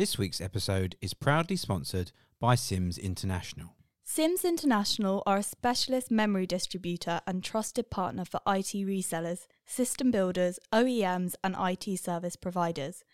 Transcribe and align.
This 0.00 0.16
week's 0.16 0.40
episode 0.40 0.96
is 1.02 1.12
proudly 1.12 1.56
sponsored 1.56 2.12
by 2.40 2.54
Simms 2.54 2.96
International. 2.96 3.74
Simms 4.02 4.46
International 4.46 5.22
are 5.26 5.36
a 5.36 5.42
specialist 5.42 6.10
memory 6.10 6.46
distributor 6.46 7.20
and 7.26 7.44
trusted 7.44 7.90
partner 7.90 8.24
for 8.24 8.40
IT 8.46 8.72
resellers, 8.72 9.46
system 9.66 10.10
builders, 10.10 10.58
OEMs, 10.72 11.34
and 11.44 11.54
IT 11.58 11.98
service 11.98 12.34
providers. 12.34 13.04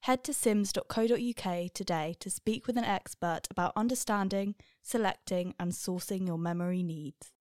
Head 0.00 0.22
to 0.24 0.34
simms.co.uk 0.34 1.72
today 1.72 2.14
to 2.20 2.28
speak 2.28 2.66
with 2.66 2.76
an 2.76 2.84
expert 2.84 3.48
about 3.50 3.72
understanding, 3.74 4.54
selecting, 4.82 5.54
and 5.58 5.72
sourcing 5.72 6.26
your 6.26 6.36
memory 6.36 6.82
needs. 6.82 7.32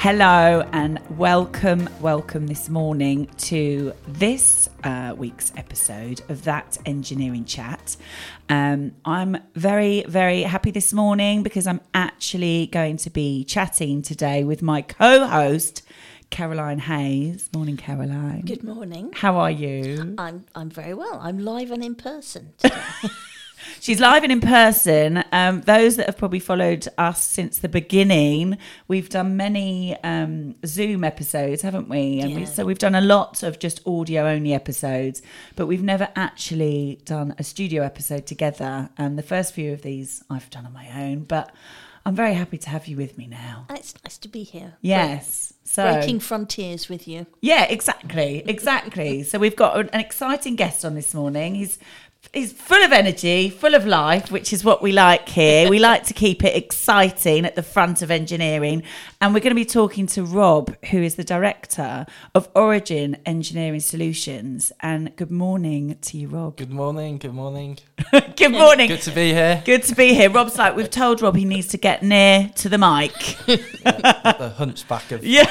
Hello 0.00 0.62
and 0.72 1.00
welcome, 1.18 1.88
welcome 2.00 2.46
this 2.46 2.68
morning 2.68 3.26
to 3.36 3.92
this 4.06 4.70
uh, 4.84 5.12
week's 5.18 5.52
episode 5.56 6.20
of 6.28 6.44
That 6.44 6.78
Engineering 6.86 7.44
Chat. 7.44 7.96
Um, 8.48 8.92
I'm 9.04 9.38
very, 9.56 10.04
very 10.06 10.42
happy 10.42 10.70
this 10.70 10.92
morning 10.92 11.42
because 11.42 11.66
I'm 11.66 11.80
actually 11.94 12.68
going 12.68 12.96
to 12.98 13.10
be 13.10 13.42
chatting 13.42 14.02
today 14.02 14.44
with 14.44 14.62
my 14.62 14.82
co 14.82 15.26
host, 15.26 15.82
Caroline 16.30 16.78
Hayes. 16.78 17.50
Morning, 17.52 17.76
Caroline. 17.76 18.42
Good 18.42 18.62
morning. 18.62 19.10
How 19.14 19.36
are 19.38 19.50
you? 19.50 20.14
I'm 20.16 20.44
I'm 20.54 20.70
very 20.70 20.94
well. 20.94 21.18
I'm 21.20 21.40
live 21.40 21.72
and 21.72 21.82
in 21.82 21.96
person 21.96 22.52
today. 22.58 22.80
She's 23.80 24.00
live 24.00 24.22
and 24.22 24.32
in 24.32 24.40
person. 24.40 25.24
Um, 25.32 25.60
those 25.62 25.96
that 25.96 26.06
have 26.06 26.16
probably 26.18 26.40
followed 26.40 26.86
us 26.98 27.22
since 27.22 27.58
the 27.58 27.68
beginning, 27.68 28.58
we've 28.86 29.08
done 29.08 29.36
many 29.36 29.96
um, 30.04 30.54
Zoom 30.66 31.04
episodes, 31.04 31.62
haven't 31.62 31.88
we? 31.88 32.20
And 32.20 32.34
we, 32.34 32.40
Yeah. 32.42 32.46
so 32.46 32.64
we've 32.64 32.78
done 32.78 32.94
a 32.94 33.00
lot 33.00 33.42
of 33.42 33.58
just 33.58 33.86
audio 33.86 34.26
only 34.26 34.52
episodes, 34.54 35.22
but 35.56 35.66
we've 35.66 35.82
never 35.82 36.08
actually 36.16 37.00
done 37.04 37.34
a 37.38 37.44
studio 37.44 37.82
episode 37.82 38.26
together. 38.26 38.90
And 38.98 39.18
the 39.18 39.22
first 39.22 39.54
few 39.54 39.72
of 39.72 39.82
these 39.82 40.22
I've 40.30 40.48
done 40.50 40.66
on 40.66 40.72
my 40.72 40.88
own, 41.02 41.24
but 41.24 41.52
I'm 42.06 42.14
very 42.14 42.34
happy 42.34 42.56
to 42.58 42.70
have 42.70 42.86
you 42.86 42.96
with 42.96 43.18
me 43.18 43.26
now. 43.26 43.66
It's 43.70 43.94
nice 44.04 44.16
to 44.18 44.28
be 44.28 44.42
here. 44.42 44.74
Yes. 44.80 45.52
So 45.64 45.92
Breaking 45.92 46.20
frontiers 46.20 46.88
with 46.88 47.06
you. 47.06 47.26
yeah, 47.42 47.64
exactly, 47.64 48.42
exactly. 48.46 49.22
so 49.22 49.38
we've 49.38 49.54
got 49.56 49.76
an 49.92 50.00
exciting 50.00 50.56
guest 50.56 50.82
on 50.84 50.94
this 50.94 51.12
morning. 51.12 51.54
He's 51.56 51.78
he's 52.32 52.52
full 52.52 52.82
of 52.82 52.92
energy, 52.92 53.48
full 53.48 53.74
of 53.74 53.86
life, 53.86 54.30
which 54.30 54.52
is 54.52 54.64
what 54.64 54.82
we 54.82 54.92
like 54.92 55.28
here. 55.28 55.68
we 55.68 55.78
like 55.78 56.04
to 56.04 56.14
keep 56.14 56.44
it 56.44 56.56
exciting 56.56 57.44
at 57.44 57.54
the 57.54 57.62
front 57.62 58.02
of 58.02 58.10
engineering, 58.10 58.82
and 59.20 59.34
we're 59.34 59.40
going 59.40 59.50
to 59.50 59.54
be 59.54 59.64
talking 59.64 60.06
to 60.08 60.22
Rob, 60.24 60.74
who 60.86 61.02
is 61.02 61.14
the 61.16 61.24
director 61.24 62.06
of 62.34 62.48
Origin 62.54 63.16
Engineering 63.26 63.80
Solutions. 63.80 64.72
And 64.80 65.14
good 65.16 65.30
morning 65.30 65.96
to 66.02 66.18
you, 66.18 66.28
Rob. 66.28 66.56
Good 66.56 66.70
morning. 66.70 67.18
Good 67.18 67.34
morning. 67.34 67.78
good 68.36 68.52
morning. 68.52 68.88
Good 68.88 69.02
to 69.02 69.10
be 69.10 69.32
here. 69.32 69.62
Good 69.64 69.84
to 69.84 69.94
be 69.94 70.14
here. 70.14 70.30
Rob's 70.30 70.58
like, 70.58 70.76
we've 70.76 70.90
told 70.90 71.22
Rob 71.22 71.36
he 71.36 71.44
needs 71.44 71.68
to 71.68 71.78
get 71.78 72.02
near 72.02 72.50
to 72.56 72.68
the 72.68 72.78
mic. 72.78 73.12
the 73.46 74.54
hunchback 74.56 75.12
of 75.12 75.24
Yeah. 75.28 75.44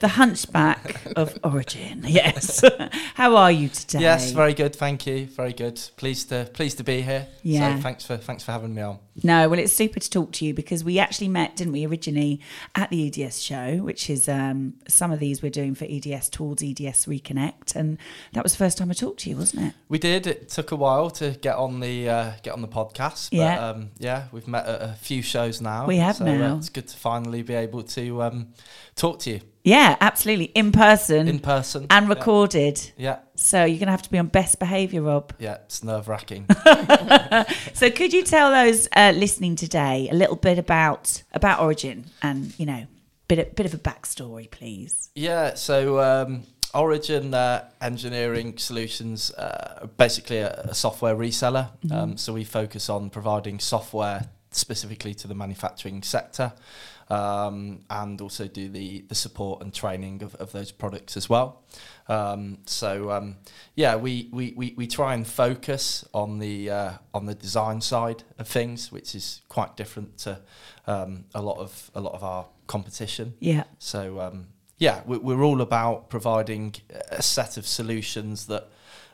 The 0.00 0.08
hunchback 0.08 1.00
of 1.16 1.38
Origin. 1.44 2.04
Yes. 2.10 2.62
How 3.14 3.36
are 3.36 3.52
you 3.52 3.68
today? 3.68 4.00
Yes, 4.00 4.32
very 4.32 4.52
good. 4.52 4.74
Thank 4.74 5.06
you. 5.06 5.26
Very 5.26 5.52
good. 5.52 5.80
Pleased 5.96 6.30
to 6.30 6.50
pleased 6.52 6.78
to 6.78 6.84
be 6.84 7.02
here. 7.02 7.28
Yeah. 7.42 7.76
So 7.76 7.82
thanks 7.82 8.04
for 8.04 8.16
thanks 8.16 8.42
for 8.42 8.52
having 8.52 8.74
me 8.74 8.82
on. 8.82 8.98
No, 9.22 9.48
well, 9.48 9.58
it's 9.58 9.72
super 9.72 10.00
to 10.00 10.10
talk 10.10 10.32
to 10.32 10.44
you 10.44 10.54
because 10.54 10.82
we 10.82 10.98
actually 10.98 11.28
met, 11.28 11.56
didn't 11.56 11.72
we, 11.72 11.84
originally 11.86 12.40
at 12.74 12.90
the 12.90 13.06
EDS 13.06 13.40
show, 13.40 13.76
which 13.76 14.08
is 14.08 14.28
um, 14.28 14.74
some 14.88 15.12
of 15.12 15.20
these 15.20 15.42
we're 15.42 15.50
doing 15.50 15.74
for 15.74 15.84
EDS 15.84 16.30
towards 16.30 16.62
EDS 16.62 17.06
Reconnect, 17.06 17.76
and 17.76 17.98
that 18.32 18.42
was 18.42 18.52
the 18.52 18.58
first 18.58 18.78
time 18.78 18.90
I 18.90 18.94
talked 18.94 19.20
to 19.20 19.30
you, 19.30 19.36
wasn't 19.36 19.68
it? 19.68 19.74
We 19.88 19.98
did. 19.98 20.26
It 20.26 20.48
took 20.48 20.72
a 20.72 20.76
while 20.76 21.10
to 21.10 21.30
get 21.32 21.56
on 21.56 21.80
the 21.80 22.08
uh, 22.08 22.32
get 22.42 22.52
on 22.54 22.62
the 22.62 22.68
podcast. 22.68 23.30
But, 23.30 23.36
Yeah. 23.36 23.68
Um, 23.68 23.90
yeah. 23.98 24.24
We've 24.32 24.48
met 24.48 24.66
at 24.66 24.82
a 24.82 24.94
few 24.94 25.22
shows 25.22 25.60
now. 25.60 25.86
We 25.86 25.96
have 25.98 26.16
so, 26.16 26.24
now. 26.24 26.54
Uh, 26.54 26.58
it's 26.58 26.68
good 26.68 26.88
to 26.88 26.96
finally 26.96 27.42
be 27.42 27.54
able 27.54 27.82
to 27.82 28.22
um, 28.22 28.48
talk 28.96 29.20
to 29.20 29.30
you 29.30 29.40
Yeah, 29.62 29.96
absolutely, 30.00 30.46
in 30.46 30.72
person 30.72 31.28
in 31.28 31.38
person 31.38 31.86
and 31.90 32.08
recorded. 32.08 32.92
Yeah. 32.96 33.18
So 33.34 33.64
you're 33.64 33.78
going 33.78 33.86
to 33.86 33.92
have 33.92 34.02
to 34.02 34.10
be 34.10 34.18
on 34.18 34.26
best 34.26 34.58
behaviour, 34.58 35.02
Rob. 35.02 35.32
Yeah. 35.38 35.58
It's 35.64 35.82
nerve 35.84 36.08
wracking. 36.08 36.46
So 37.74 37.90
could 37.90 38.12
you 38.12 38.22
tell 38.22 38.50
those 38.50 38.88
uh, 38.94 39.12
listening 39.14 39.56
today 39.56 40.08
a 40.10 40.14
little 40.14 40.36
bit 40.36 40.58
about 40.58 41.22
about 41.32 41.60
Origin 41.60 42.06
and 42.22 42.58
you 42.58 42.66
know, 42.66 42.86
bit 43.28 43.38
a 43.38 43.44
bit 43.44 43.66
of 43.66 43.74
a 43.74 43.78
backstory, 43.78 44.50
please? 44.50 45.10
Yeah, 45.14 45.54
so 45.54 46.00
um, 46.00 46.42
Origin 46.74 47.34
uh, 47.34 47.68
Engineering 47.80 48.58
Solutions 48.58 49.32
uh, 49.32 49.86
basically 49.96 50.38
a, 50.38 50.52
a 50.52 50.74
software 50.74 51.14
reseller. 51.16 51.70
Um, 51.90 52.16
so 52.16 52.32
we 52.32 52.44
focus 52.44 52.88
on 52.88 53.10
providing 53.10 53.58
software 53.58 54.28
specifically 54.50 55.14
to 55.14 55.28
the 55.28 55.34
manufacturing 55.34 56.02
sector 56.02 56.52
um, 57.10 57.80
and 57.90 58.20
also 58.20 58.46
do 58.46 58.68
the, 58.68 59.04
the 59.08 59.14
support 59.14 59.62
and 59.62 59.74
training 59.74 60.22
of, 60.22 60.34
of 60.36 60.52
those 60.52 60.70
products 60.72 61.16
as 61.16 61.28
well. 61.28 61.62
Um, 62.08 62.58
so 62.66 63.10
um, 63.10 63.36
yeah, 63.74 63.96
we, 63.96 64.28
we, 64.32 64.54
we, 64.56 64.74
we 64.76 64.86
try 64.86 65.14
and 65.14 65.26
focus 65.26 66.04
on 66.14 66.38
the 66.38 66.70
uh, 66.70 66.92
on 67.12 67.26
the 67.26 67.34
design 67.34 67.80
side 67.80 68.22
of 68.38 68.46
things, 68.48 68.92
which 68.92 69.14
is 69.14 69.42
quite 69.48 69.76
different 69.76 70.18
to 70.18 70.40
um, 70.86 71.24
a 71.34 71.42
lot 71.42 71.58
of 71.58 71.90
a 71.94 72.00
lot 72.00 72.14
of 72.14 72.22
our 72.22 72.46
competition. 72.66 73.34
Yeah. 73.40 73.64
So 73.78 74.20
um, 74.20 74.46
yeah, 74.78 75.02
we- 75.06 75.18
we're 75.18 75.42
all 75.42 75.60
about 75.60 76.08
providing 76.10 76.74
a 77.10 77.22
set 77.22 77.56
of 77.56 77.66
solutions 77.66 78.46
that 78.46 78.68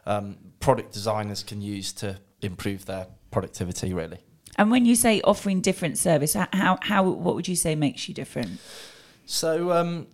um, 0.05 0.37
product 0.61 0.93
designers 0.93 1.43
can 1.43 1.61
use 1.63 1.93
to 1.95 2.19
improve 2.43 2.85
their 2.85 3.07
productivity. 3.31 3.93
Really. 3.95 4.19
And 4.57 4.71
when 4.71 4.87
you 4.87 4.97
say 4.97 5.21
offering 5.23 5.61
different 5.61 5.99
service, 5.99 6.35
how 6.35 6.79
how 6.83 7.05
what 7.05 7.35
would 7.35 7.49
you 7.49 7.57
say 7.57 7.75
makes 7.75 8.09
you 8.09 8.15
different? 8.15 8.61
So 9.27 9.73
um, 9.73 10.07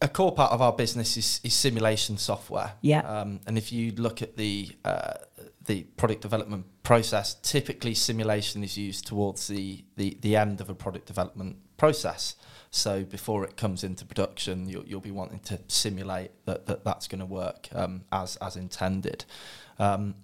a 0.00 0.08
core 0.08 0.32
part 0.32 0.52
of 0.52 0.60
our 0.60 0.72
business 0.72 1.16
is, 1.16 1.40
is 1.44 1.54
simulation 1.54 2.18
software. 2.18 2.72
Yeah. 2.80 3.00
Um, 3.00 3.40
and 3.46 3.56
if 3.56 3.72
you 3.72 3.92
look 3.92 4.22
at 4.22 4.36
the 4.36 4.70
uh, 4.84 5.14
the 5.66 5.84
product 5.96 6.22
development 6.22 6.66
process, 6.82 7.34
typically 7.34 7.94
simulation 7.94 8.64
is 8.64 8.76
used 8.76 9.06
towards 9.06 9.46
the, 9.46 9.84
the, 9.96 10.16
the 10.20 10.34
end 10.36 10.60
of 10.60 10.68
a 10.68 10.74
product 10.74 11.06
development 11.06 11.56
process. 11.76 12.34
So 12.70 13.04
before 13.04 13.44
it 13.44 13.56
comes 13.56 13.84
into 13.84 14.04
production, 14.04 14.68
you'll, 14.68 14.84
you'll 14.84 15.00
be 15.00 15.10
wanting 15.10 15.40
to 15.40 15.60
simulate 15.68 16.32
that, 16.46 16.66
that 16.66 16.84
that's 16.84 17.06
going 17.06 17.20
to 17.20 17.26
work 17.26 17.68
um, 17.72 18.02
as 18.10 18.36
as 18.36 18.56
intended. 18.56 19.24
Um, 19.78 20.14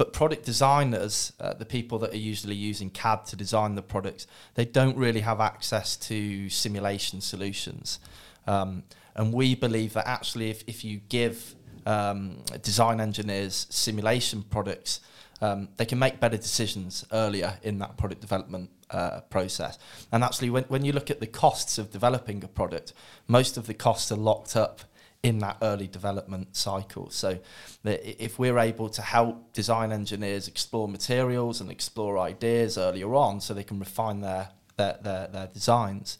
but 0.00 0.14
product 0.14 0.46
designers, 0.46 1.34
uh, 1.40 1.52
the 1.52 1.66
people 1.66 1.98
that 1.98 2.14
are 2.14 2.16
usually 2.16 2.54
using 2.54 2.88
CAD 2.88 3.26
to 3.26 3.36
design 3.36 3.74
the 3.74 3.82
products, 3.82 4.26
they 4.54 4.64
don't 4.64 4.96
really 4.96 5.20
have 5.20 5.40
access 5.40 5.94
to 5.94 6.48
simulation 6.48 7.20
solutions. 7.20 8.00
Um, 8.46 8.84
and 9.14 9.30
we 9.30 9.54
believe 9.54 9.92
that 9.92 10.08
actually, 10.08 10.48
if, 10.48 10.64
if 10.66 10.84
you 10.84 11.02
give 11.10 11.54
um, 11.84 12.38
design 12.62 12.98
engineers 12.98 13.66
simulation 13.68 14.42
products, 14.42 15.00
um, 15.42 15.68
they 15.76 15.84
can 15.84 15.98
make 15.98 16.18
better 16.18 16.38
decisions 16.38 17.04
earlier 17.12 17.58
in 17.62 17.78
that 17.80 17.98
product 17.98 18.22
development 18.22 18.70
uh, 18.88 19.20
process. 19.28 19.78
And 20.12 20.24
actually, 20.24 20.48
when, 20.48 20.64
when 20.64 20.82
you 20.82 20.92
look 20.92 21.10
at 21.10 21.20
the 21.20 21.26
costs 21.26 21.76
of 21.76 21.90
developing 21.90 22.42
a 22.42 22.48
product, 22.48 22.94
most 23.28 23.58
of 23.58 23.66
the 23.66 23.74
costs 23.74 24.10
are 24.10 24.16
locked 24.16 24.56
up 24.56 24.80
in 25.22 25.38
that 25.38 25.58
early 25.60 25.86
development 25.86 26.56
cycle. 26.56 27.10
So 27.10 27.38
if 27.84 28.38
we're 28.38 28.58
able 28.58 28.88
to 28.88 29.02
help 29.02 29.52
design 29.52 29.92
engineers 29.92 30.48
explore 30.48 30.88
materials 30.88 31.60
and 31.60 31.70
explore 31.70 32.18
ideas 32.18 32.78
earlier 32.78 33.14
on 33.14 33.40
so 33.40 33.52
they 33.52 33.64
can 33.64 33.78
refine 33.78 34.22
their, 34.22 34.48
their, 34.76 34.98
their, 35.02 35.26
their 35.26 35.46
designs, 35.48 36.18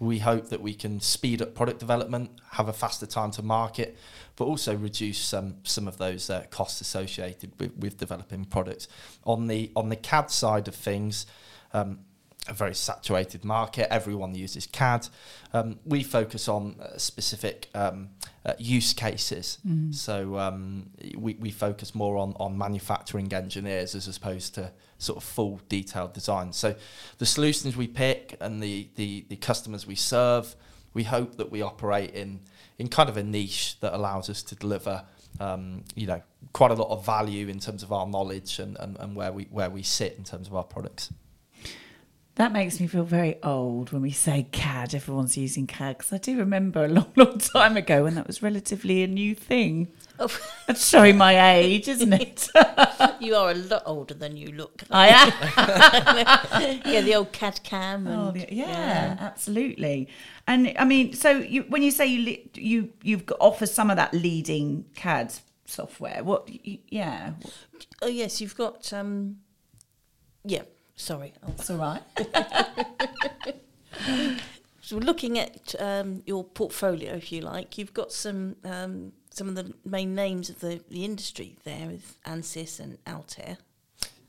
we 0.00 0.18
hope 0.18 0.48
that 0.48 0.60
we 0.60 0.74
can 0.74 0.98
speed 1.00 1.40
up 1.40 1.54
product 1.54 1.78
development, 1.78 2.32
have 2.50 2.66
a 2.68 2.72
faster 2.72 3.06
time 3.06 3.30
to 3.30 3.42
market, 3.42 3.96
but 4.34 4.46
also 4.46 4.74
reduce 4.74 5.18
some 5.18 5.54
some 5.62 5.86
of 5.86 5.98
those 5.98 6.28
uh, 6.28 6.44
costs 6.50 6.80
associated 6.80 7.52
with, 7.60 7.76
with 7.76 7.98
developing 7.98 8.44
products. 8.44 8.88
On 9.24 9.46
the 9.46 9.70
on 9.76 9.90
the 9.90 9.96
CAD 9.96 10.32
side 10.32 10.66
of 10.66 10.74
things, 10.74 11.26
um, 11.72 12.00
a 12.48 12.52
very 12.52 12.74
saturated 12.74 13.44
market. 13.44 13.92
Everyone 13.92 14.34
uses 14.34 14.66
CAD. 14.66 15.08
Um, 15.52 15.78
we 15.84 16.02
focus 16.02 16.48
on 16.48 16.76
uh, 16.80 16.98
specific 16.98 17.68
um, 17.74 18.08
uh, 18.44 18.54
use 18.58 18.92
cases. 18.92 19.58
So 19.94 20.38
um, 20.38 20.90
we, 21.16 21.34
we 21.34 21.50
focus 21.50 21.94
more 21.94 22.16
on, 22.16 22.34
on 22.40 22.58
manufacturing 22.58 23.32
engineers 23.32 23.94
as 23.94 24.08
opposed 24.16 24.54
to 24.56 24.72
sort 24.98 25.18
of 25.18 25.24
full 25.24 25.60
detailed 25.68 26.14
design. 26.14 26.52
So 26.52 26.74
the 27.18 27.26
solutions 27.26 27.76
we 27.76 27.86
pick 27.86 28.36
and 28.40 28.60
the, 28.60 28.88
the, 28.96 29.24
the 29.28 29.36
customers 29.36 29.86
we 29.86 29.94
serve, 29.94 30.56
we 30.94 31.04
hope 31.04 31.36
that 31.36 31.50
we 31.50 31.62
operate 31.62 32.10
in, 32.10 32.40
in 32.78 32.88
kind 32.88 33.08
of 33.08 33.16
a 33.16 33.22
niche 33.22 33.78
that 33.80 33.94
allows 33.94 34.28
us 34.28 34.42
to 34.42 34.56
deliver 34.56 35.04
um, 35.40 35.84
you 35.94 36.06
know, 36.06 36.22
quite 36.52 36.70
a 36.70 36.74
lot 36.74 36.90
of 36.90 37.06
value 37.06 37.48
in 37.48 37.58
terms 37.58 37.82
of 37.82 37.92
our 37.92 38.06
knowledge 38.06 38.58
and, 38.58 38.76
and, 38.78 38.96
and 38.98 39.16
where 39.16 39.32
we 39.32 39.44
where 39.50 39.70
we 39.70 39.82
sit 39.82 40.16
in 40.18 40.24
terms 40.24 40.46
of 40.46 40.54
our 40.54 40.64
products. 40.64 41.10
That 42.36 42.50
makes 42.52 42.80
me 42.80 42.86
feel 42.86 43.04
very 43.04 43.36
old 43.42 43.92
when 43.92 44.00
we 44.00 44.10
say 44.10 44.46
CAD. 44.52 44.94
Everyone's 44.94 45.36
using 45.36 45.66
CAD 45.66 45.98
because 45.98 46.12
I 46.14 46.18
do 46.18 46.38
remember 46.38 46.84
a 46.86 46.88
long, 46.98 47.12
long 47.14 47.38
time 47.38 47.76
ago 47.76 48.04
when 48.04 48.14
that 48.14 48.26
was 48.26 48.42
relatively 48.42 49.02
a 49.02 49.06
new 49.06 49.34
thing. 49.34 49.88
Oh, 50.18 50.28
That's 50.66 50.86
showing 50.88 51.18
my 51.18 51.52
age, 51.56 51.88
isn't 51.88 52.12
it? 52.12 52.48
you 53.20 53.34
are 53.34 53.50
a 53.50 53.54
lot 53.54 53.82
older 53.84 54.14
than 54.14 54.36
you 54.38 54.48
look. 54.52 54.82
I 54.90 55.08
am. 55.08 56.80
yeah, 56.86 57.00
the 57.02 57.14
old 57.16 57.32
CAD 57.32 57.60
cam. 57.64 58.06
And, 58.06 58.16
Oh, 58.16 58.30
the- 58.30 58.48
yeah, 58.50 59.16
absolutely. 59.20 60.08
And 60.46 60.72
I 60.78 60.84
mean, 60.86 61.12
so 61.12 61.30
you, 61.30 61.62
when 61.68 61.82
you 61.82 61.90
say 61.90 62.06
you 62.06 62.38
you 62.54 62.92
you've 63.02 63.26
got, 63.26 63.38
offer 63.40 63.66
some 63.66 63.90
of 63.90 63.96
that 63.96 64.14
leading 64.14 64.86
CAD 64.94 65.34
software, 65.66 66.22
what? 66.24 66.48
Yeah, 66.90 67.32
Oh, 68.00 68.08
yes, 68.08 68.40
you've 68.40 68.56
got. 68.56 68.90
Um, 68.92 69.36
yeah, 70.44 70.62
sorry. 71.02 71.32
Oh, 71.42 71.48
that's 71.48 71.70
all 71.70 71.78
right. 71.78 72.02
So 74.84 74.96
looking 74.98 75.38
at 75.38 75.74
um, 75.78 76.22
your 76.26 76.44
portfolio, 76.44 77.14
if 77.14 77.30
you 77.30 77.40
like, 77.40 77.78
you've 77.78 77.94
got 77.94 78.12
some 78.12 78.56
um, 78.64 79.12
some 79.30 79.48
of 79.48 79.54
the 79.54 79.72
main 79.84 80.14
names 80.14 80.50
of 80.50 80.60
the, 80.60 80.82
the 80.90 81.04
industry 81.04 81.56
there 81.64 81.86
with 81.86 82.18
ANSYS 82.26 82.80
and 82.80 82.98
Altair. 83.06 83.58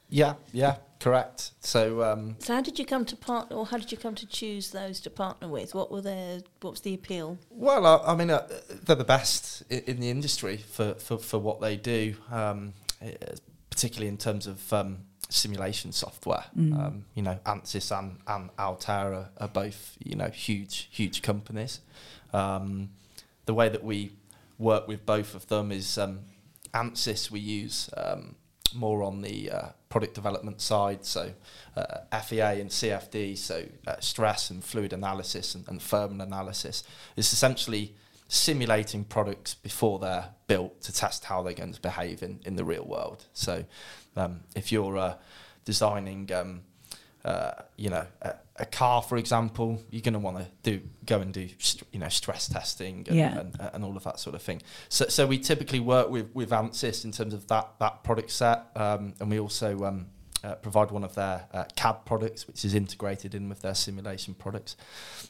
Yeah, 0.10 0.36
yeah, 0.54 0.76
correct. 1.00 1.52
So 1.60 2.04
um, 2.04 2.36
So 2.40 2.54
how 2.54 2.62
did 2.62 2.78
you 2.78 2.86
come 2.86 3.04
to 3.06 3.16
partner, 3.16 3.58
or 3.58 3.66
how 3.66 3.78
did 3.78 3.92
you 3.92 3.98
come 3.98 4.16
to 4.16 4.28
choose 4.28 4.70
those 4.70 5.00
to 5.02 5.10
partner 5.10 5.48
with? 5.48 5.74
What 5.74 5.92
were 5.92 6.02
their 6.02 6.42
what 6.62 6.72
was 6.72 6.82
the 6.82 6.94
appeal? 6.94 7.38
Well, 7.50 7.86
I, 7.86 8.14
I 8.14 8.16
mean, 8.16 8.30
uh, 8.30 8.48
they're 8.86 8.96
the 8.96 9.04
best 9.04 9.64
in, 9.72 9.80
in 9.80 10.00
the 10.00 10.10
industry 10.12 10.58
for, 10.58 10.94
for, 10.94 11.18
for 11.18 11.40
what 11.40 11.62
they 11.62 11.76
do, 11.76 12.16
um, 12.32 12.74
particularly 13.72 14.08
in 14.08 14.18
terms 14.18 14.46
of 14.46 14.72
um, 14.72 15.00
simulation 15.34 15.92
software. 15.92 16.46
Um, 16.74 17.06
you 17.16 17.24
know, 17.24 17.40
Ansys 17.46 17.98
and, 17.98 18.18
and 18.28 18.50
Altair 18.58 19.14
are, 19.14 19.30
are 19.38 19.48
both, 19.48 19.98
you 20.04 20.16
know, 20.16 20.30
huge, 20.30 20.88
huge 20.92 21.22
companies. 21.22 21.80
Um, 22.32 22.90
the 23.46 23.54
way 23.54 23.70
that 23.70 23.84
we 23.84 24.14
work 24.58 24.88
with 24.88 25.06
both 25.06 25.36
of 25.36 25.48
them 25.48 25.72
is 25.72 25.98
um, 25.98 26.20
Ansys 26.74 27.32
we 27.32 27.40
use 27.40 27.90
um, 27.98 28.36
more 28.76 29.04
on 29.04 29.22
the 29.22 29.52
uh, 29.52 29.68
product 29.90 30.16
development 30.16 30.62
side, 30.62 31.06
so 31.06 31.34
uh, 31.76 32.20
FEA 32.22 32.62
and 32.62 32.70
CFD, 32.70 33.38
so 33.38 33.66
uh, 33.88 33.96
stress 34.00 34.50
and 34.50 34.64
fluid 34.64 34.94
analysis 34.94 35.56
and, 35.56 35.68
and 35.68 35.82
thermal 35.82 36.22
analysis. 36.22 36.84
It's 37.16 37.34
essentially 37.34 37.96
simulating 38.28 39.04
products 39.04 39.54
before 39.54 40.00
they're 40.00 40.30
built 40.48 40.82
to 40.82 40.94
test 40.94 41.26
how 41.26 41.44
they're 41.44 41.54
going 41.54 41.74
to 41.74 41.82
behave 41.82 42.24
in, 42.24 42.40
in 42.46 42.56
the 42.56 42.66
real 42.66 42.86
world. 42.86 43.26
So 43.34 43.66
um, 44.16 44.42
if 44.56 44.72
you're 44.72 44.98
uh, 44.98 45.16
designing, 45.66 46.32
um, 46.34 46.62
uh, 47.26 47.52
you 47.78 47.90
know, 47.90 48.06
a, 48.22 48.34
a 48.58 48.66
car, 48.66 49.02
for 49.02 49.18
example, 49.18 49.82
you're 49.90 50.02
going 50.02 50.14
to 50.14 50.20
want 50.20 50.38
to 50.38 50.48
do 50.62 50.82
go 51.06 51.20
and 51.20 51.34
do, 51.34 51.50
st- 51.58 51.88
you 51.92 52.00
know, 52.00 52.10
stress 52.10 52.48
testing 52.48 53.06
and, 53.08 53.18
Yeah. 53.18 53.40
and, 53.40 53.58
and 53.74 53.84
all 53.84 53.98
of 53.98 54.04
that 54.04 54.20
sort 54.20 54.36
of 54.36 54.42
thing. 54.42 54.62
So, 54.90 55.08
so 55.08 55.26
we 55.26 55.40
typically 55.40 55.80
work 55.80 56.10
with 56.10 56.30
with 56.34 56.52
Ansys 56.52 57.04
in 57.06 57.12
terms 57.12 57.34
of 57.34 57.48
that 57.48 57.70
that 57.80 58.04
product 58.04 58.32
set, 58.32 58.66
um, 58.76 59.14
and 59.20 59.30
we 59.32 59.40
also 59.40 59.84
um, 59.86 60.08
uh, 60.44 60.56
provide 60.56 60.92
one 60.92 61.04
of 61.04 61.16
their 61.16 61.48
uh, 61.54 61.64
CAD 61.76 62.06
products, 62.06 62.46
which 62.48 62.66
is 62.66 62.76
integrated 62.76 63.34
in 63.34 63.48
with 63.50 63.62
their 63.62 63.74
simulation 63.76 64.34
products. 64.34 64.76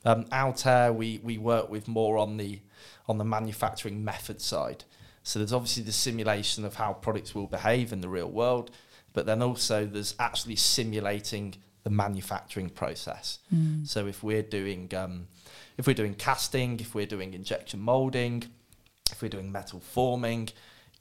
Um, 0.03 0.25
Altair, 0.33 0.91
we 0.91 1.19
we 1.23 1.37
work 1.37 1.69
with 1.69 1.87
more 1.87 2.17
on 2.17 2.37
the 2.37 2.59
on 3.07 3.17
the 3.19 3.25
manufacturing 3.25 4.03
method 4.03 4.41
side. 4.41 4.83
So 5.23 5.39
there's 5.39 5.53
obviously 5.53 5.83
the 5.83 5.91
simulation 5.91 6.65
of 6.65 6.75
how 6.75 6.93
products 6.93 7.33
will 7.33 7.47
behave 7.47 7.93
in 7.93 8.01
the 8.01 8.09
real 8.09 8.29
world, 8.29 8.71
but 9.13 9.25
then 9.25 9.41
also 9.41 9.85
there's 9.85 10.15
actually 10.19 10.57
simulating 10.57 11.55
the 11.83 11.89
manufacturing 11.89 12.69
process. 12.69 13.39
So 13.85 14.07
if 14.07 14.23
we're 14.23 14.43
doing 14.43 14.91
um, 14.95 15.27
if 15.77 15.87
we're 15.87 15.93
doing 15.93 16.13
casting, 16.13 16.79
if 16.79 16.93
we're 16.95 17.05
doing 17.05 17.33
injection 17.33 17.79
molding, 17.79 18.43
if 19.11 19.21
we're 19.21 19.29
doing 19.29 19.51
metal 19.51 19.79
forming, 19.79 20.49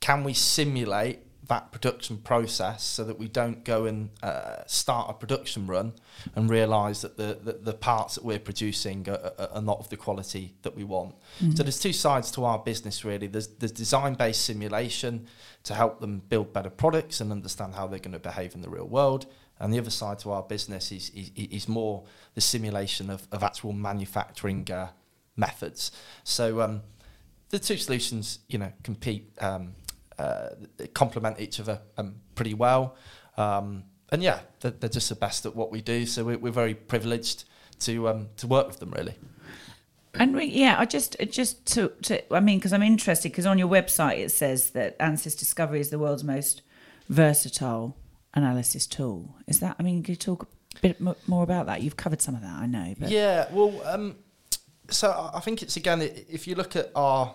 can 0.01 0.25
we 0.25 0.35
simulate 0.35 1.21
that 1.49 1.73
production 1.73 2.19
process 2.19 2.85
so 2.85 3.03
that 3.03 3.19
we 3.19 3.27
don't 3.27 3.65
go 3.65 3.85
and 3.85 4.11
uh, 4.23 4.63
start 4.67 5.11
a 5.11 5.13
production 5.13 5.67
run 5.67 5.93
and 6.37 6.49
realise 6.49 7.01
that 7.01 7.17
the, 7.17 7.39
the, 7.43 7.53
the 7.55 7.73
parts 7.73 8.15
that 8.15 8.25
we're 8.25 8.39
producing 8.39 9.09
are, 9.09 9.33
are, 9.39 9.49
are 9.55 9.63
not 9.63 9.79
of 9.79 9.89
the 9.89 9.97
quality 9.97 10.55
that 10.63 10.77
we 10.77 10.85
want. 10.85 11.15
So 11.55 11.65
there's 11.65 11.81
two 11.81 11.93
sides 11.93 12.31
to 12.33 12.45
our 12.45 12.61
business 12.61 13.05
really. 13.05 13.27
There's, 13.27 13.49
there's 13.49 13.73
design-based 13.73 14.41
simulation 14.41 15.27
to 15.65 15.75
help 15.75 16.01
them 16.01 16.23
build 16.29 16.53
better 16.53 16.71
products 16.71 17.21
and 17.21 17.33
understand 17.33 17.75
how 17.75 17.89
they're 17.89 17.99
going 17.99 18.13
to 18.13 18.21
behave 18.21 18.55
in 18.55 18.63
the 18.63 18.71
real 18.71 18.87
world. 18.87 19.27
And 19.59 19.73
the 19.73 19.79
other 19.79 19.91
side 19.91 20.21
to 20.21 20.31
our 20.31 20.43
business 20.43 20.93
is, 20.93 21.11
is, 21.11 21.31
is 21.37 21.69
more 21.69 22.05
the 22.35 22.41
simulation 22.41 23.11
of, 23.11 23.27
of 23.33 23.43
actual 23.43 23.73
manufacturing 23.73 24.71
uh, 24.71 24.91
methods. 25.37 25.93
So 26.25 26.61
um, 26.61 26.83
the 27.51 27.59
two 27.59 27.77
solutions, 27.77 28.41
you 28.49 28.59
know, 28.59 28.73
compete, 28.83 29.31
um, 29.41 29.75
uh, 30.19 30.51
they 30.77 30.87
complement 30.89 31.41
each 31.41 31.61
other 31.61 31.81
um, 31.97 32.17
pretty 32.35 32.55
well. 32.55 32.97
Um, 33.37 33.85
and 34.11 34.23
yeah, 34.23 34.41
they're, 34.61 34.73
they're 34.73 34.91
just 34.91 35.09
the 35.09 35.15
best 35.15 35.47
at 35.47 35.57
what 35.57 35.71
we 35.71 35.81
do. 35.81 36.07
So 36.07 36.25
we're, 36.25 36.39
we're 36.39 36.53
very 36.53 36.75
privileged 36.75 37.45
to 37.81 38.09
um, 38.09 38.29
to 38.37 38.47
work 38.47 38.67
with 38.67 38.79
them, 38.79 38.91
really. 38.91 39.15
And 40.15 40.37
we, 40.37 40.45
yeah, 40.45 40.77
I 40.79 40.85
just 40.85 41.17
just 41.31 41.67
to, 41.75 41.93
to 42.03 42.35
I 42.35 42.41
mean, 42.41 42.59
because 42.59 42.73
I'm 42.73 42.83
interested, 42.83 43.33
because 43.33 43.47
on 43.47 43.59
your 43.59 43.69
website 43.69 44.19
it 44.19 44.31
says 44.31 44.71
that 44.71 44.99
ANSYS 44.99 45.39
Discovery 45.39 45.81
is 45.81 45.91
the 45.91 45.99
world's 45.99 46.25
most 46.25 46.63
versatile 47.09 47.97
analysis 48.35 48.87
tool. 48.87 49.37
Is 49.47 49.61
that? 49.61 49.77
I 49.79 49.83
mean, 49.83 50.03
could 50.03 50.11
you 50.11 50.17
talk 50.17 50.43
a 50.77 50.81
bit 50.81 51.01
mo- 51.01 51.17
more 51.27 51.43
about 51.43 51.67
that? 51.67 51.83
You've 51.83 51.97
covered 51.97 52.21
some 52.21 52.35
of 52.35 52.43
that, 52.43 52.55
I 52.55 52.67
know, 52.67 52.95
but 52.99 53.11
Yeah, 53.11 53.47
well, 53.51 53.81
um, 53.87 54.17
so 54.91 55.31
I 55.33 55.41
think 55.41 55.63
it's 55.63 55.77
again, 55.77 56.03
if 56.03 56.47
you 56.47 56.55
look 56.55 56.77
at 56.77 56.91
our 56.95 57.35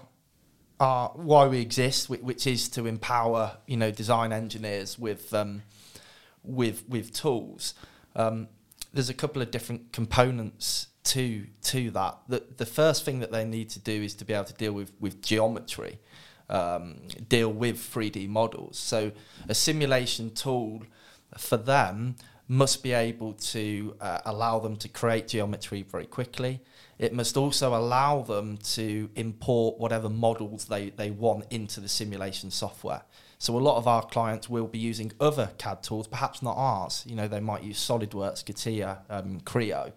why 0.79 1.47
we 1.47 1.59
exist, 1.59 2.09
which 2.09 2.45
is 2.45 2.69
to 2.69 2.85
empower 2.85 3.57
you 3.65 3.77
know 3.77 3.91
design 3.91 4.31
engineers 4.31 4.97
with 4.99 5.33
um, 5.33 5.63
with 6.43 6.87
with 6.87 7.13
tools. 7.13 7.73
Um, 8.15 8.47
there's 8.93 9.09
a 9.09 9.13
couple 9.13 9.41
of 9.41 9.51
different 9.51 9.91
components 9.91 10.87
to 11.05 11.47
to 11.63 11.91
that. 11.91 12.17
The 12.27 12.43
the 12.57 12.65
first 12.65 13.05
thing 13.05 13.19
that 13.19 13.31
they 13.31 13.45
need 13.45 13.69
to 13.71 13.79
do 13.79 13.91
is 13.91 14.13
to 14.15 14.25
be 14.25 14.33
able 14.33 14.45
to 14.45 14.53
deal 14.53 14.73
with 14.73 14.91
with 14.99 15.21
geometry, 15.21 15.99
um, 16.49 16.97
deal 17.27 17.51
with 17.51 17.77
3D 17.77 18.27
models. 18.27 18.77
So 18.77 19.11
a 19.47 19.55
simulation 19.55 20.31
tool 20.31 20.83
for 21.37 21.57
them 21.57 22.15
must 22.47 22.81
be 22.81 22.93
able 22.93 23.33
to 23.33 23.95
uh, 23.99 24.19
allow 24.25 24.59
them 24.59 24.77
to 24.77 24.87
create 24.87 25.27
geometry 25.27 25.83
very 25.83 26.05
quickly. 26.05 26.61
It 26.99 27.13
must 27.13 27.37
also 27.37 27.75
allow 27.75 28.21
them 28.21 28.57
to 28.75 29.09
import 29.15 29.79
whatever 29.79 30.09
models 30.09 30.65
they, 30.65 30.89
they 30.89 31.11
want 31.11 31.45
into 31.51 31.79
the 31.79 31.87
simulation 31.87 32.49
software. 32.49 33.03
So 33.39 33.55
a 33.55 33.59
lot 33.59 33.77
of 33.77 33.87
our 33.87 34.03
clients 34.03 34.49
will 34.49 34.65
be 34.65 34.79
using 34.79 35.11
other 35.19 35.51
CAD 35.59 35.83
tools, 35.83 36.07
perhaps 36.07 36.41
not 36.41 36.55
ours. 36.57 37.03
You 37.07 37.15
know, 37.15 37.27
they 37.27 37.39
might 37.39 37.63
use 37.63 37.79
SolidWorks, 37.79 38.43
CATIA, 38.43 38.99
um, 39.09 39.41
Creo, 39.41 39.91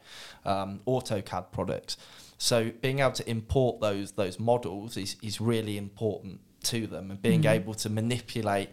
um, 0.44 0.80
AutoCAD 0.86 1.50
products. 1.50 1.96
So 2.36 2.70
being 2.82 2.98
able 2.98 3.12
to 3.12 3.30
import 3.30 3.80
those 3.80 4.12
those 4.12 4.38
models 4.38 4.96
is, 4.96 5.16
is 5.22 5.40
really 5.40 5.78
important 5.78 6.40
to 6.64 6.86
them, 6.86 7.10
and 7.10 7.20
being 7.20 7.46
able 7.46 7.74
to 7.74 7.88
manipulate 7.88 8.68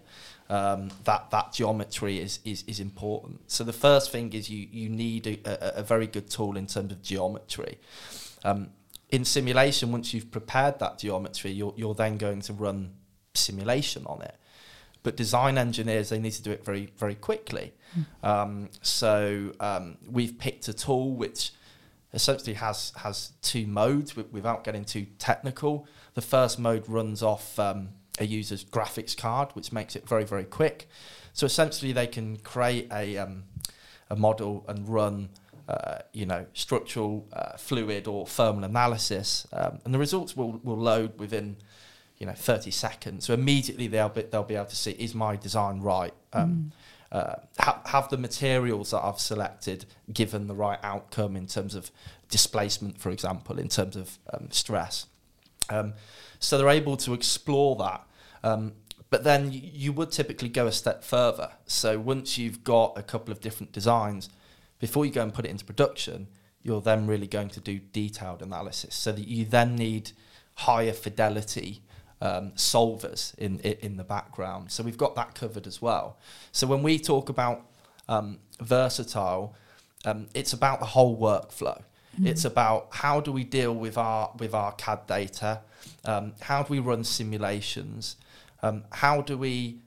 um, 0.50 0.89
that 1.04 1.30
that 1.32 1.54
geometry 1.54 2.20
is, 2.20 2.39
is 2.46 2.63
is 2.68 2.80
important. 2.80 3.51
So 3.51 3.63
the 3.63 3.74
first 3.74 4.12
thing 4.12 4.34
is 4.34 4.50
you 4.50 4.68
you 4.72 4.89
need 4.89 5.27
a, 5.27 5.77
a, 5.77 5.80
a 5.80 5.84
very 5.84 6.08
good 6.08 6.30
tool 6.30 6.58
in 6.58 6.68
terms 6.68 6.92
of 6.92 7.01
geometry. 7.01 7.80
Um, 8.44 8.70
in 9.10 9.25
simulation, 9.25 9.92
once 9.92 10.13
you've 10.13 10.32
prepared 10.32 10.80
that 10.80 11.00
geometry, 11.00 11.51
you're 11.51 11.74
you're 11.75 11.96
then 11.96 12.18
going 12.18 12.42
to 12.42 12.54
run 12.54 12.94
simulation 13.34 14.04
on 14.06 14.22
it. 14.22 14.36
But 15.04 15.16
design 15.16 15.58
engineers, 15.58 16.10
they 16.10 16.20
need 16.20 16.34
to 16.34 16.44
do 16.44 16.51
it 16.51 16.66
very 16.66 16.89
very 16.98 17.16
quickly. 17.16 17.74
Um, 18.24 18.70
so 18.82 19.54
um, 19.60 19.98
we've 20.10 20.38
picked 20.38 20.68
a 20.68 20.74
tool 20.74 21.16
which 21.16 21.51
essentially 22.13 22.54
has 22.56 22.92
has 22.98 23.32
two 23.42 23.68
modes 23.68 24.12
wi- 24.12 24.30
without 24.32 24.63
getting 24.63 24.86
too 24.86 25.06
technical. 25.20 25.88
The 26.13 26.22
first 26.22 26.60
mode 26.60 26.88
runs 26.88 27.22
off 27.24 27.58
um, 27.60 27.89
a 28.19 28.25
user's 28.25 28.63
graphics 28.63 29.15
card, 29.15 29.50
which 29.53 29.71
makes 29.71 29.95
it 29.95 30.07
very 30.07 30.24
very 30.24 30.45
quick. 30.45 30.89
So 31.33 31.45
essentially, 31.45 31.91
they 31.91 32.07
can 32.07 32.38
create 32.38 32.91
a 32.91 33.17
um, 33.17 33.43
a 34.09 34.15
model 34.15 34.65
and 34.67 34.88
run 34.88 35.29
uh, 35.67 36.00
you 36.13 36.25
know, 36.25 36.45
structural, 36.53 37.27
uh, 37.33 37.57
fluid, 37.57 38.07
or 38.07 38.25
thermal 38.25 38.63
analysis, 38.63 39.45
um, 39.51 39.79
and 39.83 39.93
the 39.93 40.00
results 40.00 40.36
will, 40.38 40.62
will 40.63 40.77
load 40.77 41.19
within, 41.19 41.57
you 42.19 42.25
know, 42.25 42.31
30 42.31 42.71
seconds. 42.71 43.25
So 43.25 43.33
immediately 43.33 43.88
they'll 43.88 44.07
be, 44.07 44.21
they'll 44.21 44.43
be 44.43 44.55
able 44.55 44.67
to 44.67 44.75
see 44.77 44.91
is 44.91 45.13
my 45.13 45.36
design 45.36 45.81
right. 45.81 46.13
Um, 46.31 46.71
uh, 47.12 47.36
ha- 47.59 47.81
have 47.86 48.07
the 48.07 48.17
materials 48.17 48.91
that 48.91 49.03
I've 49.03 49.19
selected 49.19 49.86
given 50.13 50.47
the 50.47 50.55
right 50.55 50.79
outcome 50.83 51.36
in 51.36 51.47
terms 51.47 51.75
of 51.75 51.91
displacement, 52.29 52.97
for 52.97 53.09
example, 53.09 53.59
in 53.59 53.67
terms 53.67 53.97
of 53.97 54.17
um, 54.33 54.47
stress. 54.51 55.05
Um, 55.69 55.95
so 56.39 56.58
they're 56.58 56.70
able 56.70 56.98
to 56.98 57.13
explore 57.13 57.75
that. 57.77 58.08
Um, 58.44 58.74
but 59.10 59.24
then 59.24 59.51
you, 59.51 59.94
would 59.94 60.12
typically 60.12 60.50
go 60.50 60.67
a 60.67 60.72
step 60.72 61.03
further. 61.03 61.51
So 61.65 61.98
once 61.98 62.38
you've 62.38 62.63
got 62.63 62.98
a 62.98 63.03
couple 63.03 63.32
of 63.32 63.39
different 63.39 63.72
designs, 63.72 64.29
before 64.79 65.06
you 65.06 65.12
go 65.12 65.24
and 65.24 65.34
put 65.34 65.46
it 65.46 65.50
into 65.50 65.63
production, 65.63 66.27
you're 66.62 66.82
then 66.82 67.08
really 67.08 67.27
going 67.27 67.50
to 67.50 67.62
do 67.62 67.79
detailed 67.79 68.41
analysis 68.41 68.96
so 68.96 69.13
that 69.13 69.27
you 69.27 69.46
then 69.46 69.75
need 69.75 70.12
higher 70.56 70.91
fidelity 70.91 71.82
um, 72.20 72.51
solvers 72.51 73.38
in, 73.38 73.60
in 73.60 73.74
in 73.82 73.98
the 73.98 74.03
background. 74.03 74.72
So 74.72 74.84
we've 74.84 74.98
got 74.98 75.15
that 75.15 75.36
covered 75.36 75.67
as 75.67 75.82
well. 75.82 76.17
So 76.51 76.67
when 76.67 76.84
we 76.84 77.00
talk 77.00 77.29
about 77.29 77.65
um, 78.10 78.39
versatile, 78.60 79.56
um, 80.06 80.27
it's 80.34 80.53
about 80.53 80.79
the 80.79 80.88
whole 80.88 81.17
workflow. 81.17 81.84
It's 82.24 82.45
about 82.45 82.88
how 82.91 83.21
do 83.21 83.31
we 83.31 83.43
deal 83.43 83.74
with 83.74 83.97
our 83.97 84.31
with 84.39 84.53
our 84.53 84.71
CAD 84.74 85.07
data, 85.07 85.62
um, 86.05 86.33
how 86.41 86.63
do 86.63 86.74
we 86.74 86.79
run 86.79 87.03
simulations, 87.03 88.15
um, 88.63 88.86
how 88.91 89.21
do 89.21 89.38
we 89.38 89.79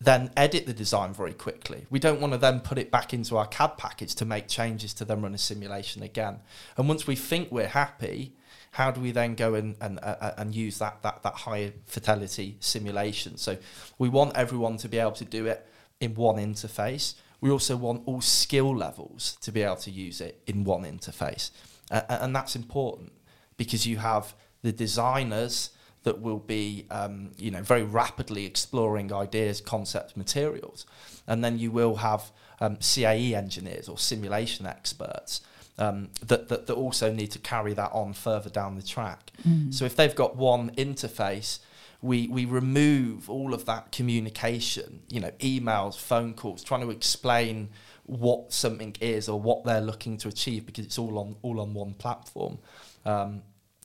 then 0.00 0.30
edit 0.36 0.66
the 0.66 0.72
design 0.72 1.12
very 1.12 1.32
quickly. 1.32 1.86
We 1.90 1.98
don't 1.98 2.20
want 2.20 2.32
to 2.34 2.38
then 2.38 2.60
put 2.60 2.78
it 2.78 2.90
back 2.90 3.14
into 3.14 3.36
our 3.36 3.46
CAD 3.46 3.78
package 3.78 4.14
to 4.16 4.24
make 4.24 4.48
changes 4.48 4.92
to 4.94 5.04
then 5.04 5.22
run 5.22 5.34
a 5.34 5.38
simulation 5.38 6.02
again. 6.02 6.40
And 6.76 6.88
once 6.88 7.06
we 7.06 7.16
think 7.16 7.50
we're 7.50 7.68
happy, 7.68 8.34
how 8.72 8.90
do 8.90 9.00
we 9.00 9.12
then 9.12 9.34
go 9.34 9.54
and 9.54 9.76
and, 9.80 9.98
uh, 10.02 10.32
and 10.36 10.54
use 10.54 10.78
that 10.78 11.02
that 11.02 11.22
that 11.22 11.34
high 11.34 11.72
fidelity 11.86 12.56
simulation? 12.60 13.36
So 13.36 13.56
we 13.98 14.08
want 14.08 14.36
everyone 14.36 14.76
to 14.78 14.88
be 14.88 14.98
able 14.98 15.12
to 15.12 15.24
do 15.24 15.46
it 15.46 15.66
in 16.00 16.14
one 16.14 16.36
interface. 16.36 17.14
We 17.40 17.50
also 17.50 17.76
want 17.76 18.02
all 18.06 18.20
skill 18.20 18.74
levels 18.74 19.36
to 19.42 19.52
be 19.52 19.62
able 19.62 19.76
to 19.76 19.90
use 19.90 20.20
it 20.20 20.42
in 20.46 20.64
one 20.64 20.84
interface, 20.84 21.50
uh, 21.90 22.02
and 22.08 22.34
that's 22.34 22.56
important 22.56 23.12
because 23.56 23.86
you 23.86 23.98
have 23.98 24.34
the 24.62 24.72
designers 24.72 25.70
that 26.02 26.20
will 26.20 26.38
be, 26.38 26.86
um, 26.90 27.30
you 27.38 27.50
know, 27.50 27.62
very 27.62 27.82
rapidly 27.82 28.44
exploring 28.44 29.12
ideas, 29.12 29.60
concepts, 29.60 30.16
materials, 30.16 30.86
and 31.26 31.42
then 31.42 31.58
you 31.58 31.70
will 31.70 31.96
have 31.96 32.30
um, 32.60 32.76
CAE 32.76 33.34
engineers 33.34 33.88
or 33.88 33.98
simulation 33.98 34.66
experts 34.66 35.40
um, 35.78 36.10
that, 36.24 36.48
that 36.48 36.66
that 36.66 36.74
also 36.74 37.12
need 37.12 37.30
to 37.32 37.38
carry 37.38 37.72
that 37.74 37.90
on 37.92 38.12
further 38.12 38.50
down 38.50 38.76
the 38.76 38.82
track. 38.82 39.32
So 39.70 39.84
if 39.84 39.96
they've 39.96 40.14
got 40.14 40.36
one 40.36 40.70
interface, 40.76 41.58
we 42.00 42.28
we 42.28 42.44
remove 42.44 43.28
all 43.28 43.54
of 43.54 43.64
that 43.64 43.90
communication, 43.90 45.00
you 45.10 45.20
know, 45.20 45.30
emails, 45.40 45.98
phone 45.98 46.34
calls, 46.34 46.62
trying 46.62 46.82
to 46.82 46.90
explain 46.90 47.70
what 48.06 48.52
something 48.52 48.96
is 49.00 49.28
or 49.28 49.40
what 49.40 49.64
they're 49.64 49.80
looking 49.80 50.16
to 50.18 50.28
achieve 50.28 50.66
because 50.66 50.84
it's 50.84 50.98
all 50.98 51.18
on 51.18 51.36
all 51.42 51.60
on 51.60 51.74
one 51.74 51.94
platform. 51.94 52.58
Um, 53.04 53.42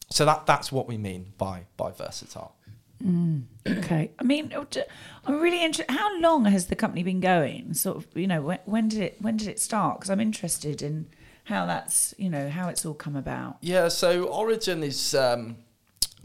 so 0.09 0.25
that 0.25 0.45
that's 0.45 0.71
what 0.71 0.87
we 0.87 0.97
mean 0.97 1.33
by 1.37 1.65
by 1.77 1.91
versatile. 1.91 2.55
Okay. 3.65 4.11
I 4.19 4.23
mean, 4.23 4.53
d- 4.71 4.81
I'm 5.25 5.39
really 5.39 5.63
interested. 5.63 5.93
How 5.93 6.19
long 6.19 6.45
has 6.45 6.67
the 6.67 6.75
company 6.75 7.03
been 7.03 7.21
going? 7.21 7.73
Sort 7.73 7.97
of, 7.97 8.07
you 8.13 8.27
know, 8.27 8.41
when, 8.41 8.59
when 8.65 8.89
did 8.89 9.01
it 9.01 9.21
when 9.21 9.37
did 9.37 9.47
it 9.47 9.59
start? 9.59 9.99
Because 9.99 10.09
I'm 10.09 10.19
interested 10.19 10.81
in 10.81 11.07
how 11.45 11.65
that's, 11.65 12.13
you 12.17 12.29
know, 12.29 12.49
how 12.49 12.67
it's 12.67 12.85
all 12.85 12.93
come 12.93 13.15
about. 13.15 13.57
Yeah, 13.61 13.87
so 13.87 14.25
Origin 14.25 14.83
is 14.83 15.15
um, 15.15 15.57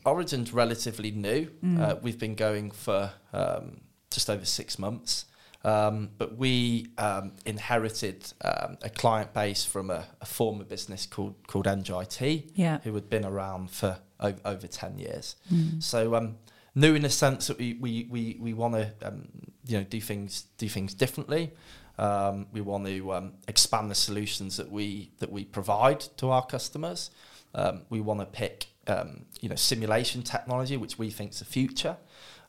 Origin's 0.05 0.53
relatively 0.53 1.13
new. 1.13 1.49
Uh, 1.81 1.95
we've 2.03 2.19
been 2.19 2.35
going 2.35 2.73
for 2.73 3.13
um, 3.33 3.81
just 4.11 4.29
over 4.29 4.45
six 4.45 4.79
months, 4.79 5.27
um, 5.64 6.11
but 6.18 6.37
we 6.37 6.87
um, 6.99 7.33
inherited 7.47 8.33
um, 8.42 8.76
a 8.83 8.90
client 8.90 9.33
base 9.33 9.64
from 9.64 9.90
a, 9.90 10.04
a 10.21 10.26
former 10.26 10.64
business 10.64 11.06
called 11.06 11.35
called 11.47 11.66
NGIT, 11.66 12.50
Yeah. 12.54 12.78
who 12.85 12.94
had 12.94 13.09
been 13.09 13.25
around 13.25 13.71
for 13.71 13.99
o- 14.21 14.35
over 14.44 14.66
ten 14.66 14.99
years. 14.99 15.37
So 15.78 16.14
um, 16.14 16.37
new 16.75 16.94
in 16.94 17.02
the 17.02 17.11
sense 17.11 17.47
that 17.49 17.59
we 17.59 17.75
we 17.75 18.06
we, 18.11 18.37
we 18.40 18.52
want 18.52 18.75
to 18.75 18.92
um, 19.02 19.28
you 19.66 19.78
know 19.78 19.85
do 19.85 20.00
things 20.00 20.42
do 20.59 20.68
things 20.68 20.94
differently. 20.94 21.52
Um, 21.97 22.47
we 22.52 22.61
want 22.61 22.87
to 22.87 23.12
um, 23.14 23.33
expand 23.47 23.90
the 23.90 23.94
solutions 23.94 24.56
that 24.56 24.71
we 24.71 25.12
that 25.21 25.30
we 25.30 25.44
provide 25.44 26.00
to 26.18 26.30
our 26.30 26.44
customers. 26.44 27.11
Um, 27.54 27.83
we 27.88 28.00
want 28.00 28.18
to 28.21 28.26
pick 28.26 28.66
um, 28.88 29.26
you 29.40 29.49
know 29.49 29.54
simulation 29.56 30.23
technology, 30.23 30.76
which 30.76 30.99
we 30.99 31.11
think 31.11 31.30
is 31.33 31.38
the 31.38 31.44
future. 31.44 31.97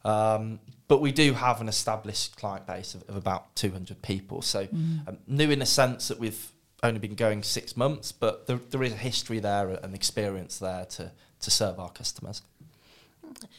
Um, 0.05 0.59
but 0.87 1.01
we 1.01 1.11
do 1.11 1.33
have 1.33 1.61
an 1.61 1.67
established 1.67 2.37
client 2.37 2.67
base 2.67 2.93
of, 2.93 3.03
of 3.09 3.15
about 3.15 3.55
200 3.55 4.01
people. 4.01 4.41
So 4.43 4.67
um, 5.07 5.17
new 5.27 5.49
in 5.49 5.59
the 5.59 5.65
sense 5.65 6.07
that 6.09 6.19
we've 6.19 6.51
only 6.83 6.99
been 6.99 7.15
going 7.15 7.41
six 7.41 7.75
months, 7.75 8.11
but 8.11 8.45
there, 8.45 8.59
there 8.69 8.83
is 8.83 8.93
a 8.93 8.97
history 8.97 9.39
there 9.39 9.69
and 9.69 9.95
experience 9.95 10.59
there 10.59 10.85
to, 10.85 11.11
to 11.39 11.51
serve 11.51 11.79
our 11.79 11.89
customers. 11.89 12.43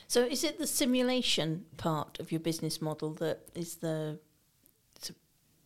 So 0.07 0.23
is 0.25 0.45
it 0.45 0.59
the 0.59 0.67
simulation 0.67 1.65
part 1.77 2.21
of 2.21 2.31
your 2.31 2.41
business 2.41 2.81
model 2.81 3.13
that 3.15 3.41
is 3.55 3.77
the 3.77 4.19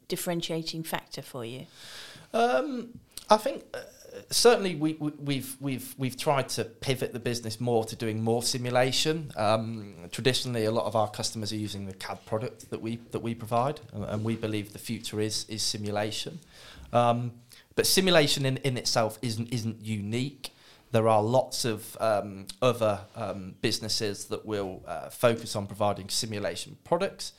differentiating 0.08 0.82
factor 0.82 1.22
for 1.22 1.44
you? 1.44 1.66
Um, 2.34 2.98
I 3.28 3.36
think 3.36 3.64
uh, 3.74 3.80
certainly 4.30 4.74
we, 4.74 4.94
we, 4.94 5.10
we've 5.18 5.56
we've 5.60 5.94
we've 5.98 6.16
tried 6.16 6.48
to 6.50 6.64
pivot 6.64 7.12
the 7.12 7.18
business 7.18 7.60
more 7.60 7.84
to 7.84 7.96
doing 7.96 8.22
more 8.22 8.42
simulation. 8.42 9.32
Um, 9.36 9.94
traditionally, 10.10 10.64
a 10.64 10.70
lot 10.70 10.86
of 10.86 10.96
our 10.96 11.08
customers 11.10 11.52
are 11.52 11.56
using 11.56 11.86
the 11.86 11.94
CAD 11.94 12.24
product 12.26 12.70
that 12.70 12.80
we 12.80 12.96
that 13.10 13.20
we 13.20 13.34
provide, 13.34 13.80
and, 13.92 14.24
we 14.24 14.36
believe 14.36 14.72
the 14.72 14.78
future 14.78 15.20
is 15.20 15.46
is 15.48 15.62
simulation. 15.62 16.40
Um, 16.92 17.32
but 17.74 17.86
simulation 17.86 18.46
in, 18.46 18.56
in 18.58 18.76
itself 18.76 19.18
isn't 19.22 19.52
isn't 19.52 19.84
unique. 19.84 20.50
There 20.92 21.06
are 21.06 21.22
lots 21.22 21.64
of 21.64 21.96
um, 22.00 22.46
other 22.60 23.00
um, 23.14 23.54
businesses 23.60 24.24
that 24.26 24.44
will 24.44 24.82
uh, 24.86 25.08
focus 25.08 25.54
on 25.54 25.66
providing 25.66 26.08
simulation 26.08 26.78
products. 26.82 27.32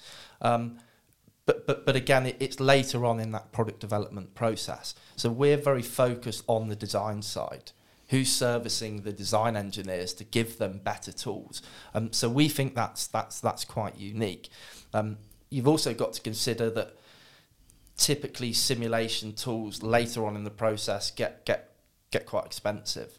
But 1.45 1.65
but 1.67 1.85
but 1.85 1.95
again, 1.95 2.27
it, 2.27 2.37
it's 2.39 2.59
later 2.59 3.05
on 3.05 3.19
in 3.19 3.31
that 3.31 3.51
product 3.51 3.79
development 3.79 4.35
process. 4.35 4.95
So 5.15 5.29
we're 5.29 5.57
very 5.57 5.81
focused 5.81 6.43
on 6.47 6.67
the 6.67 6.75
design 6.75 7.21
side. 7.21 7.71
Who's 8.09 8.31
servicing 8.31 9.03
the 9.03 9.13
design 9.13 9.55
engineers 9.55 10.13
to 10.15 10.23
give 10.25 10.57
them 10.57 10.81
better 10.83 11.11
tools? 11.11 11.61
Um, 11.93 12.11
so 12.11 12.29
we 12.29 12.49
think 12.49 12.75
that's 12.75 13.07
that's 13.07 13.39
that's 13.39 13.65
quite 13.65 13.97
unique. 13.97 14.49
Um, 14.93 15.17
you've 15.49 15.67
also 15.67 15.93
got 15.93 16.13
to 16.13 16.21
consider 16.21 16.69
that 16.71 16.97
typically 17.95 18.53
simulation 18.53 19.33
tools 19.33 19.83
later 19.83 20.25
on 20.25 20.35
in 20.35 20.43
the 20.43 20.49
process 20.51 21.11
get 21.11 21.45
get 21.45 21.71
get 22.11 22.25
quite 22.25 22.45
expensive. 22.45 23.17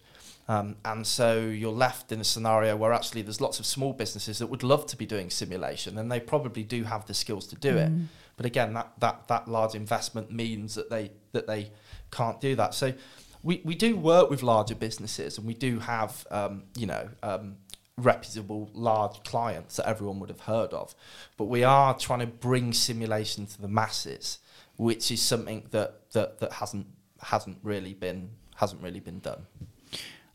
Um, 0.49 0.77
and 0.85 1.07
so 1.07 1.41
you're 1.41 1.73
left 1.73 2.11
in 2.11 2.21
a 2.21 2.25
scenario 2.25 2.77
where 2.77 2.93
actually 2.93 3.23
there's 3.23 3.41
lots 3.41 3.61
of 3.61 3.67
small 3.67 3.93
businesses 3.93 4.39
that 4.39 4.49
would 4.49 4.63
love 4.63 4.87
to 4.87 4.97
be 4.97 5.07
doing 5.07 5.31
simulation 5.31 5.99
and 5.99 6.11
they 6.11 6.21
probably 6.21 6.65
do 6.65 6.83
have 6.85 7.07
the 7.07 7.15
skills 7.15 7.47
to 7.49 7.57
do 7.57 7.77
it. 7.77 7.91
But 8.37 8.47
again, 8.47 8.73
that, 8.75 8.93
that, 8.99 9.29
that 9.29 9.47
large 9.47 9.75
investment 9.75 10.33
means 10.33 10.75
that 10.75 10.91
they 10.91 11.13
that 11.33 11.47
they 11.47 11.71
can't 12.11 12.41
do 12.41 12.57
that. 12.57 12.75
So 12.75 12.93
we, 13.43 13.61
we 13.65 13.75
do 13.75 13.97
work 13.97 14.31
with 14.31 14.43
larger 14.43 14.75
businesses 14.75 15.39
and 15.39 15.47
we 15.47 15.55
do 15.55 15.79
have 15.81 16.27
um, 16.31 16.65
you 16.77 16.87
know 16.87 17.09
um, 17.23 17.57
reputable 17.97 18.71
large 18.73 19.23
clients 19.25 19.77
that 19.77 19.89
everyone 19.89 20.19
would 20.21 20.31
have 20.31 20.41
heard 20.41 20.73
of. 20.73 20.95
But 21.37 21.45
we 21.45 21.63
are 21.63 21.97
trying 21.97 22.21
to 22.21 22.27
bring 22.27 22.73
simulation 22.73 23.47
to 23.47 23.61
the 23.61 23.69
masses, 23.69 24.39
which 24.77 25.11
is 25.11 25.21
something 25.21 25.67
that, 25.71 26.11
that, 26.13 26.41
that 26.41 26.55
hasn't 26.55 26.87
hasn't 27.21 27.59
really 27.63 27.95
been 27.95 28.31
hasn't 28.57 28.83
really 28.83 29.01
been 29.01 29.21
done. 29.21 29.47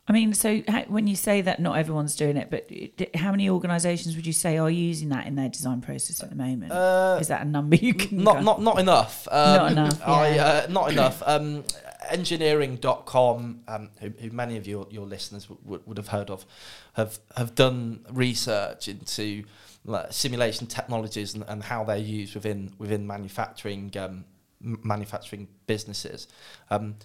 I 0.10 0.14
mean, 0.14 0.34
so 0.34 0.62
how, 0.70 0.84
when 0.84 1.06
you 1.08 1.18
say 1.18 1.42
that 1.42 1.60
not 1.60 1.78
everyone's 1.78 2.16
doing 2.16 2.38
it, 2.38 2.50
but 2.50 2.70
how 3.16 3.32
many 3.32 3.50
organisations 3.50 4.16
would 4.16 4.26
you 4.26 4.32
say 4.34 4.58
are 4.58 4.70
using 4.70 5.10
that 5.10 5.28
in 5.28 5.36
their 5.36 5.50
design 5.50 5.82
process 5.82 6.24
at 6.24 6.30
the 6.30 6.36
moment? 6.36 6.72
Uh, 6.72 7.18
Is 7.20 7.28
that 7.28 7.42
a 7.42 7.46
number 7.46 7.76
you 7.76 7.94
can? 7.94 8.24
not 8.24 8.36
go- 8.36 8.42
not 8.42 8.62
not 8.62 8.80
enough. 8.80 9.28
Um, 9.30 9.56
Not 9.58 9.72
enough, 9.74 10.08
I, 10.08 10.36
yeah. 10.36 10.46
uh, 10.46 10.68
not 10.70 10.92
enough. 10.92 11.22
Um, 11.26 11.66
engineering.com, 12.10 13.62
um, 13.68 13.90
who, 14.00 14.12
who 14.22 14.30
many 14.32 14.58
of 14.58 14.68
your, 14.68 14.88
your 14.90 15.06
listeners 15.06 15.44
w- 15.46 15.62
w- 15.64 15.84
would 15.86 15.98
have 15.98 16.08
heard 16.10 16.30
of, 16.30 16.46
have 16.94 17.20
have 17.36 17.56
done 17.56 18.06
research 18.12 18.88
into 18.88 19.44
like, 19.86 20.14
simulation 20.14 20.68
technologies 20.68 21.34
and, 21.34 21.44
and 21.48 21.64
how 21.64 21.84
they're 21.84 21.98
used 21.98 22.34
within 22.36 22.74
within 22.78 23.06
manufacturing 23.08 23.92
um, 23.98 24.26
manufacturing 24.62 25.48
businesses. 25.66 26.28
Um, 26.70 26.96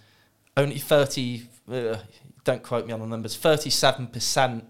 only 0.57 0.79
thirty. 0.79 1.49
Uh, 1.71 1.97
don't 2.45 2.63
quote 2.63 2.87
me 2.87 2.93
on 2.93 3.01
the 3.01 3.07
numbers. 3.07 3.37
Thirty-seven 3.37 4.09
percent 4.09 4.65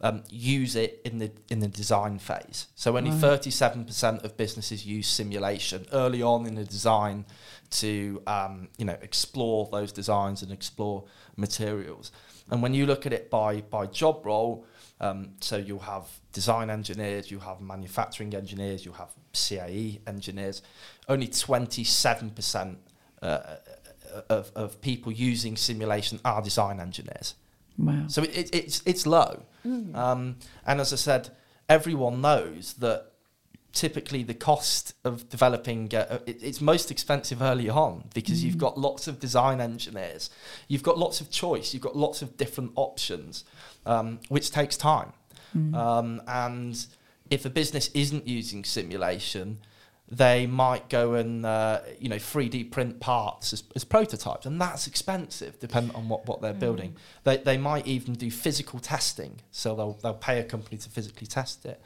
um, 0.00 0.22
use 0.28 0.76
it 0.76 1.00
in 1.04 1.18
the 1.18 1.30
in 1.48 1.60
the 1.60 1.68
design 1.68 2.18
phase. 2.18 2.66
So 2.74 2.96
only 2.96 3.10
thirty 3.10 3.50
seven 3.50 3.84
percent 3.84 4.22
of 4.24 4.36
businesses 4.36 4.84
use 4.84 5.08
simulation 5.08 5.86
early 5.92 6.22
on 6.22 6.46
in 6.46 6.54
the 6.54 6.64
design 6.64 7.24
to 7.70 8.22
um, 8.26 8.68
you 8.76 8.84
know 8.84 8.96
explore 9.00 9.68
those 9.72 9.92
designs 9.92 10.42
and 10.42 10.52
explore 10.52 11.04
materials. 11.36 12.12
And 12.50 12.62
when 12.62 12.74
you 12.74 12.84
look 12.84 13.06
at 13.06 13.12
it 13.12 13.30
by 13.30 13.62
by 13.62 13.86
job 13.86 14.26
role, 14.26 14.66
um, 15.00 15.30
so 15.40 15.56
you'll 15.56 15.78
have 15.78 16.06
design 16.32 16.68
engineers, 16.68 17.30
you'll 17.30 17.40
have 17.40 17.60
manufacturing 17.60 18.34
engineers, 18.34 18.84
you'll 18.84 18.94
have 18.94 19.12
CAE 19.32 20.00
engineers. 20.06 20.60
Only 21.08 21.28
twenty 21.28 21.84
seven 21.84 22.30
percent 22.30 22.78
uh, 23.22 23.56
of 24.28 24.50
of 24.54 24.80
people 24.80 25.12
using 25.12 25.56
simulation 25.56 26.20
are 26.24 26.42
design 26.42 26.80
engineers. 26.80 27.34
Wow. 27.78 28.04
So 28.08 28.22
it, 28.22 28.36
it, 28.36 28.54
it's 28.54 28.82
it's 28.86 29.06
low, 29.06 29.42
um, 29.64 30.36
and 30.66 30.80
as 30.80 30.92
I 30.92 30.96
said, 30.96 31.30
everyone 31.68 32.20
knows 32.20 32.74
that 32.74 33.12
typically 33.72 34.22
the 34.22 34.34
cost 34.34 34.94
of 35.04 35.28
developing 35.28 35.92
uh, 35.94 36.20
it, 36.26 36.40
it's 36.42 36.60
most 36.60 36.90
expensive 36.90 37.42
early 37.42 37.68
on 37.68 38.04
because 38.14 38.44
you've 38.44 38.58
got 38.58 38.78
lots 38.78 39.08
of 39.08 39.18
design 39.18 39.60
engineers, 39.60 40.30
you've 40.68 40.84
got 40.84 40.96
lots 40.96 41.20
of 41.20 41.30
choice, 41.30 41.74
you've 41.74 41.82
got 41.82 41.96
lots 41.96 42.22
of 42.22 42.36
different 42.36 42.70
options, 42.76 43.44
um, 43.84 44.20
which 44.28 44.50
takes 44.50 44.76
time, 44.76 45.12
um, 45.74 46.22
and 46.28 46.86
if 47.30 47.44
a 47.44 47.50
business 47.50 47.90
isn't 47.94 48.26
using 48.26 48.64
simulation. 48.64 49.58
They 50.10 50.46
might 50.46 50.90
go 50.90 51.14
and 51.14 51.46
uh, 51.46 51.80
you 51.98 52.08
know 52.10 52.16
3D 52.16 52.70
print 52.70 53.00
parts 53.00 53.52
as, 53.54 53.62
as 53.74 53.84
prototypes, 53.84 54.44
and 54.44 54.60
that's 54.60 54.86
expensive, 54.86 55.58
depending 55.58 55.94
on 55.96 56.08
what, 56.08 56.26
what 56.26 56.42
they're 56.42 56.52
building. 56.52 56.96
They, 57.24 57.38
they 57.38 57.56
might 57.56 57.86
even 57.86 58.14
do 58.14 58.30
physical 58.30 58.80
testing, 58.80 59.40
so 59.50 59.74
they'll 59.74 59.98
they'll 60.02 60.14
pay 60.14 60.40
a 60.40 60.44
company 60.44 60.76
to 60.76 60.90
physically 60.90 61.26
test 61.26 61.64
it. 61.64 61.80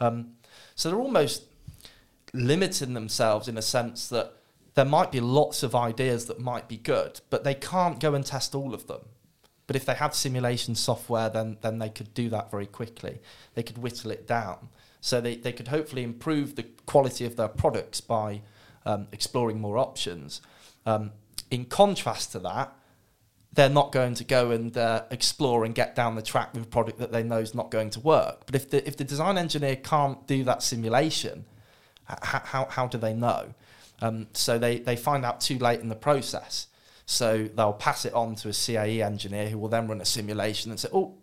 Um, 0.00 0.32
so 0.74 0.90
they're 0.90 0.98
almost 0.98 1.44
limiting 2.32 2.94
themselves 2.94 3.46
in 3.48 3.56
a 3.56 3.62
sense 3.62 4.08
that 4.08 4.34
there 4.74 4.84
might 4.84 5.12
be 5.12 5.20
lots 5.20 5.62
of 5.62 5.74
ideas 5.74 6.26
that 6.26 6.40
might 6.40 6.68
be 6.68 6.76
good, 6.76 7.20
but 7.30 7.44
they 7.44 7.54
can't 7.54 8.00
go 8.00 8.14
and 8.14 8.26
test 8.26 8.54
all 8.54 8.74
of 8.74 8.88
them. 8.88 9.02
But 9.66 9.76
if 9.76 9.84
they 9.84 9.94
had 9.94 10.14
simulation 10.14 10.74
software, 10.74 11.28
then 11.28 11.58
then 11.60 11.78
they 11.78 11.88
could 11.88 12.14
do 12.14 12.28
that 12.30 12.50
very 12.50 12.66
quickly. 12.66 13.20
They 13.54 13.62
could 13.62 13.78
whittle 13.78 14.10
it 14.10 14.26
down. 14.26 14.70
So 15.00 15.20
they, 15.20 15.36
they 15.36 15.52
could 15.52 15.68
hopefully 15.68 16.02
improve 16.02 16.56
the 16.56 16.64
quality 16.86 17.24
of 17.24 17.36
their 17.36 17.48
products 17.48 18.00
by 18.00 18.42
um, 18.84 19.08
exploring 19.12 19.60
more 19.60 19.78
options. 19.78 20.40
Um, 20.86 21.12
in 21.50 21.64
contrast 21.64 22.32
to 22.32 22.38
that, 22.40 22.76
they're 23.52 23.68
not 23.68 23.92
going 23.92 24.14
to 24.14 24.24
go 24.24 24.50
and 24.52 24.76
uh, 24.76 25.04
explore 25.10 25.64
and 25.64 25.74
get 25.74 25.94
down 25.96 26.14
the 26.14 26.22
track 26.22 26.54
with 26.54 26.62
a 26.62 26.66
product 26.66 26.98
that 26.98 27.10
they 27.10 27.22
know 27.22 27.38
is 27.38 27.54
not 27.54 27.70
going 27.70 27.90
to 27.90 28.00
work. 28.00 28.42
But 28.46 28.54
if 28.54 28.70
the 28.70 28.86
if 28.86 28.96
the 28.96 29.04
design 29.04 29.38
engineer 29.38 29.76
can't 29.76 30.24
do 30.26 30.44
that 30.44 30.62
simulation, 30.62 31.44
how 32.04 32.66
how 32.70 32.86
do 32.86 32.98
they 32.98 33.12
know? 33.12 33.54
Um, 34.00 34.28
so 34.32 34.58
they 34.58 34.78
they 34.78 34.96
find 34.96 35.24
out 35.24 35.40
too 35.40 35.58
late 35.58 35.80
in 35.80 35.88
the 35.88 35.96
process. 35.96 36.68
So 37.06 37.48
they'll 37.52 37.72
pass 37.72 38.04
it 38.04 38.14
on 38.14 38.36
to 38.36 38.48
a 38.48 38.52
CAE 38.52 39.04
engineer 39.04 39.48
who 39.48 39.58
will 39.58 39.68
then 39.68 39.88
run 39.88 40.00
a 40.00 40.04
simulation 40.04 40.70
and 40.70 40.78
say, 40.78 40.88
"Oh, 40.92 41.14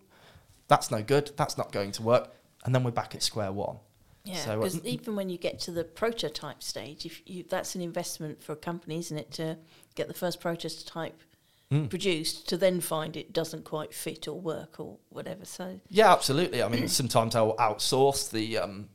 that's 0.67 0.91
no 0.91 1.01
good. 1.01 1.31
That's 1.37 1.57
not 1.57 1.71
going 1.71 1.93
to 1.93 2.01
work," 2.01 2.29
and 2.67 2.75
then 2.75 2.83
we're 2.83 2.91
back 2.91 3.15
at 3.15 3.23
square 3.23 3.51
one. 3.51 3.77
Yeah, 4.25 4.35
So, 4.35 4.51
uh, 4.51 4.55
because 4.57 4.85
even 4.85 5.15
when 5.15 5.29
you 5.29 5.37
get 5.37 5.57
to 5.61 5.71
the 5.71 5.85
prototype 5.85 6.61
stage, 6.61 7.05
if 7.05 7.21
you, 7.25 7.45
that's 7.49 7.75
an 7.75 7.81
investment 7.81 8.43
for 8.43 8.51
a 8.51 8.57
company, 8.57 8.99
isn't 8.99 9.17
it, 9.17 9.31
to 9.31 9.57
get 9.95 10.07
the 10.07 10.13
first 10.13 10.39
prototype 10.39 11.23
Mm. 11.69 11.89
produced, 11.89 12.47
to 12.47 12.55
then 12.55 12.79
find 12.79 13.17
it 13.17 13.33
doesn't 13.33 13.65
quite 13.65 13.93
fit 13.93 14.25
or 14.25 14.39
work 14.39 14.79
or 14.79 14.97
whatever. 15.09 15.43
So 15.43 15.81
Yeah, 15.89 16.13
absolutely. 16.13 16.63
I 16.63 16.69
mean, 16.69 16.87
sometimes 17.01 17.35
I'll 17.35 17.57
outsource 17.57 18.29
the 18.31 18.57
um, 18.59 18.87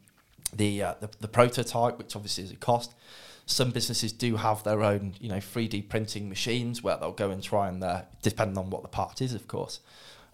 the, 0.55 0.83
uh, 0.83 0.95
the 1.01 1.11
the 1.21 1.29
prototype, 1.29 1.99
which 1.99 2.17
obviously 2.17 2.45
is 2.45 2.51
a 2.51 2.57
cost. 2.57 2.95
Some 3.45 3.73
businesses 3.73 4.11
do 4.13 4.37
have 4.37 4.63
their 4.65 4.83
own, 4.83 5.15
you 5.21 5.29
know, 5.29 5.37
3D 5.37 5.91
printing 5.91 6.31
machines 6.31 6.83
where 6.83 6.97
they'll 6.97 7.13
go 7.13 7.31
and 7.31 7.43
try 7.43 7.69
and, 7.69 7.85
uh, 7.85 8.03
depending 8.23 8.57
on 8.57 8.71
what 8.71 8.81
the 8.83 8.89
part 8.89 9.21
is, 9.21 9.35
of 9.35 9.49
course. 9.49 9.81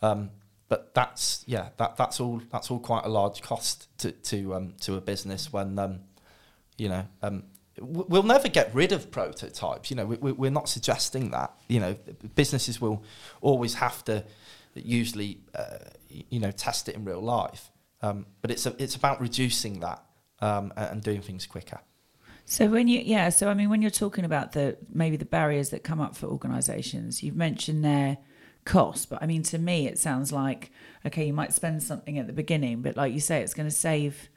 Um, 0.01 0.31
but 0.69 0.95
that's 0.95 1.45
yeah, 1.47 1.71
that 1.79 1.97
that's 1.97 2.21
all 2.21 2.43
that's 2.51 2.71
all 2.71 2.79
quite 2.79 3.05
a 3.05 3.09
large 3.09 3.43
cost 3.43 3.89
to 3.99 4.13
to 4.13 4.55
um, 4.55 4.75
to 4.83 4.97
a 4.97 5.01
business 5.01 5.53
when 5.53 5.79
um, 5.79 6.01
you 6.77 6.89
know 6.89 7.07
um, 7.23 7.45
we'll 7.81 8.23
never 8.23 8.49
get 8.49 8.75
rid 8.75 8.93
of 8.93 9.11
prototypes. 9.11 9.91
You 9.91 9.97
know, 9.97 10.07
we, 10.07 10.33
we're 10.33 10.51
not 10.51 10.69
suggesting 10.69 11.31
that. 11.31 11.53
You 11.69 11.81
know, 11.81 11.97
businesses 12.35 12.81
will 12.81 13.03
always 13.41 13.75
have 13.75 14.05
to 14.05 14.25
usually 14.75 15.41
uh, 15.55 15.79
you 16.09 16.41
know 16.41 16.51
test 16.51 16.89
it 16.89 16.95
in 16.95 17.05
real 17.05 17.23
life. 17.23 17.71
Um, 18.01 18.27
but 18.43 18.51
it's 18.51 18.67
a, 18.67 18.75
it's 18.79 18.95
about 18.95 19.21
reducing 19.21 19.81
that 19.81 20.05
um, 20.41 20.73
and 20.77 21.03
doing 21.03 21.21
things 21.21 21.47
quicker. 21.47 21.81
So 22.45 22.67
when 22.67 22.89
you 22.89 23.01
yeah, 23.01 23.29
so 23.29 23.49
I 23.49 23.55
mean 23.55 23.71
when 23.71 23.83
you're 23.83 23.91
talking 23.91 24.25
about 24.25 24.53
the 24.53 24.77
maybe 24.93 25.17
the 25.17 25.25
barriers 25.25 25.71
that 25.71 25.85
come 25.85 26.01
up 26.01 26.17
for 26.17 26.27
organisations, 26.27 27.23
you've 27.23 27.37
mentioned 27.37 27.85
their 27.85 28.19
cost, 28.69 29.11
but 29.11 29.21
I 29.23 29.27
mean 29.27 29.43
to 29.45 29.59
me 29.59 29.87
it 29.89 29.99
sounds 29.99 30.33
like 30.33 30.71
okay, 31.07 31.27
you 31.27 31.33
might 31.33 31.53
spend 31.53 31.83
something 31.83 32.19
at 32.19 32.27
the 32.27 32.33
beginning, 32.33 32.83
but 32.83 32.97
like 32.97 33.13
you 33.13 33.21
say, 33.21 33.41
it's 33.41 33.55
going 33.55 33.69
to 33.69 33.75
save 33.75 34.29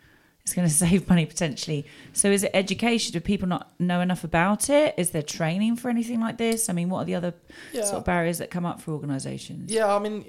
it's 0.43 0.53
going 0.53 0.67
to 0.67 0.73
save 0.73 1.07
money 1.07 1.25
potentially. 1.25 1.85
So 2.13 2.29
is 2.31 2.43
it 2.43 2.51
education? 2.53 3.13
Do 3.13 3.19
people 3.19 3.47
not 3.47 3.79
know 3.79 4.01
enough 4.01 4.23
about 4.23 4.69
it? 4.69 4.95
Is 4.97 5.11
there 5.11 5.21
training 5.21 5.75
for 5.75 5.89
anything 5.89 6.19
like 6.19 6.37
this? 6.37 6.69
I 6.69 6.73
mean, 6.73 6.89
what 6.89 7.01
are 7.01 7.05
the 7.05 7.15
other 7.15 7.33
sort 7.73 7.93
of 7.93 8.05
barriers 8.05 8.39
that 8.39 8.49
come 8.49 8.65
up 8.65 8.81
for 8.81 8.91
organisations? 8.91 9.71
Yeah, 9.71 9.93
I 9.93 9.99
mean, 9.99 10.25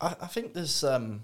I, 0.00 0.16
I 0.20 0.26
think 0.26 0.54
there's 0.54 0.82
um, 0.82 1.22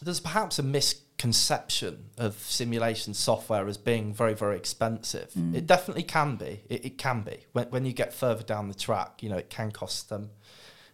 there's 0.00 0.20
perhaps 0.20 0.58
a 0.58 0.62
misconception 0.62 2.10
of 2.16 2.38
simulation 2.38 3.14
software 3.14 3.66
as 3.66 3.76
being 3.76 4.14
very 4.14 4.34
very 4.34 4.56
expensive. 4.56 5.32
It 5.54 5.66
definitely 5.66 6.04
can 6.04 6.36
be. 6.36 6.62
It, 6.68 6.84
it 6.84 6.98
can 6.98 7.22
be 7.22 7.46
when 7.52 7.66
when 7.66 7.84
you 7.84 7.92
get 7.92 8.14
further 8.14 8.42
down 8.42 8.68
the 8.68 8.74
track. 8.74 9.22
You 9.22 9.30
know, 9.30 9.36
it 9.36 9.50
can 9.50 9.72
cost 9.72 10.08
them. 10.08 10.30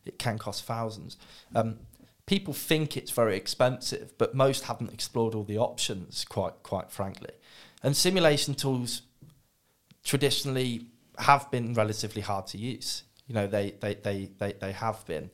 It 0.07 0.19
can 0.19 0.38
cost 0.38 0.64
thousands. 0.64 1.17
Um, 1.55 1.79
people 2.27 2.55
think 2.55 2.97
it's 2.97 3.11
very 3.11 3.37
expensive, 3.37 4.17
but 4.19 4.35
most 4.35 4.64
haven't 4.64 4.93
explored 4.93 5.35
all 5.35 5.45
the 5.45 5.59
options. 5.59 6.25
Quite 6.25 6.62
quite 6.62 6.90
frankly, 6.90 7.33
and 7.83 7.97
simulation 7.97 8.55
tools 8.55 9.03
traditionally 10.05 10.87
have 11.19 11.51
been 11.51 11.75
relatively 11.75 12.23
hard 12.23 12.47
to 12.49 12.59
use. 12.59 13.05
You 13.27 13.35
know, 13.35 13.47
they 13.47 13.73
they 13.81 13.95
they 13.95 14.31
they, 14.38 14.53
they 14.53 14.73
have 14.73 15.05
been. 15.07 15.31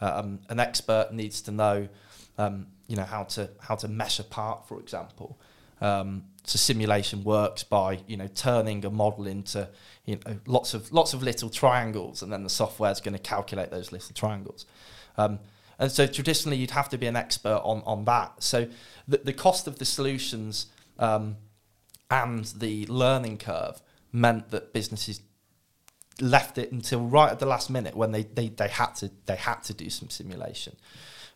Um, 0.00 0.40
an 0.48 0.58
expert 0.58 1.12
needs 1.12 1.40
to 1.42 1.52
know, 1.52 1.88
um, 2.36 2.66
you 2.88 2.96
know, 2.96 3.04
how 3.04 3.24
to 3.24 3.50
how 3.60 3.76
to 3.76 3.88
mesh 3.88 4.18
a 4.18 4.24
part, 4.24 4.66
for 4.66 4.80
example. 4.80 5.38
Um, 5.82 6.24
so 6.44 6.56
simulation 6.56 7.22
works 7.24 7.62
by 7.62 8.00
you 8.06 8.16
know 8.16 8.28
turning 8.28 8.84
a 8.84 8.90
model 8.90 9.26
into 9.26 9.68
you 10.04 10.18
know 10.26 10.38
lots 10.46 10.74
of 10.74 10.92
lots 10.92 11.12
of 11.12 11.22
little 11.22 11.50
triangles, 11.50 12.22
and 12.22 12.32
then 12.32 12.42
the 12.42 12.50
software 12.50 12.90
is 12.90 13.00
going 13.00 13.14
to 13.14 13.22
calculate 13.22 13.70
those 13.70 13.92
little 13.92 14.14
triangles. 14.14 14.66
Um, 15.16 15.40
and 15.78 15.90
so 15.90 16.06
traditionally, 16.06 16.56
you'd 16.56 16.70
have 16.70 16.88
to 16.90 16.98
be 16.98 17.06
an 17.06 17.16
expert 17.16 17.60
on 17.64 17.82
on 17.84 18.04
that. 18.06 18.42
So 18.42 18.68
the 19.06 19.18
the 19.18 19.32
cost 19.32 19.66
of 19.66 19.78
the 19.78 19.84
solutions 19.84 20.66
um, 20.98 21.36
and 22.10 22.44
the 22.44 22.86
learning 22.86 23.38
curve 23.38 23.82
meant 24.12 24.50
that 24.50 24.72
businesses 24.72 25.20
left 26.20 26.58
it 26.58 26.70
until 26.70 27.00
right 27.00 27.32
at 27.32 27.38
the 27.38 27.46
last 27.46 27.70
minute 27.70 27.96
when 27.96 28.12
they, 28.12 28.22
they, 28.22 28.48
they 28.48 28.68
had 28.68 28.94
to 28.96 29.10
they 29.26 29.36
had 29.36 29.62
to 29.64 29.74
do 29.74 29.90
some 29.90 30.10
simulation. 30.10 30.76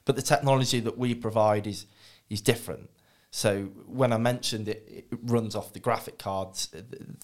But 0.04 0.16
the 0.16 0.22
technology 0.22 0.80
that 0.80 0.96
we 0.96 1.14
provide 1.14 1.66
is 1.66 1.86
is 2.28 2.40
different. 2.40 2.90
So 3.36 3.64
when 3.86 4.14
I 4.14 4.16
mentioned 4.16 4.66
it, 4.66 5.06
it 5.10 5.18
runs 5.24 5.54
off 5.54 5.74
the 5.74 5.78
graphic 5.78 6.18
cards, 6.18 6.70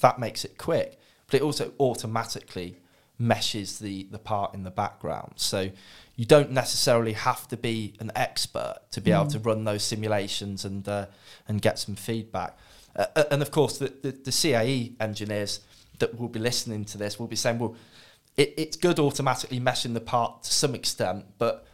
that 0.03 0.18
makes 0.18 0.44
it 0.44 0.59
quick. 0.59 1.01
But 1.27 1.37
it 1.37 1.42
also 1.42 1.72
automatically 1.81 2.77
meshes 3.18 3.79
the, 3.79 4.07
the 4.11 4.18
part 4.18 4.53
in 4.53 4.62
the 4.62 4.70
background. 4.70 5.33
So 5.37 5.70
you 6.16 6.27
don't 6.27 6.51
necessarily 6.51 7.14
have 7.14 7.48
to 7.48 7.57
be 7.57 7.94
an 7.98 8.12
expert 8.14 8.81
to 8.90 9.01
be 9.01 9.11
able 9.11 9.29
to 9.29 9.38
run 9.38 9.64
those 9.64 9.83
simulations 9.85 10.66
and 10.66 10.87
uh, 10.87 11.07
and 11.48 11.62
get 11.62 11.79
some 11.79 11.94
feedback. 11.94 12.59
Uh, 12.94 13.07
uh, 13.16 13.25
and 13.31 13.40
of 13.40 13.51
course, 13.51 13.79
the, 13.79 13.90
the, 14.03 14.11
the 14.11 14.31
CAE 14.31 14.92
engineers 15.01 15.61
that 15.98 16.18
will 16.18 16.29
be 16.29 16.40
listening 16.40 16.85
to 16.85 16.98
this 16.98 17.18
will 17.18 17.27
be 17.27 17.37
saying, 17.37 17.59
well, 17.59 17.75
it, 18.37 18.53
it's 18.59 18.77
good 18.77 18.98
automatically 18.98 19.61
meshing 19.61 19.94
the 19.94 20.01
part 20.01 20.42
to 20.42 20.53
some 20.53 20.75
extent, 20.75 21.25
but 21.38 21.66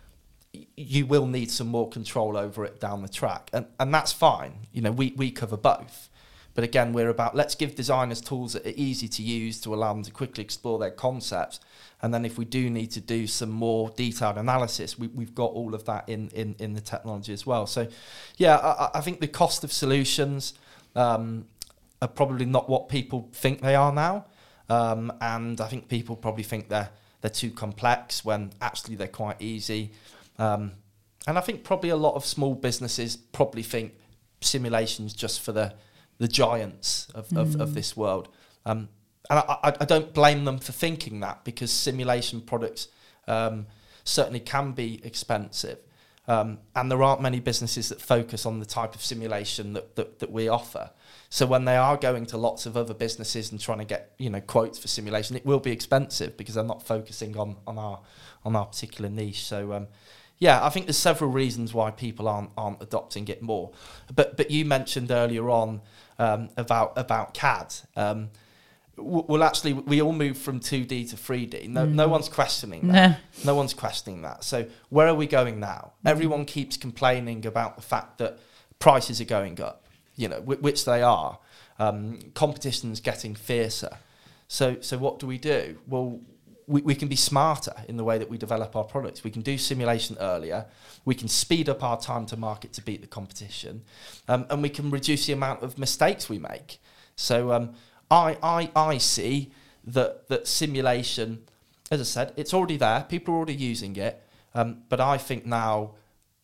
you 0.53 1.07
will 1.07 1.27
need 1.27 1.51
some 1.51 1.69
more 1.69 1.89
control 1.89 2.37
over 2.37 2.65
it 2.65 2.81
down 2.81 3.03
the 3.03 3.09
track. 3.09 3.51
And, 3.53 3.67
and 3.79 3.93
that's 3.93 4.13
fine. 4.13 4.67
You 4.73 4.83
know, 4.83 4.93
we, 4.93 5.13
we 5.17 5.31
cover 5.31 5.57
both. 5.57 6.09
But 6.55 6.65
again, 6.65 6.93
we're 6.93 7.09
about 7.09 7.37
let's 7.37 7.55
give 7.55 7.77
designers 7.77 8.21
tools 8.21 8.55
that 8.55 8.67
are 8.67 8.73
easy 8.75 9.07
to 9.07 9.23
use 9.23 9.61
to 9.61 9.73
allow 9.73 9.93
them 9.93 10.03
to 10.03 10.11
quickly 10.11 10.43
explore 10.43 10.79
their 10.79 10.91
concepts. 10.91 11.61
And 12.03 12.13
then 12.13 12.25
if 12.25 12.37
we 12.37 12.45
do 12.45 12.69
need 12.69 12.91
to 12.93 13.01
do 13.01 13.29
some 13.29 13.51
more 13.51 13.91
detailed 13.91 14.39
analysis, 14.39 14.99
we, 14.99 15.07
we've 15.09 15.35
got 15.35 15.53
all 15.53 15.75
of 15.75 15.85
that 15.85 16.09
in, 16.09 16.31
in, 16.31 16.57
in 16.59 16.75
the 16.75 16.81
technology 16.81 17.33
as 17.33 17.47
well. 17.47 17.67
So, 17.67 17.87
yeah, 18.39 18.57
I, 18.57 18.91
I 18.99 19.01
think 19.03 19.21
the 19.21 19.29
cost 19.29 19.63
of 19.63 19.73
solutions 19.73 20.55
um, 20.97 21.47
are 22.03 22.09
probably 22.09 22.45
not 22.45 22.69
what 22.69 22.89
people 22.89 23.29
think 23.33 23.61
they 23.61 23.77
are 23.77 23.93
now. 23.93 24.27
Um, 24.69 25.13
and 25.21 25.61
I 25.61 25.69
think 25.69 25.89
people 25.89 26.17
probably 26.17 26.45
think 26.45 26.69
they're, 26.69 26.91
they're 27.21 27.31
too 27.31 27.51
complex 27.51 28.25
when 28.25 28.51
actually 28.61 28.97
they're 28.97 29.09
quite 29.09 29.41
easy. 29.41 29.93
Um, 30.39 30.73
and 31.27 31.37
I 31.37 31.41
think 31.41 31.65
probably 31.65 31.91
a 31.91 31.97
lot 31.97 32.15
of 32.15 32.25
small 32.25 32.55
businesses 32.55 33.17
probably 33.17 33.63
think 33.63 33.95
simulations 34.41 35.13
just 35.13 35.41
for 35.41 35.53
the 35.53 35.75
the 36.19 36.29
giants 36.29 37.09
of, 37.15 37.33
of, 37.37 37.61
of 37.61 37.75
this 37.75 37.97
world. 37.97 38.29
Um, 38.67 38.89
and 39.31 39.39
I, 39.39 39.59
I, 39.63 39.73
I 39.81 39.85
don't 39.85 40.13
blame 40.13 40.45
them 40.45 40.59
for 40.59 40.73
thinking 40.73 41.21
that 41.21 41.45
because 41.45 41.71
simulation 41.71 42.41
products 42.41 42.89
um, 43.29 43.67
certainly 44.05 44.41
can 44.41 44.73
be 44.73 45.01
expensive. 45.05 45.79
Um, 46.27 46.59
and 46.77 46.91
there 46.91 47.03
aren't 47.03 47.23
many 47.23 47.41
businesses 47.41 47.89
that 47.89 48.03
focus 48.03 48.45
on 48.45 48.61
the 48.61 48.67
type 48.67 48.95
of 48.95 49.03
simulation 49.03 49.73
that, 49.73 49.97
that, 49.97 50.19
that 50.19 50.31
we 50.31 50.49
offer. 50.49 50.91
So 51.31 51.47
when 51.47 51.65
they 51.65 51.77
are 51.77 51.97
going 51.97 52.27
to 52.27 52.37
lots 52.37 52.67
of 52.67 52.77
other 52.77 52.93
businesses 52.93 53.51
and 53.51 53.61
trying 53.61 53.79
to 53.79 53.85
get 53.85 54.13
you 54.19 54.29
know 54.29 54.41
quotes 54.41 54.79
for 54.79 54.89
simulation, 54.89 55.37
it 55.37 55.47
will 55.47 55.61
be 55.61 55.71
expensive 55.71 56.37
because 56.37 56.57
they're 56.57 56.65
not 56.65 56.83
focusing 56.83 57.37
on, 57.39 57.57
on 57.67 57.79
our 57.79 58.01
on 58.45 58.57
our 58.57 58.67
particular 58.67 59.09
niche. 59.09 59.45
So 59.45 59.73
um, 59.73 59.87
yeah, 60.39 60.65
I 60.65 60.69
think 60.69 60.87
there's 60.87 60.97
several 60.99 61.31
reasons 61.31 61.75
why 61.75 61.91
people 61.91 62.29
aren't 62.29 62.51
aren't 62.57 62.81
adopting 62.83 63.29
it 63.29 63.43
more. 63.43 63.71
But 64.15 64.37
but 64.37 64.51
you 64.51 64.65
mentioned 64.65 65.11
earlier 65.11 65.51
on 65.51 65.81
um, 66.19 66.51
about 66.57 66.93
about 66.97 67.35
CAD. 67.35 67.75
Um, 67.97 68.31
w- 68.97 69.25
well, 69.29 69.43
actually, 69.43 69.73
we 69.73 70.01
all 70.01 70.13
moved 70.13 70.39
from 70.39 70.61
2D 70.61 71.11
to 71.11 71.17
3D. 71.17 71.69
No, 71.69 71.85
no 71.85 72.09
one's 72.09 72.29
questioning 72.29 72.89
that. 72.89 73.21
No. 73.45 73.55
one's 73.55 73.75
questioning 73.75 74.23
that. 74.23 74.45
So 74.45 74.67
where 74.91 75.09
are 75.09 75.15
we 75.15 75.27
going 75.27 75.61
now? 75.61 75.93
Everyone 76.05 76.45
keeps 76.45 76.77
complaining 76.77 77.45
about 77.47 77.77
the 77.77 77.83
fact 77.83 78.19
that 78.19 78.39
prices 78.79 79.21
are 79.21 79.25
going 79.25 79.61
up. 79.61 79.87
You 80.17 80.29
know, 80.29 80.41
wh- 80.41 80.63
which 80.63 80.85
they 80.85 81.03
are. 81.03 81.39
Um, 81.81 82.19
competition's 82.35 83.01
getting 83.01 83.35
fiercer. 83.35 83.99
So 84.49 84.81
so 84.81 84.99
what 84.99 85.19
do 85.19 85.27
we 85.27 85.39
do? 85.39 85.79
Well, 85.87 86.21
we, 86.69 86.83
we 86.83 86.95
can 86.95 87.09
be 87.09 87.17
smarter 87.17 87.73
in 87.89 87.97
the 87.97 88.05
way 88.05 88.19
that 88.19 88.29
we 88.29 88.37
develop 88.37 88.77
our 88.77 88.85
products. 88.85 89.25
We 89.25 89.31
can 89.31 89.43
do 89.43 89.57
simulation 89.57 90.17
earlier. 90.21 90.67
We 91.05 91.15
can 91.15 91.27
speed 91.27 91.69
up 91.69 91.83
our 91.83 91.99
time 91.99 92.27
to 92.27 92.37
market 92.37 92.73
to 92.75 92.83
beat 92.83 93.01
the 93.01 93.07
competition, 93.07 93.83
um, 94.29 94.47
and 94.51 94.63
we 94.63 94.69
can 94.69 94.91
reduce 94.91 95.27
the 95.27 95.33
amount 95.33 95.63
of 95.63 95.79
mistakes 95.79 96.29
we 96.29 96.39
make. 96.39 96.79
So 97.17 97.53
um, 97.53 97.75
I, 98.11 98.37
I, 98.43 98.71
I 98.77 98.99
see 98.99 99.51
that 99.85 100.29
that 100.29 100.47
simulation, 100.47 101.45
as 101.91 102.01
I 102.01 102.05
said, 102.05 102.35
it's 102.37 102.53
already 102.53 102.77
there. 102.77 103.07
People 103.09 103.35
are 103.35 103.39
already 103.39 103.55
using 103.55 103.97
it, 103.97 104.23
um, 104.55 104.83
but 104.91 105.01
I 105.01 105.17
think 105.17 105.47
now, 105.47 105.93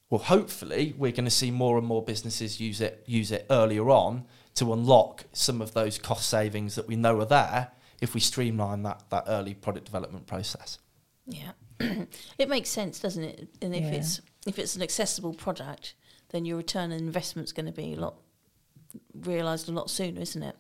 well, 0.09 0.21
hopefully, 0.21 0.95
we're 0.97 1.13
going 1.13 1.27
to 1.27 1.31
see 1.31 1.51
more 1.51 1.77
and 1.77 1.87
more 1.87 2.03
businesses 2.03 2.61
use 2.61 2.81
it 2.81 3.05
use 3.07 3.31
it 3.31 3.47
earlier 3.51 3.91
on 3.91 4.25
to 4.55 4.73
unlock 4.73 5.25
some 5.33 5.61
of 5.61 5.75
those 5.75 5.99
cost 5.99 6.31
savings 6.31 6.77
that 6.77 6.89
we 6.89 6.97
know 6.97 7.21
are 7.21 7.27
there 7.27 7.73
if 8.05 8.15
we 8.15 8.21
streamline 8.21 8.83
that 8.85 9.03
that 9.11 9.25
early 9.27 9.55
product 9.55 9.87
development 9.87 10.27
process. 10.29 10.79
Yeah, 11.27 11.53
it 12.39 12.49
makes 12.49 12.69
sense, 12.69 13.01
doesn't 13.01 13.25
it? 13.25 13.49
And 13.61 13.75
if 13.75 13.83
Yeah. 13.83 13.91
it's 13.99 14.21
if 14.47 14.59
it's 14.59 14.77
an 14.77 14.83
accessible 14.83 15.35
product, 15.35 15.95
then 16.29 16.45
your 16.45 16.59
return 16.59 16.93
on 16.93 16.99
investment's 16.99 17.51
going 17.53 17.67
to 17.67 17.73
be 17.73 17.95
a 17.95 17.97
lot 17.97 18.15
realised 19.15 19.69
a 19.69 19.73
lot 19.73 19.91
sooner, 19.91 20.21
isn't 20.21 20.43
it? 20.43 20.57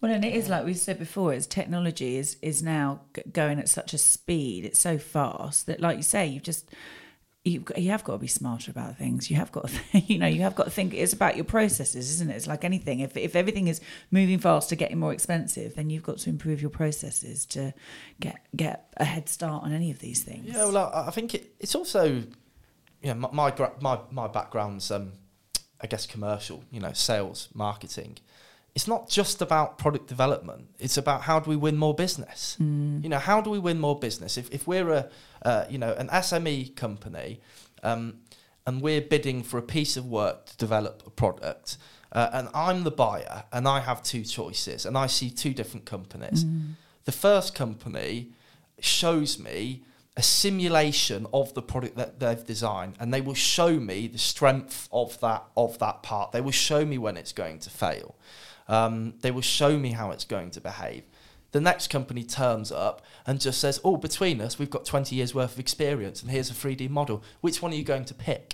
Well, 0.00 0.10
and 0.10 0.24
it 0.24 0.34
is 0.34 0.48
like 0.48 0.64
we 0.64 0.74
said 0.74 0.98
before. 0.98 1.32
It's 1.32 1.46
technology 1.46 2.16
is 2.16 2.36
is 2.42 2.62
now 2.62 3.02
g- 3.14 3.22
going 3.32 3.60
at 3.60 3.68
such 3.68 3.94
a 3.94 3.98
speed. 3.98 4.64
It's 4.64 4.80
so 4.80 4.98
fast 4.98 5.66
that, 5.66 5.80
like 5.80 5.96
you 5.96 6.02
say, 6.02 6.26
you've 6.26 6.42
just 6.42 6.68
you 7.44 7.64
you 7.76 7.90
have 7.90 8.04
got 8.04 8.12
to 8.12 8.18
be 8.18 8.28
smarter 8.28 8.70
about 8.70 8.96
things. 8.96 9.28
You 9.28 9.36
have 9.36 9.50
got 9.50 9.68
to, 9.68 9.98
you 9.98 10.18
know, 10.18 10.26
you 10.28 10.42
have 10.42 10.54
got 10.54 10.64
to 10.64 10.70
think. 10.70 10.94
It's 10.94 11.12
about 11.12 11.36
your 11.36 11.44
processes, 11.44 12.10
isn't 12.12 12.30
it? 12.30 12.36
It's 12.36 12.46
like 12.46 12.64
anything. 12.64 13.00
If 13.00 13.16
if 13.16 13.34
everything 13.34 13.66
is 13.68 13.80
moving 14.10 14.38
faster, 14.38 14.76
getting 14.76 14.98
more 14.98 15.12
expensive, 15.12 15.74
then 15.74 15.90
you've 15.90 16.04
got 16.04 16.18
to 16.18 16.30
improve 16.30 16.60
your 16.60 16.70
processes 16.70 17.44
to 17.46 17.74
get 18.20 18.46
get 18.54 18.92
a 18.96 19.04
head 19.04 19.28
start 19.28 19.64
on 19.64 19.72
any 19.72 19.90
of 19.90 19.98
these 19.98 20.22
things. 20.22 20.46
Yeah, 20.46 20.64
well, 20.66 20.76
I, 20.78 21.08
I 21.08 21.10
think 21.10 21.34
it, 21.34 21.54
it's 21.58 21.74
also, 21.74 22.22
yeah, 23.02 23.14
my 23.14 23.28
my 23.32 23.70
my, 23.80 23.98
my 24.10 24.28
background's, 24.28 24.90
um, 24.92 25.12
I 25.80 25.88
guess, 25.88 26.06
commercial. 26.06 26.62
You 26.70 26.78
know, 26.78 26.92
sales, 26.92 27.48
marketing. 27.54 28.18
It's 28.74 28.88
not 28.88 29.08
just 29.08 29.42
about 29.42 29.76
product 29.76 30.06
development. 30.08 30.68
It's 30.78 30.96
about 30.96 31.22
how 31.22 31.40
do 31.40 31.50
we 31.50 31.56
win 31.56 31.76
more 31.76 31.94
business. 31.94 32.56
You 33.02 33.08
know, 33.10 33.18
how 33.18 33.40
do 33.40 33.50
we 33.50 33.58
win 33.58 33.78
more 33.78 33.98
business? 33.98 34.38
If 34.38 34.50
if 34.50 34.66
we're 34.66 34.90
a, 34.90 35.10
uh, 35.42 35.64
you 35.68 35.78
know, 35.78 35.92
an 35.92 36.08
SME 36.08 36.74
company, 36.74 37.40
um, 37.82 38.18
and 38.66 38.80
we're 38.80 39.02
bidding 39.02 39.42
for 39.42 39.58
a 39.58 39.62
piece 39.62 39.96
of 39.96 40.06
work 40.06 40.46
to 40.46 40.56
develop 40.56 41.02
a 41.06 41.10
product, 41.10 41.76
uh, 42.12 42.30
and 42.32 42.48
I'm 42.54 42.84
the 42.84 42.90
buyer, 42.90 43.44
and 43.52 43.68
I 43.68 43.80
have 43.80 44.02
two 44.02 44.22
choices, 44.22 44.86
and 44.86 44.96
I 44.96 45.06
see 45.06 45.30
two 45.30 45.52
different 45.52 45.84
companies. 45.84 46.44
The 47.04 47.12
first 47.12 47.54
company 47.54 48.32
shows 48.80 49.38
me 49.38 49.82
a 50.16 50.22
simulation 50.22 51.26
of 51.32 51.54
the 51.54 51.62
product 51.62 51.96
that 51.96 52.20
they've 52.20 52.44
designed 52.44 52.94
and 53.00 53.14
they 53.14 53.20
will 53.20 53.34
show 53.34 53.80
me 53.80 54.06
the 54.08 54.18
strength 54.18 54.88
of 54.92 55.18
that 55.20 55.42
of 55.56 55.78
that 55.78 56.02
part 56.02 56.32
they 56.32 56.40
will 56.40 56.50
show 56.50 56.84
me 56.84 56.98
when 56.98 57.16
it's 57.16 57.32
going 57.32 57.58
to 57.58 57.70
fail 57.70 58.14
um, 58.76 59.14
they 59.22 59.30
will 59.30 59.42
show 59.58 59.72
me 59.78 59.90
how 59.92 60.10
it's 60.14 60.24
going 60.24 60.50
to 60.56 60.60
behave. 60.60 61.02
The 61.52 61.60
next 61.60 61.88
company 61.90 62.24
turns 62.24 62.72
up 62.72 62.96
and 63.26 63.38
just 63.40 63.60
says 63.60 63.78
oh 63.84 63.96
between 64.08 64.40
us 64.40 64.58
we've 64.58 64.70
got 64.76 64.84
20 64.86 65.14
years 65.14 65.34
worth 65.34 65.52
of 65.54 65.60
experience 65.60 66.22
and 66.22 66.30
here's 66.30 66.50
a 66.50 66.54
3d 66.54 66.88
model. 66.88 67.22
Which 67.42 67.60
one 67.62 67.72
are 67.72 67.76
you 67.76 67.84
going 67.84 68.06
to 68.06 68.14
pick? 68.14 68.46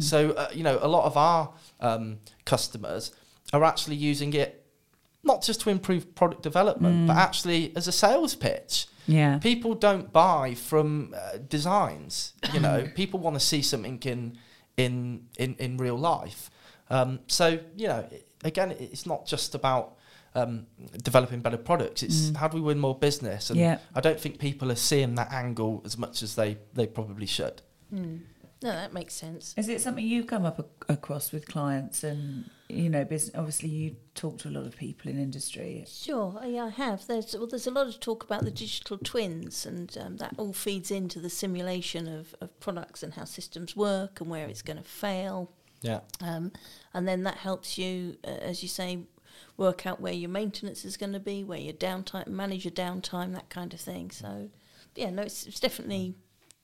So 0.00 0.18
uh, 0.32 0.48
you 0.52 0.62
know 0.62 0.78
a 0.82 0.88
lot 0.96 1.04
of 1.10 1.16
our 1.16 1.42
um, 1.80 2.18
customers 2.44 3.12
are 3.52 3.64
actually 3.64 3.96
using 3.96 4.32
it 4.34 4.50
not 5.30 5.42
just 5.42 5.60
to 5.62 5.70
improve 5.70 6.14
product 6.14 6.42
development 6.42 7.06
but 7.08 7.16
actually 7.16 7.72
as 7.76 7.88
a 7.88 7.92
sales 7.92 8.34
pitch. 8.34 8.86
Yeah. 9.06 9.38
people 9.38 9.74
don't 9.74 10.12
buy 10.12 10.54
from 10.54 11.14
uh, 11.16 11.38
designs 11.56 12.32
you 12.54 12.60
know. 12.60 12.78
People 12.94 13.20
want 13.20 13.34
to 13.40 13.44
see 13.52 13.62
something 13.62 13.98
in 14.12 14.38
in 14.76 14.94
in, 15.38 15.54
in 15.58 15.76
real 15.76 15.98
life. 15.98 16.50
Um, 16.90 17.20
so 17.26 17.46
you 17.76 17.88
know 17.88 18.00
i- 18.12 18.22
again 18.44 18.70
it's 18.78 19.06
not 19.06 19.26
just 19.26 19.54
about 19.54 19.96
um, 20.36 20.66
developing 21.02 21.40
better 21.40 21.56
products 21.56 22.02
it's 22.02 22.34
how 22.36 22.48
do 22.48 22.56
we 22.56 22.60
win 22.62 22.78
more 22.78 22.96
business 22.98 23.50
and 23.50 23.58
Yeah. 23.58 23.78
i 23.94 24.00
don't 24.00 24.18
think 24.18 24.38
people 24.38 24.70
are 24.72 24.76
seeing 24.90 25.14
that 25.14 25.32
angle 25.32 25.80
as 25.84 25.96
much 25.96 26.22
as 26.22 26.34
they 26.34 26.58
they 26.74 26.86
probably 26.86 27.26
should 27.26 27.62
No, 28.62 28.70
that 28.70 28.94
makes 28.94 29.12
sense. 29.14 29.52
Is 29.58 29.68
it 29.68 29.82
something 29.82 30.06
you've 30.06 30.26
come 30.26 30.46
up 30.46 30.58
ac- 30.58 30.68
across 30.88 31.32
with 31.32 31.46
clients 31.46 32.02
and 32.02 32.48
you 32.68 32.88
know, 32.88 33.04
business? 33.04 33.34
Obviously, 33.36 33.68
you 33.68 33.96
talk 34.14 34.38
to 34.38 34.48
a 34.48 34.54
lot 34.58 34.64
of 34.66 34.74
people 34.76 35.10
in 35.10 35.18
industry. 35.18 35.84
Sure, 35.86 36.40
yeah, 36.46 36.64
I 36.64 36.70
have. 36.70 37.06
There's 37.06 37.34
well, 37.36 37.46
there's 37.46 37.66
a 37.66 37.70
lot 37.70 37.88
of 37.88 38.00
talk 38.00 38.24
about 38.24 38.42
the 38.44 38.50
digital 38.50 38.96
twins, 38.96 39.66
and 39.66 39.94
um, 40.00 40.16
that 40.16 40.32
all 40.38 40.54
feeds 40.54 40.90
into 40.90 41.20
the 41.20 41.28
simulation 41.28 42.08
of, 42.08 42.34
of 42.40 42.58
products 42.58 43.02
and 43.02 43.12
how 43.12 43.24
systems 43.24 43.76
work 43.76 44.20
and 44.22 44.30
where 44.30 44.46
it's 44.48 44.62
going 44.62 44.78
to 44.78 44.88
fail. 45.06 45.50
Yeah 45.84 46.00
Um, 46.20 46.44
and 46.94 47.06
then 47.08 47.22
that 47.24 47.36
helps 47.48 47.78
you, 47.78 48.16
uh, 48.24 48.30
as 48.50 48.62
you 48.62 48.68
say, 48.68 48.90
work 49.56 49.86
out 49.86 50.00
where 50.00 50.12
your 50.22 50.30
maintenance 50.30 50.84
is 50.84 50.96
going 50.96 51.12
to 51.12 51.20
be, 51.32 51.44
where 51.44 51.58
your 51.68 51.74
downtime, 51.88 52.26
manage 52.28 52.64
your 52.64 52.72
downtime, 52.86 53.32
that 53.34 53.48
kind 53.50 53.72
of 53.74 53.80
thing. 53.80 54.10
So, 54.10 54.48
yeah, 54.96 55.10
no, 55.10 55.22
it's, 55.22 55.46
it's 55.46 55.60
definitely 55.60 56.14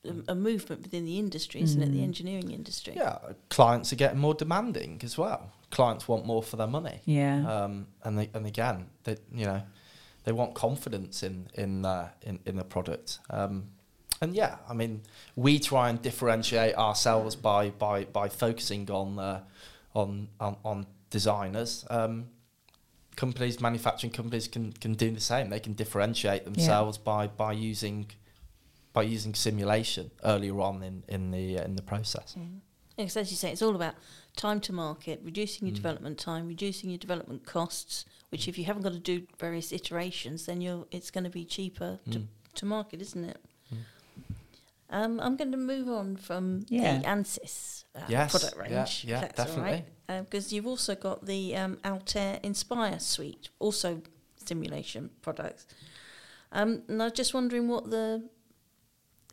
a, 0.04 0.32
a 0.32 0.34
movement 0.34 0.82
within 0.82 1.04
the 1.04 1.18
industry, 1.18 1.60
isn't 1.62 1.82
it? 1.82 1.92
The 1.92 2.02
engineering 2.02 2.50
industry. 2.50 2.94
yeah 2.96 3.18
clients 3.48 3.92
are 3.92 3.96
getting 4.04 4.18
more 4.26 4.34
demanding 4.34 5.00
as 5.04 5.16
well 5.18 5.42
clients 5.70 6.08
want 6.08 6.24
more 6.26 6.42
for 6.42 6.56
their 6.56 6.66
money 6.78 6.98
Yeah. 7.04 7.36
um, 7.54 7.86
and 8.04 8.18
they, 8.18 8.28
and 8.34 8.44
again, 8.46 8.78
they 9.04 9.16
you 9.40 9.44
know, 9.50 9.62
they 10.24 10.32
want 10.32 10.54
confidence 10.54 11.22
in 11.28 11.46
in 11.54 11.84
uh, 11.84 12.08
in, 12.28 12.40
in 12.44 12.56
the 12.56 12.64
product. 12.64 13.18
Um, 13.38 13.54
and 14.20 14.34
yeah, 14.34 14.56
I 14.68 14.74
mean, 14.74 15.02
we 15.34 15.58
try 15.58 15.88
and 15.88 16.00
differentiate 16.00 16.74
ourselves 16.76 17.36
by 17.36 17.70
by 17.70 18.04
by 18.04 18.28
focusing 18.28 18.90
on 18.90 19.18
uh, 19.18 19.40
on, 19.94 20.28
on 20.38 20.56
on 20.64 20.86
designers. 21.08 21.86
Um, 21.88 22.26
companies, 23.16 23.60
manufacturing 23.60 24.12
companies 24.12 24.46
can 24.46 24.72
can 24.72 24.94
do 24.94 25.10
the 25.10 25.20
same. 25.20 25.48
They 25.48 25.60
can 25.60 25.72
differentiate 25.72 26.44
themselves 26.44 26.98
by 26.98 27.28
by 27.28 27.52
using 27.52 28.10
by 28.92 29.02
using 29.04 29.34
simulation 29.34 30.10
earlier 30.22 30.60
on 30.60 30.82
in 30.82 31.04
in 31.08 31.30
the 31.30 31.58
uh, 31.58 31.64
in 31.64 31.76
the 31.76 31.82
process. 31.82 32.36
Because 32.96 33.16
as 33.16 33.30
you 33.30 33.36
say, 33.38 33.50
it's 33.50 33.62
all 33.62 33.74
about 33.74 33.94
time 34.36 34.60
to 34.60 34.74
market, 34.74 35.22
reducing 35.24 35.66
your 35.66 35.74
development 35.74 36.18
time, 36.18 36.46
reducing 36.46 36.90
your 36.90 36.98
development 36.98 37.46
costs. 37.46 38.04
Which, 38.28 38.46
if 38.46 38.58
you 38.58 38.64
haven't 38.64 38.82
got 38.82 38.92
to 38.92 38.98
do 38.98 39.26
various 39.38 39.72
iterations, 39.72 40.44
then 40.44 40.60
you're 40.60 40.86
it's 40.90 41.10
going 41.10 41.24
to 41.24 41.30
be 41.30 41.46
cheaper 41.46 41.98
to, 42.10 42.26
to 42.56 42.66
market, 42.66 43.00
isn't 43.00 43.24
it? 43.24 43.38
Um, 44.90 45.20
I'm 45.20 45.36
going 45.36 45.52
to 45.52 45.56
move 45.56 45.88
on 45.88 46.16
from 46.16 46.66
Yeah. 46.68 46.98
the 46.98 47.04
ANSYS 47.06 47.84
uh, 47.94 48.00
Yes, 48.08 48.30
product 48.32 48.56
range. 48.56 49.04
yeah, 49.06 49.22
if 49.24 49.34
that's 49.36 49.52
all 49.56 49.62
right. 49.62 49.84
definitely. 50.08 50.24
Because 50.24 50.52
you've 50.52 50.66
also 50.66 50.94
got 50.96 51.24
the 51.26 51.54
um, 51.56 51.78
Altair 51.84 52.40
Inspire 52.42 52.98
suite, 52.98 53.48
also 53.60 54.02
simulation 54.44 55.10
products. 55.22 55.66
Um, 56.52 56.82
and 56.88 57.00
I 57.00 57.04
was 57.06 57.12
just 57.12 57.32
wondering 57.32 57.68
what 57.68 57.90
the 57.90 58.28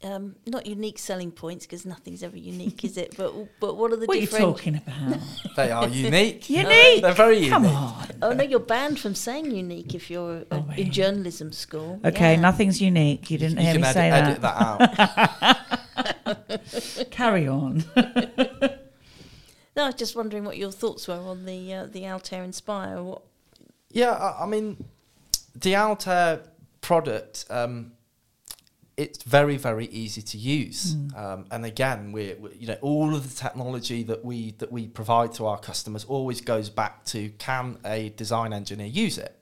um, 0.03 0.35
not 0.45 0.65
unique 0.67 0.99
selling 0.99 1.31
points 1.31 1.65
because 1.65 1.85
nothing's 1.85 2.21
ever 2.21 2.37
unique, 2.37 2.83
is 2.83 2.97
it? 2.97 3.15
But 3.17 3.33
but 3.59 3.75
what 3.77 3.91
are 3.91 3.95
the 3.95 4.05
what 4.07 4.17
are 4.17 4.19
you 4.21 4.27
talking 4.27 4.75
about? 4.75 5.19
They 5.55 5.71
are 5.71 5.87
unique. 5.87 6.49
Unique? 6.63 7.01
They're 7.01 7.13
very 7.13 7.37
unique. 7.37 7.49
Come 7.51 7.65
on. 7.65 8.07
Oh 8.21 8.33
no, 8.33 8.43
you're 8.43 8.59
banned 8.59 8.99
from 8.99 9.15
saying 9.15 9.49
unique 9.51 9.95
if 9.95 10.11
you're 10.11 10.41
uh, 10.51 10.61
Oh, 10.61 10.65
in 10.77 10.91
journalism 10.91 11.51
school. 11.51 11.99
Okay, 12.05 12.33
Yeah. 12.35 12.39
nothing's 12.41 12.79
unique. 12.79 13.31
You 13.31 13.39
didn't 13.39 13.57
you 13.57 13.63
hear 13.63 13.73
can 13.73 13.81
me 13.81 13.87
edit, 13.87 13.95
say 13.95 14.11
edit 14.11 14.41
that. 14.41 14.79
that 15.97 16.97
out. 17.01 17.11
Carry 17.11 17.47
on. 17.47 17.83
No, 19.75 19.83
I 19.83 19.85
was 19.87 19.95
just 19.95 20.15
wondering 20.15 20.43
what 20.43 20.57
your 20.57 20.71
thoughts 20.71 21.07
were 21.07 21.15
on 21.15 21.45
the 21.45 21.73
uh, 21.73 21.85
the 21.85 22.07
Altair 22.07 22.43
Inspire. 22.43 23.01
What 23.01 23.21
Yeah, 23.91 24.11
I, 24.11 24.43
I 24.43 24.45
mean, 24.47 24.83
the 25.55 25.75
Altair 25.75 26.41
product, 26.81 27.45
um, 27.49 27.93
it's 28.97 29.21
very, 29.23 29.57
very 29.57 29.85
easy 29.85 30.23
to 30.23 30.37
use. 30.39 30.95
Um, 31.15 31.45
and 31.51 31.63
again, 31.65 32.11
we're, 32.11 32.35
we 32.35 32.55
you 32.59 32.67
know, 32.67 32.77
all 32.81 33.15
of 33.15 33.29
the 33.29 33.35
technology 33.35 34.01
that 34.03 34.25
we 34.25 34.51
that 34.57 34.71
we 34.71 34.87
provide 34.87 35.33
to 35.35 35.45
our 35.45 35.59
customers 35.59 36.03
always 36.05 36.41
goes 36.41 36.69
back 36.71 37.05
to 37.05 37.29
can 37.37 37.77
a 37.85 38.09
design 38.09 38.53
engineer 38.53 38.87
use 38.87 39.19
it? 39.19 39.37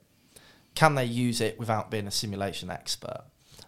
Can 0.74 0.94
they 0.94 1.06
use 1.06 1.40
it 1.40 1.58
without 1.58 1.90
being 1.90 2.06
a 2.06 2.10
simulation 2.10 2.70
expert? 2.70 3.24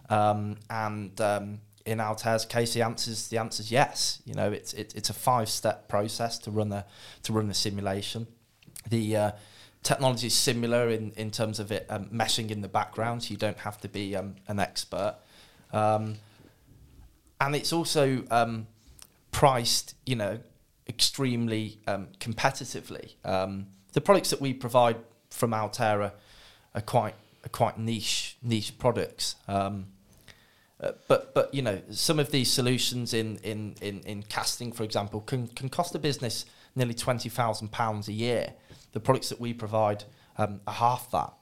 Um, 0.09 0.57
and 0.69 1.19
um, 1.19 1.61
in 1.87 1.99
Altair's 1.99 2.45
case, 2.45 2.75
the 2.75 2.83
answer's 2.83 3.29
the 3.29 3.39
answer's 3.39 3.71
yes. 3.71 4.21
You 4.25 4.35
know, 4.35 4.51
it's 4.51 4.73
it, 4.73 4.93
it's 4.95 5.09
a 5.09 5.13
five 5.13 5.49
step 5.49 5.87
process 5.87 6.37
to 6.39 6.51
run 6.51 6.71
a 6.71 6.85
to 7.23 7.33
run 7.33 7.49
a 7.49 7.55
simulation. 7.55 8.27
The 8.87 9.17
uh, 9.17 9.31
technology 9.81 10.27
is 10.27 10.35
similar 10.35 10.89
in, 10.89 11.11
in 11.11 11.31
terms 11.31 11.59
of 11.59 11.71
it 11.71 11.87
um, 11.89 12.05
meshing 12.05 12.51
in 12.51 12.61
the 12.61 12.67
background, 12.67 13.23
so 13.23 13.31
you 13.31 13.37
don't 13.37 13.57
have 13.59 13.81
to 13.81 13.89
be 13.89 14.15
um, 14.15 14.35
an 14.47 14.59
expert. 14.59 15.15
Um, 15.71 16.15
and 17.41 17.55
it's 17.55 17.71
also 17.71 18.23
um, 18.31 18.67
priced, 19.31 19.95
you 20.05 20.15
know, 20.15 20.39
extremely 20.87 21.79
um, 21.87 22.07
competitively. 22.19 23.13
Um, 23.23 23.67
the 23.93 24.01
products 24.01 24.29
that 24.31 24.41
we 24.41 24.53
provide 24.53 24.97
from 25.29 25.53
Altair 25.53 26.01
are, 26.01 26.13
are 26.75 26.81
quite 26.81 27.15
are 27.45 27.49
quite 27.49 27.77
niche 27.77 28.37
niche 28.41 28.77
products. 28.77 29.35
Um, 29.47 29.87
uh, 30.81 30.91
but 31.07 31.33
but 31.33 31.53
you 31.53 31.61
know 31.61 31.81
some 31.91 32.19
of 32.19 32.31
these 32.31 32.51
solutions 32.51 33.13
in 33.13 33.37
in 33.37 33.75
in, 33.81 34.01
in 34.01 34.23
casting, 34.23 34.71
for 34.71 34.83
example, 34.83 35.21
can 35.21 35.47
can 35.47 35.69
cost 35.69 35.95
a 35.95 35.99
business 35.99 36.45
nearly 36.75 36.93
twenty 36.93 37.29
thousand 37.29 37.71
pounds 37.71 38.07
a 38.07 38.13
year. 38.13 38.53
The 38.91 38.99
products 38.99 39.29
that 39.29 39.39
we 39.39 39.53
provide 39.53 40.03
um, 40.37 40.61
are 40.67 40.73
half 40.73 41.11
that. 41.11 41.33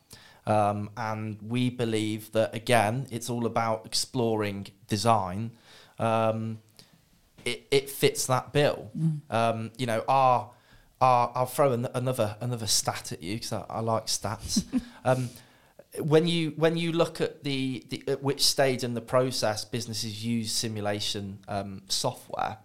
Um, 0.47 0.91
and 0.95 1.37
we 1.41 1.69
believe 1.69 2.31
that 2.31 2.55
again, 2.55 3.05
it's 3.11 3.29
all 3.29 3.45
about 3.45 3.85
exploring 3.85 4.67
design. 4.87 5.51
Um, 5.99 6.59
it, 7.43 7.67
it 7.69 7.89
fits 7.89 8.27
that 8.27 8.53
bill. 8.53 8.89
Um, 9.29 9.71
you 9.77 9.85
know, 9.85 10.03
our, 10.07 10.49
our 11.01 11.31
I'll 11.35 11.45
throw 11.45 11.73
an, 11.73 11.87
another 11.93 12.37
another 12.39 12.67
stat 12.67 13.11
at 13.11 13.21
you 13.21 13.35
because 13.35 13.51
I, 13.51 13.65
I 13.69 13.79
like 13.81 14.07
stats. 14.07 14.63
um, 15.05 15.29
when 15.99 16.27
you 16.27 16.51
when 16.51 16.77
you 16.77 16.91
look 16.91 17.19
at 17.19 17.43
the, 17.43 17.85
the 17.89 18.03
at 18.07 18.23
which 18.23 18.45
stage 18.45 18.83
in 18.83 18.93
the 18.93 19.01
process 19.01 19.65
businesses 19.65 20.23
use 20.25 20.51
simulation 20.51 21.39
um, 21.49 21.81
software, 21.89 22.59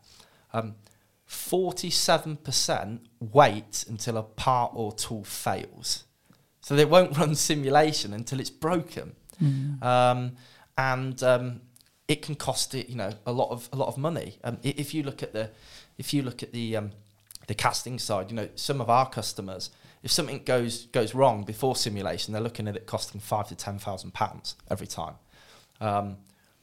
um, 0.53 0.77
forty-seven 1.25 2.37
percent 2.37 3.07
wait 3.18 3.85
until 3.88 4.16
a 4.16 4.23
part 4.23 4.73
or 4.75 4.92
tool 4.92 5.25
fails, 5.25 6.05
so 6.62 6.75
they 6.75 6.85
won't 6.85 7.16
run 7.18 7.35
simulation 7.35 8.14
until 8.14 8.40
it's 8.40 8.51
broken, 8.51 9.14
um, 9.83 10.33
and 10.79 11.22
um, 11.22 11.61
it 12.09 12.22
can 12.22 12.35
cost 12.35 12.75
it 12.75 12.88
you 12.88 12.96
know 12.96 13.12
a 13.27 13.33
lot 13.33 13.51
of 13.51 13.68
a 13.72 13.77
lot 13.77 13.88
of 13.88 13.98
money. 13.98 14.38
Um, 14.42 14.59
if 14.62 14.94
you 14.94 15.03
look 15.03 15.22
at 15.22 15.33
the 15.33 15.51
if 15.98 16.14
you 16.14 16.22
look 16.22 16.42
at 16.42 16.53
the 16.53 16.77
um, 16.77 16.92
the 17.46 17.55
casting 17.55 17.98
side, 17.98 18.31
you 18.31 18.37
know 18.37 18.48
some 18.55 18.81
of 18.81 18.88
our 18.88 19.09
customers 19.09 19.70
if 20.03 20.11
something 20.11 20.42
goes 20.44 20.87
goes 20.87 21.14
wrong 21.14 21.44
before 21.44 21.77
simulation, 21.77 22.33
they're 22.33 22.42
looking 22.42 22.66
at 22.68 22.77
it 22.77 22.87
costing 22.87 23.20
five 23.20 23.48
to 23.48 23.55
ten 23.55 23.79
thousand 23.79 24.12
pounds 24.12 24.57
every 24.70 24.87
time. 24.87 25.14
Um, 25.81 26.16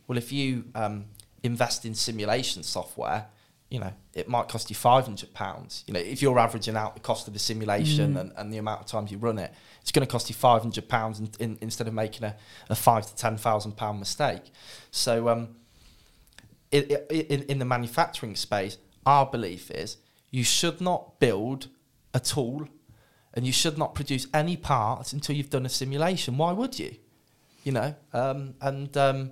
well, 0.07 0.17
if 0.17 0.31
you 0.31 0.65
um, 0.75 1.05
invest 1.43 1.85
in 1.85 1.95
simulation 1.95 2.63
software, 2.63 3.27
you 3.69 3.79
know 3.79 3.93
it 4.13 4.27
might 4.27 4.47
cost 4.47 4.69
you 4.69 4.75
five 4.75 5.05
hundred 5.05 5.33
pounds. 5.33 5.83
You 5.87 5.93
know 5.93 5.99
if 5.99 6.21
you're 6.21 6.39
averaging 6.39 6.75
out 6.75 6.95
the 6.95 6.99
cost 7.01 7.27
of 7.27 7.33
the 7.33 7.39
simulation 7.39 8.17
and, 8.17 8.31
and 8.37 8.51
the 8.53 8.57
amount 8.57 8.81
of 8.81 8.87
times 8.87 9.11
you 9.11 9.17
run 9.17 9.37
it, 9.37 9.53
it's 9.81 9.91
going 9.91 10.05
to 10.05 10.11
cost 10.11 10.29
you 10.29 10.35
five 10.35 10.61
hundred 10.61 10.87
pounds 10.87 11.19
in, 11.19 11.29
in, 11.39 11.57
instead 11.61 11.87
of 11.87 11.93
making 11.93 12.23
a, 12.23 12.35
a 12.69 12.75
five 12.75 13.05
to 13.05 13.15
ten 13.15 13.37
thousand 13.37 13.73
pound 13.73 13.99
mistake. 13.99 14.51
So 14.91 15.29
um, 15.29 15.55
i 16.73 16.77
i 16.77 17.13
in, 17.13 17.43
in 17.43 17.59
the 17.59 17.65
manufacturing 17.65 18.35
space, 18.35 18.77
our 19.05 19.25
belief 19.25 19.71
is 19.71 19.97
you 20.31 20.43
should 20.43 20.81
not 20.81 21.19
build 21.19 21.67
a 22.13 22.19
tool 22.19 22.67
and 23.33 23.45
you 23.45 23.51
should 23.51 23.77
not 23.77 23.93
produce 23.93 24.27
any 24.33 24.57
parts 24.57 25.13
until 25.13 25.35
you've 25.35 25.49
done 25.49 25.65
a 25.65 25.69
simulation. 25.69 26.37
Why 26.37 26.51
would 26.51 26.79
you? 26.79 26.95
You 27.63 27.73
know, 27.73 27.95
um, 28.13 28.55
and, 28.61 28.95
um, 28.97 29.31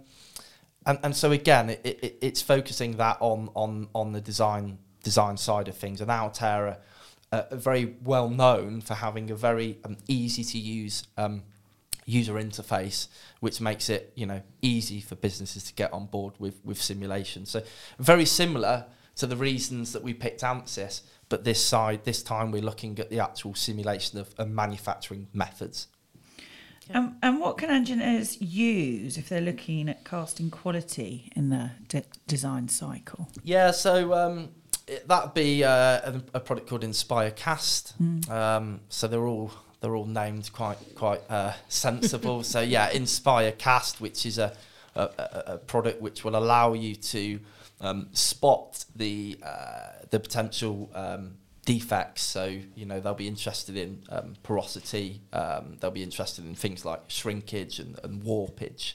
and 0.88 0.98
and 1.04 1.16
so 1.16 1.32
again, 1.32 1.70
it, 1.70 1.82
it, 1.84 2.18
it's 2.22 2.42
focusing 2.42 2.98
that 2.98 3.18
on 3.20 3.50
on 3.54 3.90
on 3.94 4.14
the 4.14 4.22
design 4.22 4.80
design 5.04 5.38
side 5.38 5.68
of 5.68 5.76
things. 5.76 6.02
And 6.02 6.10
Altair 6.10 6.80
are, 7.32 7.46
are 7.52 7.58
very 7.58 7.96
well 8.04 8.30
known 8.30 8.82
for 8.82 8.96
having 8.96 9.30
a 9.30 9.36
very 9.36 9.78
um, 9.84 9.98
easy 10.08 10.44
to 10.46 10.58
use 10.58 11.06
um, 11.18 11.44
user 12.06 12.36
interface, 12.36 13.10
which 13.42 13.60
makes 13.60 13.90
it 13.90 14.14
you 14.16 14.26
know 14.26 14.42
easy 14.62 15.02
for 15.02 15.16
businesses 15.16 15.66
to 15.66 15.74
get 15.74 15.92
on 15.92 16.06
board 16.06 16.34
with 16.40 16.60
with 16.64 16.82
simulation. 16.82 17.46
So 17.46 17.62
very 18.00 18.26
similar 18.26 18.86
to 19.18 19.28
the 19.28 19.36
reasons 19.36 19.92
that 19.94 20.04
we 20.04 20.14
picked 20.14 20.42
ANSYS, 20.42 21.02
but 21.28 21.44
this 21.44 21.64
side 21.64 22.06
this 22.06 22.24
time 22.24 22.50
we're 22.52 22.62
looking 22.62 22.98
at 23.00 23.10
the 23.10 23.20
actual 23.20 23.56
simulation 23.56 24.20
of, 24.20 24.34
of 24.38 24.50
manufacturing 24.50 25.28
methods. 25.34 25.88
And, 26.90 27.16
and 27.22 27.40
what 27.40 27.58
can 27.58 27.70
engineers 27.70 28.42
use 28.42 29.18
if 29.18 29.30
they're 29.30 29.42
looking 29.42 29.90
at 29.90 30.04
casting 30.06 30.50
quality 30.50 31.32
in 31.36 31.50
the 31.50 31.72
de- 31.88 32.04
design 32.28 32.70
cycle? 32.70 33.28
Yeah, 33.44 33.72
so 33.72 34.14
um, 34.14 34.50
it, 34.88 35.08
that'd 35.08 35.34
be 35.34 35.64
uh, 35.64 35.70
a, 35.72 36.22
a 36.36 36.40
product 36.40 36.70
called 36.70 36.84
Inspire 36.84 37.32
Cast. 37.32 37.94
Um, 38.30 38.82
so 38.90 39.08
they're 39.08 39.28
all 39.28 39.52
they're 39.82 39.96
all 39.96 40.06
named 40.06 40.52
quite 40.54 40.78
quite 40.96 41.22
uh, 41.30 41.54
sensible. 41.68 42.44
so 42.44 42.62
yeah, 42.62 42.90
Inspire 42.90 43.52
Cast, 43.52 44.02
which 44.02 44.26
is 44.26 44.38
a, 44.38 44.54
a, 44.96 45.02
a, 45.02 45.44
a 45.54 45.58
product 45.58 46.02
which 46.02 46.24
will 46.24 46.36
allow 46.36 46.74
you 46.74 46.96
to 46.96 47.40
um, 47.82 48.10
spot 48.14 48.86
the 48.96 49.38
uh, 49.44 50.06
the 50.10 50.20
potential 50.20 50.90
um, 50.96 51.36
defects. 51.68 52.24
So 52.24 52.46
you 52.76 52.86
know 52.86 53.00
they'll 53.00 53.14
be 53.14 53.28
interested 53.28 53.76
in 53.76 54.02
um, 54.10 54.36
porosity. 54.42 55.22
Um, 55.34 55.78
they'll 55.80 55.92
be 55.92 56.02
interested 56.02 56.46
in 56.46 56.56
things 56.56 56.86
like 56.86 57.02
shrinkage 57.10 57.80
and, 57.80 58.00
and 58.04 58.24
warpage. 58.24 58.94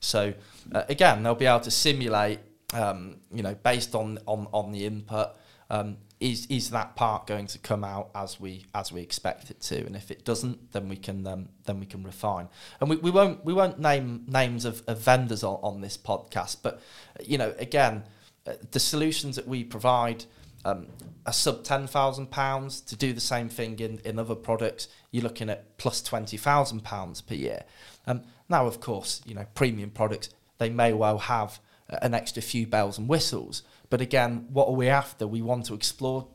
So 0.00 0.32
uh, 0.72 0.84
again, 0.88 1.22
they'll 1.22 1.34
be 1.34 1.46
able 1.46 1.60
to 1.60 1.70
simulate. 1.70 2.38
Um, 2.72 3.16
you 3.34 3.42
know, 3.42 3.54
based 3.54 3.94
on 3.94 4.18
on 4.26 4.46
on 4.52 4.70
the 4.72 4.86
input, 4.86 5.30
um, 5.68 5.98
is 6.20 6.46
is 6.46 6.70
that 6.70 6.94
part 6.94 7.26
going 7.26 7.48
to 7.48 7.58
come 7.58 7.82
out 7.82 8.10
as 8.14 8.38
we 8.38 8.66
as 8.72 8.92
we 8.92 9.02
expect 9.02 9.50
it 9.50 9.60
to? 9.62 9.84
And 9.84 9.96
if 9.96 10.12
it 10.12 10.24
doesn't, 10.24 10.72
then 10.72 10.88
we 10.88 10.96
can 10.96 11.26
um, 11.26 11.48
then 11.66 11.80
we 11.80 11.86
can 11.86 12.04
refine. 12.04 12.48
And 12.80 12.88
we, 12.88 12.96
we 12.96 13.10
won't 13.10 13.44
we 13.44 13.52
won't 13.52 13.80
name 13.80 14.24
names 14.28 14.64
of, 14.64 14.82
of 14.86 15.00
vendors 15.00 15.42
on, 15.42 15.58
on 15.62 15.80
this 15.80 15.98
podcast, 15.98 16.58
but 16.62 16.80
you 17.20 17.36
know, 17.36 17.52
again, 17.58 18.04
uh, 18.46 18.52
the 18.70 18.80
solutions 18.80 19.34
that 19.36 19.48
we 19.48 19.64
provide 19.64 20.24
um, 20.64 20.86
are 21.26 21.32
sub 21.32 21.64
ten 21.64 21.86
thousand 21.86 22.30
pounds 22.30 22.80
to 22.80 22.96
do 22.96 23.12
the 23.12 23.20
same 23.20 23.48
thing 23.48 23.78
in, 23.78 23.98
in 24.04 24.18
other 24.18 24.34
products. 24.34 24.88
You're 25.10 25.24
looking 25.24 25.50
at 25.50 25.76
plus 25.78 26.02
twenty 26.02 26.36
thousand 26.36 26.84
pounds 26.84 27.20
per 27.20 27.34
year. 27.34 27.64
Um, 28.06 28.22
now, 28.48 28.66
of 28.66 28.80
course, 28.80 29.22
you 29.24 29.34
know 29.34 29.46
premium 29.54 29.90
products 29.90 30.30
they 30.58 30.70
may 30.70 30.92
well 30.92 31.18
have 31.18 31.60
an 31.88 32.14
extra 32.14 32.42
few 32.42 32.66
bells 32.66 32.98
and 32.98 33.08
whistles. 33.08 33.62
But 33.90 34.00
again, 34.00 34.46
what 34.52 34.68
are 34.68 34.74
we 34.74 34.88
after? 34.88 35.26
We 35.26 35.42
want 35.42 35.66
to 35.66 35.74
explore 35.74 36.28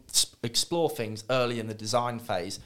explore 0.43 0.89
things 0.89 1.23
early 1.29 1.59
in 1.59 1.67
the 1.67 1.73
design 1.73 2.19
phase 2.19 2.59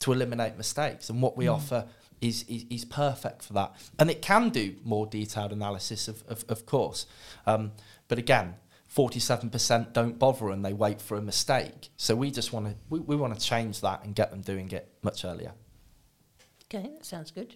to 0.00 0.12
eliminate 0.12 0.56
mistakes, 0.56 1.10
and 1.10 1.22
what 1.22 1.36
we 1.36 1.48
offer 1.48 1.86
is, 2.20 2.44
is 2.48 2.64
is 2.68 2.84
perfect 2.84 3.42
for 3.42 3.54
that. 3.54 3.74
And 3.98 4.10
it 4.10 4.20
can 4.20 4.50
do 4.50 4.76
more 4.84 5.06
detailed 5.06 5.52
analysis, 5.52 6.08
of 6.08 6.22
of, 6.28 6.44
of 6.48 6.66
course. 6.66 7.06
Um, 7.46 7.72
but 8.08 8.18
again, 8.18 8.56
forty-seven 8.90 9.48
percent 9.50 9.94
don't 9.94 10.18
bother 10.18 10.50
and 10.50 10.64
they 10.64 10.72
wait 10.74 11.00
for 11.00 11.16
a 11.16 11.22
mistake. 11.22 11.88
So 11.96 12.14
we 12.14 12.30
just 12.30 12.52
want 12.52 12.66
to 12.66 12.74
we, 12.90 12.98
we 13.00 13.16
want 13.16 13.34
to 13.34 13.40
change 13.40 13.80
that 13.80 14.04
and 14.04 14.14
get 14.14 14.30
them 14.30 14.42
doing 14.42 14.70
it 14.72 14.88
much 15.02 15.24
earlier. 15.24 15.52
Okay, 16.66 16.82
that 16.94 17.04
sounds 17.06 17.30
good. 17.30 17.54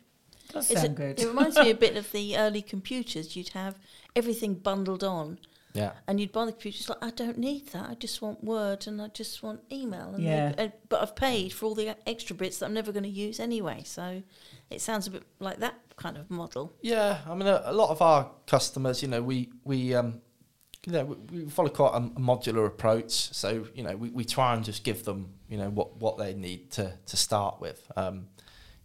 Does 0.52 0.70
It's 0.70 0.80
sound 0.82 0.94
a- 0.94 0.96
good. 1.02 1.20
It 1.20 1.26
reminds 1.26 1.56
me 1.58 1.70
a 1.70 1.74
bit 1.74 1.96
of 1.96 2.10
the 2.12 2.36
early 2.38 2.62
computers. 2.62 3.36
You'd 3.36 3.48
have 3.50 3.78
everything 4.14 4.54
bundled 4.54 5.02
on, 5.02 5.38
Yeah. 5.72 5.92
and 6.06 6.20
you'd 6.20 6.30
buy 6.32 6.44
the 6.46 6.52
computer. 6.52 6.76
It's 6.78 6.88
like 6.88 7.02
I 7.02 7.10
don't 7.10 7.38
need 7.38 7.68
that. 7.68 7.90
I 7.90 7.94
just 7.94 8.22
want 8.22 8.44
Word 8.44 8.86
and 8.86 9.00
I 9.02 9.08
just 9.08 9.42
want 9.42 9.60
email. 9.72 10.14
And 10.14 10.24
they- 10.24 10.30
Yeah. 10.30 10.54
and- 10.56 10.72
but 10.88 11.02
I've 11.02 11.16
paid 11.16 11.52
for 11.52 11.66
all 11.66 11.74
the 11.74 11.96
extra 12.08 12.36
bits 12.36 12.58
that 12.58 12.66
I'm 12.66 12.74
never 12.74 12.92
going 12.92 13.04
to 13.04 13.08
use 13.08 13.40
anyway. 13.40 13.82
So 13.84 14.22
it 14.70 14.80
sounds 14.80 15.06
a 15.08 15.10
bit 15.10 15.22
like 15.40 15.58
that 15.58 15.74
kind 15.96 16.16
of 16.16 16.30
model. 16.30 16.72
Yeah, 16.80 17.18
I 17.26 17.34
mean, 17.34 17.48
a, 17.48 17.62
a 17.66 17.72
lot 17.72 17.90
of 17.90 18.00
our 18.02 18.30
customers, 18.46 19.02
you 19.02 19.08
know, 19.08 19.22
we 19.22 19.50
we 19.64 19.94
um, 19.94 20.20
you 20.86 20.92
know, 20.92 21.04
we, 21.04 21.44
we 21.44 21.50
follow 21.50 21.70
quite 21.70 21.92
a, 21.94 21.96
a 21.96 22.20
modular 22.20 22.66
approach. 22.66 23.10
So 23.10 23.66
you 23.74 23.82
know, 23.82 23.96
we, 23.96 24.10
we 24.10 24.24
try 24.24 24.54
and 24.54 24.64
just 24.64 24.84
give 24.84 25.04
them, 25.04 25.30
you 25.48 25.56
know, 25.56 25.70
what, 25.70 25.96
what 25.96 26.18
they 26.18 26.34
need 26.34 26.70
to 26.72 26.92
to 27.06 27.16
start 27.16 27.60
with. 27.60 27.90
Um, 27.96 28.26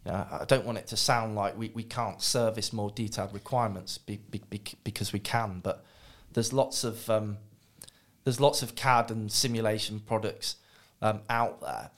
you 0.04 0.12
know, 0.12 0.26
I 0.30 0.44
don't 0.46 0.64
want 0.64 0.78
it 0.78 0.86
to 0.88 0.96
sound 0.96 1.34
like 1.34 1.58
we, 1.58 1.70
we 1.74 1.82
can't 1.82 2.22
service 2.22 2.72
more 2.72 2.90
detailed 2.90 3.34
requirements 3.34 3.98
be, 3.98 4.16
be, 4.30 4.40
be, 4.48 4.62
because 4.82 5.12
we 5.12 5.18
can, 5.18 5.60
but 5.62 5.84
there's 6.32 6.52
lots 6.54 6.84
of 6.84 7.10
um, 7.10 7.36
there's 8.24 8.40
lots 8.40 8.62
of 8.62 8.74
CAD 8.74 9.10
and 9.10 9.30
simulation 9.30 10.00
products 10.00 10.56
um, 11.02 11.20
out 11.28 11.60
there. 11.60 11.90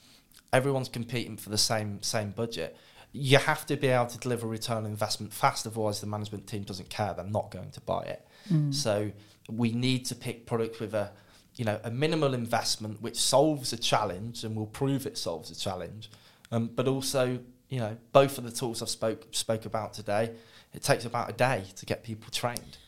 Everyone's 0.53 0.89
competing 0.89 1.37
for 1.37 1.51
the 1.51 1.59
same 1.59 2.03
same 2.03 2.31
budget. 2.31 2.77
You 3.13 3.39
have 3.39 3.67
to 3.67 3.77
be 3.77 3.89
able 3.89 4.07
to 4.07 4.19
deliver 4.19 4.47
return 4.47 4.79
on 4.79 4.87
investment 4.87 5.33
fast, 5.35 5.67
otherwise 5.67 6.01
the 6.01 6.07
management 6.07 6.47
team 6.47 6.63
doesn't 6.63 6.89
care. 6.89 7.13
They're 7.15 7.25
not 7.25 7.51
going 7.51 7.71
to 7.73 7.81
buy 7.83 8.03
it. 8.05 8.27
So 8.75 9.13
we 9.49 9.73
need 9.73 10.05
to 10.07 10.15
pick 10.15 10.47
products 10.47 10.79
with 10.81 10.95
a 10.95 11.11
you 11.57 11.65
know 11.65 11.79
a 11.85 11.91
minimal 11.91 12.35
investment 12.35 13.03
which 13.03 13.19
solves 13.19 13.73
a 13.73 13.77
challenge 13.77 14.45
and 14.45 14.57
will 14.57 14.67
prove 14.67 15.07
it 15.07 15.19
solves 15.19 15.51
a 15.51 15.55
challenge, 15.55 16.11
um, 16.51 16.71
but 16.75 16.89
also 16.89 17.39
you 17.69 17.79
know 17.79 17.97
both 18.13 18.39
of 18.39 18.45
the 18.45 18.51
tools 18.53 18.83
I've 18.83 18.89
spoke 18.89 19.27
spoke 19.33 19.67
about 19.67 19.93
today. 19.93 20.33
It 20.75 20.83
takes 20.83 21.05
about 21.05 21.29
a 21.29 21.35
day 21.35 21.65
to 21.77 21.87
get 21.87 22.03
people 22.03 22.31
trained. 22.31 22.79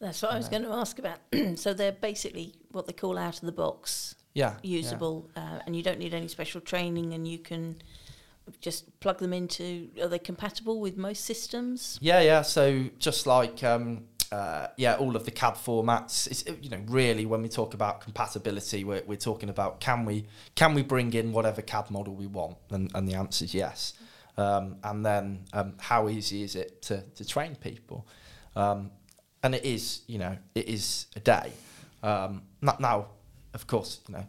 That's 0.00 0.22
what 0.22 0.32
I 0.32 0.36
was 0.36 0.48
going 0.48 0.64
to 0.64 0.72
ask 0.72 0.98
about. 0.98 1.18
so 1.56 1.72
they're 1.72 1.92
basically 1.92 2.54
what 2.72 2.86
they 2.86 2.92
call 2.92 3.16
out 3.16 3.36
of 3.36 3.42
the 3.42 3.52
box 3.52 4.14
Yeah, 4.34 4.54
yeah. 4.62 4.76
usable, 4.78 5.30
uh, 5.36 5.60
and 5.66 5.74
you 5.74 5.82
don't 5.82 5.98
need 5.98 6.14
any 6.14 6.28
special 6.28 6.60
training, 6.60 7.14
and 7.14 7.26
you 7.26 7.38
can 7.38 7.76
just 8.60 8.98
plug 9.00 9.18
them 9.18 9.32
into. 9.32 9.88
Are 10.00 10.08
they 10.08 10.18
compatible 10.18 10.80
with 10.80 10.96
most 10.96 11.24
systems? 11.24 11.98
Yeah, 12.02 12.20
yeah. 12.20 12.42
So 12.42 12.86
just 12.98 13.26
like 13.26 13.62
um, 13.64 14.04
uh, 14.34 14.66
yeah, 14.76 14.94
all 14.96 15.14
of 15.14 15.24
the 15.24 15.30
CAD 15.30 15.54
formats. 15.54 16.26
It's, 16.26 16.44
you 16.60 16.70
know, 16.70 16.82
really 16.88 17.24
when 17.24 17.40
we 17.42 17.48
talk 17.48 17.72
about 17.72 18.00
compatibility, 18.00 18.82
we're, 18.82 19.04
we're 19.06 19.16
talking 19.30 19.48
about 19.48 19.80
can 19.80 20.04
we 20.04 20.26
can 20.56 20.74
we 20.74 20.82
bring 20.82 21.12
in 21.14 21.32
whatever 21.32 21.62
CAD 21.62 21.90
model 21.90 22.14
we 22.14 22.26
want, 22.26 22.56
and, 22.70 22.90
and 22.94 23.08
the 23.08 23.14
answer 23.14 23.44
is 23.44 23.54
yes. 23.54 23.92
Um, 24.36 24.78
and 24.82 25.06
then 25.06 25.44
um, 25.52 25.74
how 25.78 26.08
easy 26.08 26.42
is 26.42 26.56
it 26.56 26.82
to, 26.82 27.02
to 27.14 27.24
train 27.24 27.54
people? 27.54 28.08
Um, 28.56 28.90
and 29.44 29.54
it 29.54 29.64
is, 29.64 30.02
you 30.08 30.18
know, 30.18 30.36
it 30.56 30.68
is 30.68 31.06
a 31.14 31.20
day. 31.20 31.52
Um, 32.02 32.42
now, 32.60 33.06
of 33.52 33.68
course, 33.68 34.00
you 34.08 34.14
know, 34.14 34.26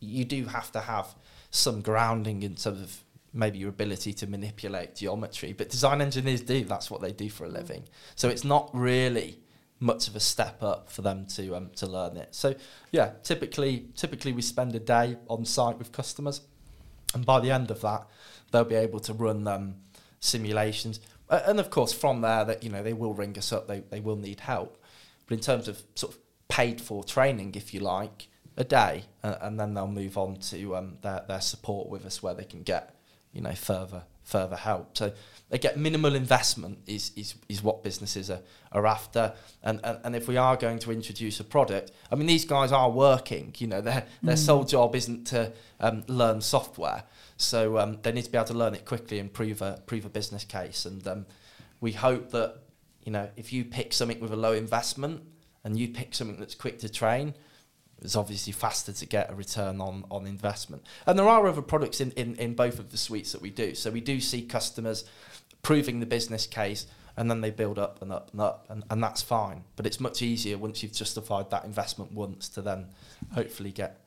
you 0.00 0.24
do 0.24 0.46
have 0.46 0.72
to 0.72 0.80
have 0.80 1.14
some 1.50 1.82
grounding 1.82 2.42
in 2.42 2.54
terms 2.54 2.80
of 2.80 3.00
maybe 3.36 3.58
your 3.58 3.68
ability 3.68 4.12
to 4.14 4.26
manipulate 4.26 4.96
geometry, 4.96 5.52
but 5.52 5.68
design 5.68 6.00
engineers 6.00 6.40
do. 6.40 6.64
That's 6.64 6.90
what 6.90 7.00
they 7.00 7.12
do 7.12 7.28
for 7.28 7.44
a 7.44 7.48
living. 7.48 7.84
So 8.14 8.28
it's 8.28 8.44
not 8.44 8.70
really 8.72 9.38
much 9.78 10.08
of 10.08 10.16
a 10.16 10.20
step 10.20 10.62
up 10.62 10.90
for 10.90 11.02
them 11.02 11.26
to 11.26 11.54
um, 11.54 11.70
to 11.76 11.86
learn 11.86 12.16
it. 12.16 12.34
So 12.34 12.54
yeah, 12.92 13.12
typically 13.22 13.88
typically 13.94 14.32
we 14.32 14.42
spend 14.42 14.74
a 14.74 14.80
day 14.80 15.16
on 15.28 15.44
site 15.44 15.78
with 15.78 15.92
customers, 15.92 16.40
and 17.14 17.24
by 17.24 17.40
the 17.40 17.50
end 17.50 17.70
of 17.70 17.80
that, 17.82 18.06
they'll 18.50 18.64
be 18.64 18.74
able 18.74 19.00
to 19.00 19.12
run 19.12 19.46
um, 19.46 19.76
simulations. 20.20 21.00
Uh, 21.28 21.42
and 21.46 21.60
of 21.60 21.70
course, 21.70 21.92
from 21.92 22.20
there, 22.20 22.44
that 22.44 22.62
you 22.62 22.70
know 22.70 22.82
they 22.82 22.94
will 22.94 23.14
ring 23.14 23.36
us 23.36 23.52
up. 23.52 23.68
They 23.68 23.80
they 23.80 24.00
will 24.00 24.16
need 24.16 24.40
help. 24.40 24.82
But 25.26 25.34
in 25.34 25.40
terms 25.40 25.68
of 25.68 25.82
sort 25.94 26.14
of 26.14 26.20
paid 26.48 26.80
for 26.80 27.02
training, 27.02 27.56
if 27.56 27.74
you 27.74 27.80
like, 27.80 28.28
a 28.56 28.64
day, 28.64 29.04
uh, 29.22 29.34
and 29.40 29.58
then 29.58 29.74
they'll 29.74 29.88
move 29.88 30.16
on 30.16 30.36
to 30.36 30.76
um, 30.76 30.98
their 31.02 31.24
their 31.28 31.40
support 31.40 31.88
with 31.88 32.06
us, 32.06 32.22
where 32.22 32.34
they 32.34 32.44
can 32.44 32.62
get 32.62 32.95
you 33.36 33.42
know 33.42 33.54
further 33.54 34.02
further 34.24 34.56
help. 34.56 34.96
So 34.98 35.12
they 35.50 35.58
get 35.58 35.78
minimal 35.78 36.14
investment 36.16 36.78
is 36.86 37.12
is, 37.14 37.34
is 37.48 37.62
what 37.62 37.84
businesses 37.84 38.30
are, 38.30 38.40
are 38.72 38.86
after. 38.86 39.34
And, 39.62 39.80
and 39.84 39.98
and 40.02 40.16
if 40.16 40.26
we 40.26 40.36
are 40.36 40.56
going 40.56 40.78
to 40.80 40.90
introduce 40.90 41.38
a 41.38 41.44
product, 41.44 41.92
I 42.10 42.16
mean 42.16 42.26
these 42.26 42.44
guys 42.44 42.72
are 42.72 42.90
working. 42.90 43.54
You 43.58 43.68
know 43.68 43.80
their 43.80 44.06
their 44.22 44.36
sole 44.36 44.64
job 44.64 44.96
isn't 44.96 45.26
to 45.28 45.52
um, 45.78 46.02
learn 46.08 46.40
software, 46.40 47.04
so 47.36 47.78
um, 47.78 47.98
they 48.02 48.12
need 48.12 48.24
to 48.24 48.30
be 48.30 48.38
able 48.38 48.48
to 48.48 48.54
learn 48.54 48.74
it 48.74 48.84
quickly 48.84 49.18
and 49.18 49.32
prove 49.32 49.62
a 49.62 49.82
prove 49.86 50.04
a 50.04 50.10
business 50.10 50.44
case. 50.44 50.86
And 50.86 51.06
um, 51.06 51.26
we 51.80 51.92
hope 51.92 52.30
that 52.30 52.56
you 53.04 53.12
know 53.12 53.28
if 53.36 53.52
you 53.52 53.64
pick 53.64 53.92
something 53.92 54.18
with 54.18 54.32
a 54.32 54.36
low 54.36 54.52
investment 54.52 55.22
and 55.62 55.78
you 55.78 55.88
pick 55.88 56.14
something 56.14 56.38
that's 56.40 56.54
quick 56.54 56.78
to 56.78 56.88
train, 56.88 57.34
it's 58.02 58.16
obviously 58.16 58.52
faster 58.52 58.92
to 58.92 59.06
get 59.06 59.30
a 59.30 59.34
return 59.34 59.80
on, 59.80 60.04
on 60.10 60.26
investment. 60.26 60.84
And 61.06 61.18
there 61.18 61.28
are 61.28 61.46
other 61.46 61.62
products 61.62 62.00
in, 62.00 62.12
in, 62.12 62.34
in 62.36 62.54
both 62.54 62.78
of 62.78 62.90
the 62.90 62.96
suites 62.96 63.32
that 63.32 63.40
we 63.40 63.50
do. 63.50 63.74
So 63.74 63.90
we 63.90 64.00
do 64.00 64.20
see 64.20 64.42
customers 64.42 65.04
proving 65.62 66.00
the 66.00 66.06
business 66.06 66.46
case 66.46 66.86
and 67.16 67.30
then 67.30 67.40
they 67.40 67.50
build 67.50 67.78
up 67.78 68.02
and 68.02 68.12
up 68.12 68.30
and 68.32 68.40
up 68.40 68.66
and, 68.68 68.84
and 68.90 69.02
that's 69.02 69.22
fine. 69.22 69.64
But 69.76 69.86
it's 69.86 69.98
much 69.98 70.22
easier 70.22 70.58
once 70.58 70.82
you've 70.82 70.92
justified 70.92 71.50
that 71.50 71.64
investment 71.64 72.12
once 72.12 72.48
to 72.50 72.62
then 72.62 72.88
hopefully 73.32 73.72
get 73.72 74.00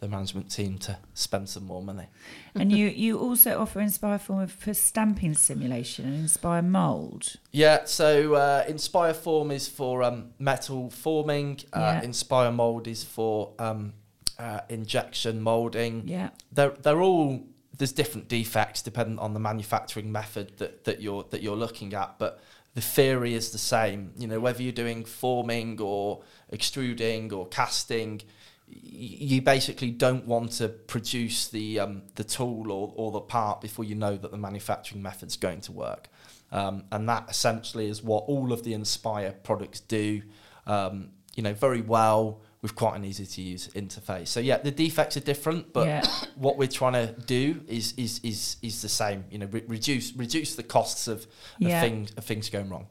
the 0.00 0.08
management 0.08 0.50
team 0.50 0.78
to 0.78 0.98
spend 1.14 1.48
some 1.48 1.64
more 1.64 1.82
money. 1.82 2.06
and 2.54 2.70
you, 2.70 2.88
you 2.88 3.18
also 3.18 3.58
offer 3.58 3.80
Inspire 3.80 4.18
Form 4.18 4.46
for 4.46 4.74
stamping 4.74 5.34
simulation 5.34 6.04
and 6.04 6.14
Inspire 6.16 6.62
Mould. 6.62 7.36
Yeah, 7.50 7.84
so 7.84 8.34
uh, 8.34 8.64
Inspire 8.68 9.14
Form 9.14 9.50
is 9.50 9.68
for 9.68 10.02
um, 10.02 10.30
metal 10.38 10.90
forming, 10.90 11.60
uh, 11.72 11.80
Yeah. 11.80 12.02
Inspire 12.02 12.52
Mold 12.52 12.86
is 12.86 13.04
for 13.04 13.52
um, 13.58 13.94
uh, 14.38 14.60
injection 14.68 15.40
molding. 15.40 16.06
Yeah. 16.06 16.30
they're 16.52 16.70
they're 16.70 17.00
all 17.00 17.42
there's 17.78 17.92
different 17.92 18.28
defects 18.28 18.82
depending 18.82 19.18
on 19.18 19.34
the 19.34 19.40
manufacturing 19.40 20.10
method 20.10 20.56
that, 20.58 20.84
that 20.84 21.00
you're 21.00 21.24
that 21.30 21.42
you're 21.42 21.56
looking 21.56 21.94
at, 21.94 22.18
but 22.18 22.40
the 22.74 22.80
theory 22.82 23.34
is 23.34 23.50
the 23.50 23.58
same. 23.58 24.12
You 24.18 24.26
know, 24.26 24.40
whether 24.40 24.62
you're 24.62 24.72
doing 24.72 25.04
forming 25.04 25.80
or 25.80 26.22
extruding 26.50 27.32
or 27.32 27.46
casting, 27.48 28.20
you 28.68 29.42
basically 29.42 29.90
don't 29.90 30.26
want 30.26 30.52
to 30.52 30.68
produce 30.68 31.48
the 31.48 31.80
um, 31.80 32.02
the 32.16 32.24
tool 32.24 32.72
or, 32.72 32.92
or 32.96 33.12
the 33.12 33.20
part 33.20 33.60
before 33.60 33.84
you 33.84 33.94
know 33.94 34.16
that 34.16 34.30
the 34.30 34.36
manufacturing 34.38 35.02
method's 35.02 35.36
going 35.36 35.60
to 35.62 35.72
work. 35.72 36.08
Um, 36.52 36.84
and 36.92 37.08
that 37.08 37.28
essentially 37.28 37.88
is 37.88 38.02
what 38.02 38.24
all 38.26 38.52
of 38.52 38.62
the 38.64 38.72
Inspire 38.72 39.32
products 39.32 39.80
do. 39.80 40.22
Um, 40.66 41.10
you 41.34 41.42
know, 41.42 41.52
very 41.52 41.80
well 41.82 42.40
with 42.62 42.74
quite 42.74 42.96
an 42.96 43.04
easy 43.04 43.26
to 43.26 43.42
use 43.42 43.68
interface. 43.68 44.28
So 44.28 44.40
yeah, 44.40 44.56
the 44.58 44.70
defects 44.70 45.16
are 45.16 45.20
different, 45.20 45.72
but 45.72 45.86
Yeah. 45.86 46.06
what 46.36 46.56
we're 46.56 46.66
trying 46.68 46.94
to 46.94 47.12
do 47.26 47.60
is 47.68 47.92
is 47.96 48.20
is 48.24 48.56
is 48.62 48.82
the 48.82 48.88
same. 48.88 49.24
You 49.30 49.38
know, 49.38 49.46
re- 49.46 49.64
reduce 49.68 50.14
reduce 50.16 50.56
the 50.56 50.62
costs 50.62 51.06
of, 51.08 51.18
of 51.22 51.26
Yeah. 51.58 51.80
things 51.80 52.12
of 52.16 52.24
things 52.24 52.48
going 52.48 52.68
wrong. 52.68 52.86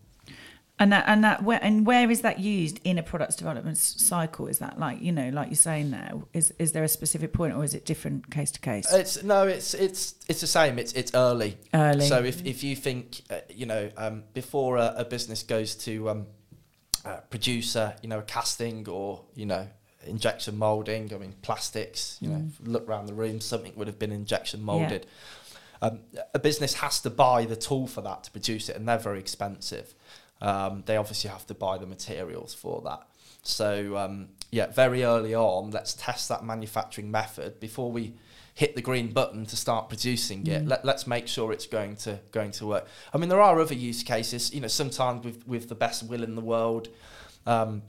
And 0.77 0.91
that, 0.91 1.05
and 1.07 1.23
that, 1.23 1.41
where, 1.41 1.59
and 1.61 1.85
where 1.85 2.11
is 2.11 2.19
that 2.21 2.39
used 2.39 2.81
in 2.83 2.97
a 2.97 3.03
product's 3.03 3.37
development 3.37 3.77
cycle? 3.77 4.47
Is 4.47 4.59
that 4.59 4.77
like 4.77 5.01
you 5.01 5.13
know, 5.13 5.29
like 5.29 5.47
you're 5.47 5.55
saying 5.55 5.89
now? 5.89 6.27
Is 6.33 6.53
is 6.59 6.73
there 6.73 6.83
a 6.83 6.89
specific 6.89 7.31
point, 7.31 7.53
or 7.53 7.63
is 7.63 7.73
it 7.73 7.85
different 7.85 8.29
case 8.29 8.51
to 8.51 8.59
case? 8.59 8.91
It's 8.91 9.23
no, 9.23 9.47
it's 9.47 9.73
it's 9.73 10.15
it's 10.27 10.41
the 10.41 10.47
same. 10.47 10.77
It's 10.77 10.91
it's 10.91 11.13
early. 11.13 11.57
Early. 11.73 12.05
So 12.05 12.21
if 12.23 12.45
if 12.45 12.61
you 12.61 12.75
think 12.75 13.21
uh, 13.29 13.37
you 13.49 13.65
know 13.65 13.89
um, 13.95 14.23
before 14.33 14.75
a, 14.75 14.95
a 14.97 15.05
business 15.05 15.43
goes 15.43 15.75
to 15.75 16.09
um, 16.09 16.27
produce 17.29 17.77
a 17.77 17.95
you 18.01 18.09
know 18.09 18.19
a 18.19 18.23
casting 18.23 18.87
or 18.89 19.21
you 19.33 19.45
know 19.45 19.67
injection 20.05 20.57
molding, 20.57 21.13
I 21.13 21.17
mean 21.17 21.35
plastics. 21.41 22.17
You 22.19 22.29
know, 22.29 22.49
look 22.65 22.89
around 22.89 23.05
the 23.05 23.13
room, 23.13 23.39
something 23.39 23.71
would 23.77 23.87
have 23.87 23.97
been 23.97 24.11
injection 24.11 24.61
molded. 24.61 25.07
Um, 25.81 25.99
a 26.33 26.39
business 26.39 26.75
has 26.75 26.99
to 27.01 27.09
buy 27.09 27.45
the 27.45 27.55
tool 27.55 27.87
for 27.87 28.01
that 28.01 28.23
to 28.25 28.31
produce 28.31 28.69
it, 28.69 28.75
and 28.75 28.87
they're 28.87 28.97
very 28.97 29.19
expensive. 29.19 29.93
Um, 30.41 30.83
they 30.85 30.97
obviously 30.97 31.29
have 31.29 31.45
to 31.47 31.53
buy 31.53 31.77
the 31.77 31.85
materials 31.85 32.53
for 32.53 32.81
that. 32.85 33.07
So 33.43 33.95
um, 33.97 34.29
yeah, 34.51 34.67
very 34.67 35.03
early 35.03 35.35
on, 35.35 35.71
let's 35.71 35.93
test 35.93 36.29
that 36.29 36.43
manufacturing 36.43 37.11
method 37.11 37.59
before 37.59 37.91
we 37.91 38.15
hit 38.53 38.73
the 38.75 38.81
green 38.81 39.11
button 39.11 39.45
to 39.45 39.55
start 39.55 39.89
producing 39.89 40.47
it. 40.47 40.65
Let, 40.65 40.85
let's 40.85 41.05
make 41.05 41.27
sure 41.27 41.51
it's 41.51 41.67
going 41.67 41.97
to 41.97 42.19
going 42.31 42.51
to 42.51 42.65
work. 42.65 42.87
I 43.13 43.17
mean, 43.17 43.29
there 43.29 43.41
are 43.41 43.59
other 43.59 43.75
use 43.75 44.01
cases. 44.01 44.53
You 44.53 44.61
know, 44.61 44.67
sometimes 44.67 45.25
with 45.25 45.47
with 45.47 45.69
the 45.69 45.75
best 45.75 46.07
will 46.09 46.23
in 46.23 46.35
the 46.35 46.41
world, 46.41 46.87
um, 47.45 47.83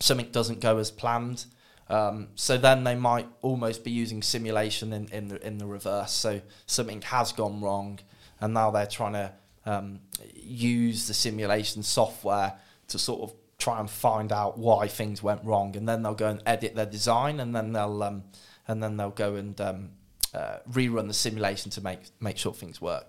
something 0.00 0.30
doesn't 0.32 0.60
go 0.60 0.78
as 0.78 0.90
planned. 0.90 1.44
Um, 1.88 2.28
so 2.34 2.56
then 2.58 2.82
they 2.82 2.96
might 2.96 3.28
almost 3.42 3.84
be 3.84 3.92
using 3.92 4.22
simulation 4.22 4.92
in, 4.92 5.08
in 5.08 5.28
the 5.28 5.46
in 5.46 5.58
the 5.58 5.66
reverse. 5.66 6.12
So 6.12 6.40
something 6.66 7.02
has 7.02 7.32
gone 7.32 7.60
wrong, 7.60 8.00
and 8.40 8.54
now 8.54 8.70
they're 8.70 8.86
trying 8.86 9.12
to 9.12 9.32
um, 9.66 10.00
use 10.34 11.08
the 11.08 11.14
simulation 11.14 11.82
software 11.82 12.54
to 12.88 12.98
sort 12.98 13.22
of 13.22 13.36
try 13.58 13.80
and 13.80 13.90
find 13.90 14.32
out 14.32 14.58
why 14.58 14.86
things 14.86 15.22
went 15.22 15.44
wrong, 15.44 15.76
and 15.76 15.88
then 15.88 16.02
they'll 16.02 16.14
go 16.14 16.28
and 16.28 16.42
edit 16.46 16.74
their 16.74 16.86
design, 16.86 17.40
and 17.40 17.54
then 17.54 17.72
they'll 17.72 18.02
um, 18.02 18.24
and 18.68 18.82
then 18.82 18.96
they'll 18.96 19.10
go 19.10 19.34
and 19.34 19.60
um, 19.60 19.90
uh, 20.34 20.58
rerun 20.70 21.06
the 21.08 21.14
simulation 21.14 21.70
to 21.72 21.80
make 21.80 22.00
make 22.20 22.38
sure 22.38 22.52
things 22.52 22.80
work. 22.80 23.06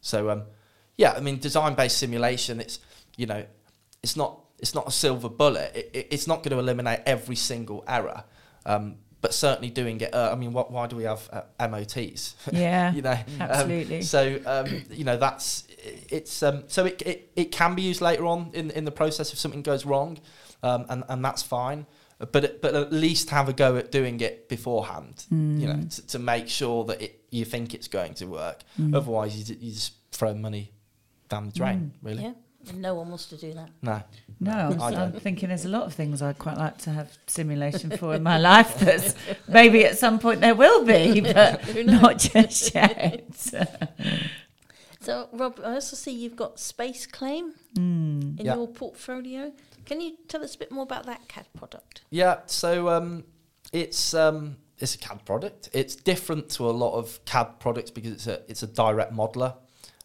So 0.00 0.30
um, 0.30 0.44
yeah, 0.96 1.12
I 1.12 1.20
mean, 1.20 1.38
design-based 1.38 1.96
simulation. 1.96 2.60
It's 2.60 2.78
you 3.16 3.26
know, 3.26 3.44
it's 4.02 4.16
not 4.16 4.40
it's 4.58 4.74
not 4.74 4.86
a 4.86 4.90
silver 4.90 5.28
bullet. 5.28 5.72
It, 5.74 5.90
it, 5.92 6.08
it's 6.10 6.26
not 6.26 6.42
going 6.42 6.50
to 6.50 6.58
eliminate 6.58 7.00
every 7.06 7.36
single 7.36 7.84
error, 7.88 8.24
um, 8.66 8.96
but 9.20 9.34
certainly 9.34 9.70
doing 9.70 10.00
it. 10.00 10.14
Uh, 10.14 10.30
I 10.32 10.34
mean, 10.36 10.52
what, 10.52 10.70
why 10.70 10.86
do 10.86 10.96
we 10.96 11.04
have 11.04 11.28
uh, 11.32 11.68
MOTs? 11.68 12.36
yeah, 12.52 12.92
you 12.92 13.02
know, 13.02 13.12
um, 13.12 13.40
absolutely. 13.40 14.02
so 14.02 14.38
um, 14.46 14.82
you 14.90 15.04
know 15.04 15.16
that's 15.16 15.66
it's 15.82 16.42
um, 16.42 16.64
so 16.68 16.84
it, 16.86 17.02
it 17.02 17.30
it 17.36 17.52
can 17.52 17.74
be 17.74 17.82
used 17.82 18.00
later 18.00 18.26
on 18.26 18.50
in 18.54 18.70
in 18.70 18.84
the 18.84 18.90
process 18.90 19.32
if 19.32 19.38
something 19.38 19.62
goes 19.62 19.84
wrong, 19.86 20.18
um, 20.62 20.86
and 20.88 21.04
and 21.08 21.24
that's 21.24 21.42
fine. 21.42 21.86
But 22.18 22.60
but 22.60 22.74
at 22.74 22.92
least 22.92 23.30
have 23.30 23.48
a 23.48 23.52
go 23.54 23.76
at 23.76 23.90
doing 23.90 24.20
it 24.20 24.48
beforehand. 24.48 25.24
You 25.30 25.36
know, 25.36 25.74
Mm. 25.74 25.94
to, 25.96 26.06
to 26.08 26.18
make 26.18 26.48
sure 26.48 26.84
that 26.84 27.00
it 27.00 27.24
you 27.30 27.44
think 27.46 27.72
it's 27.74 27.88
going 27.88 28.12
to 28.14 28.26
work. 28.26 28.60
Otherwise, 28.92 29.38
you, 29.38 29.44
ju- 29.44 29.60
you 29.60 29.72
just 29.72 29.94
throw 30.12 30.34
money 30.34 30.72
down 31.30 31.46
the 31.46 31.52
drain. 31.52 31.92
Really. 32.02 32.22
Yeah, 32.24 32.32
No 32.74 32.94
one 32.96 33.08
wants 33.08 33.26
to 33.28 33.36
do 33.38 33.54
that. 33.54 33.70
No. 33.80 34.02
No, 34.38 34.52
I'm, 34.52 34.80
I 34.82 35.02
I'm 35.04 35.12
thinking 35.12 35.48
there's 35.48 35.64
a 35.64 35.68
lot 35.70 35.84
of 35.84 35.94
things 35.94 36.20
I'd 36.20 36.38
quite 36.38 36.58
like 36.58 36.76
to 36.78 36.90
have 36.90 37.08
simulation 37.26 37.90
for 37.96 38.14
in 38.14 38.22
my 38.22 38.36
life. 38.38 38.78
That's 38.80 39.14
maybe 39.48 39.84
at 39.86 39.96
some 39.98 40.18
point 40.18 40.40
there 40.42 40.54
will 40.54 40.84
be, 40.84 41.20
but 41.34 41.74
not 41.86 42.18
just 42.18 42.74
yet. 42.74 43.24
So, 45.00 45.28
Rob, 45.32 45.58
I 45.64 45.74
also 45.74 45.96
see 45.96 46.10
you've 46.12 46.36
got 46.36 46.60
Space 46.60 47.06
Claim 47.06 47.54
Mm. 47.74 48.38
in 48.38 48.46
Yeah. 48.46 48.56
your 48.56 48.68
portfolio. 48.68 49.52
Can 49.86 50.00
you 50.00 50.16
tell 50.28 50.42
us 50.44 50.54
a 50.54 50.58
bit 50.58 50.70
more 50.70 50.82
about 50.82 51.06
that 51.06 51.26
CAD 51.28 51.46
product? 51.54 52.02
Yeah, 52.10 52.40
so 52.46 52.88
um, 52.90 53.24
it's 53.72 54.12
um, 54.12 54.56
it's 54.78 54.94
a 54.94 54.98
CAD 54.98 55.24
product. 55.24 55.68
It's 55.72 55.96
different 55.96 56.50
to 56.50 56.68
a 56.68 56.72
lot 56.72 56.94
of 56.94 57.24
CAD 57.24 57.58
products 57.60 57.90
because 57.90 58.12
it's 58.12 58.26
a 58.26 58.42
it's 58.48 58.62
a 58.62 58.66
direct 58.66 59.12
modeler. 59.14 59.54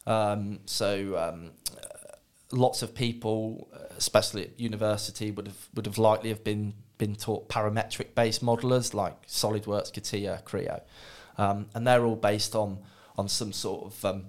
Um, 0.07 0.59
so 0.65 1.17
um, 1.17 1.51
uh, 1.75 2.15
lots 2.51 2.81
of 2.81 2.93
people, 2.95 3.67
uh, 3.73 3.79
especially 3.97 4.43
at 4.43 4.59
university, 4.59 5.29
would 5.31 5.47
have 5.47 5.69
would 5.73 5.85
have 5.87 5.97
likely 5.97 6.29
have 6.29 6.43
been 6.43 6.73
been 6.97 7.15
taught 7.15 7.49
parametric 7.49 8.15
based 8.15 8.41
modelers 8.45 8.93
like 8.93 9.27
SolidWorks, 9.27 9.91
CATIA, 9.91 10.41
Creo, 10.45 10.81
um, 11.37 11.67
and 11.73 11.85
they're 11.85 12.05
all 12.05 12.15
based 12.15 12.55
on 12.55 12.79
on 13.17 13.27
some 13.27 13.51
sort 13.51 13.85
of 13.85 14.05
um, 14.05 14.25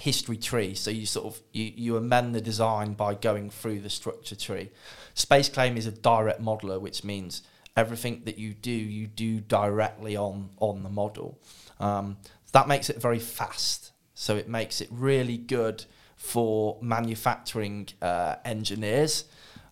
history 0.00 0.36
tree. 0.36 0.74
So 0.74 0.90
you 0.90 1.06
sort 1.06 1.26
of 1.26 1.40
you, 1.52 1.72
you 1.76 1.96
amend 1.96 2.34
the 2.34 2.40
design 2.40 2.94
by 2.94 3.14
going 3.14 3.50
through 3.50 3.80
the 3.80 3.90
structure 3.90 4.36
tree. 4.36 4.70
Space 5.14 5.48
Claim 5.48 5.76
is 5.76 5.86
a 5.86 5.92
direct 5.92 6.42
modeler, 6.42 6.80
which 6.80 7.04
means 7.04 7.42
everything 7.76 8.22
that 8.24 8.38
you 8.38 8.54
do, 8.54 8.70
you 8.70 9.06
do 9.06 9.40
directly 9.40 10.16
on 10.16 10.50
on 10.58 10.82
the 10.82 10.88
model. 10.88 11.38
Um, 11.78 12.16
that 12.52 12.66
makes 12.66 12.90
it 12.90 13.00
very 13.00 13.18
fast. 13.18 13.92
So 14.14 14.36
it 14.36 14.48
makes 14.48 14.80
it 14.80 14.88
really 14.90 15.38
good 15.38 15.84
for 16.16 16.78
manufacturing 16.82 17.88
uh, 18.02 18.36
engineers. 18.44 19.24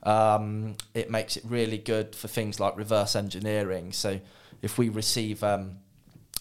Um, 0.02 0.76
it 0.94 1.10
makes 1.10 1.36
it 1.36 1.44
really 1.44 1.78
good 1.78 2.14
for 2.14 2.28
things 2.28 2.60
like 2.60 2.76
reverse 2.76 3.16
engineering. 3.16 3.92
So 3.92 4.20
if 4.62 4.78
we 4.78 4.88
receive 4.88 5.42
um, 5.42 5.78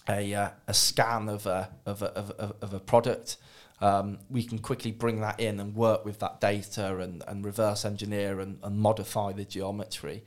a, 0.09 0.33
uh, 0.33 0.49
a 0.67 0.73
scan 0.73 1.29
of 1.29 1.45
a, 1.45 1.69
of 1.85 2.01
a, 2.01 2.07
of 2.13 2.29
a, 2.39 2.55
of 2.61 2.73
a 2.73 2.79
product, 2.79 3.37
um, 3.79 4.19
we 4.29 4.43
can 4.43 4.59
quickly 4.59 4.91
bring 4.91 5.21
that 5.21 5.39
in 5.39 5.59
and 5.59 5.75
work 5.75 6.03
with 6.03 6.19
that 6.19 6.41
data 6.41 6.97
and, 6.97 7.23
and 7.27 7.45
reverse 7.45 7.85
engineer 7.85 8.39
and, 8.39 8.59
and 8.63 8.79
modify 8.79 9.31
the 9.31 9.45
geometry. 9.45 10.23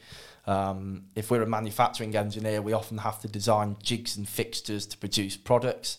Um, 0.46 1.04
if 1.14 1.30
we're 1.30 1.42
a 1.42 1.46
manufacturing 1.46 2.16
engineer, 2.16 2.62
we 2.62 2.72
often 2.72 2.98
have 2.98 3.20
to 3.22 3.28
design 3.28 3.76
jigs 3.82 4.16
and 4.16 4.28
fixtures 4.28 4.86
to 4.86 4.98
produce 4.98 5.36
products. 5.36 5.98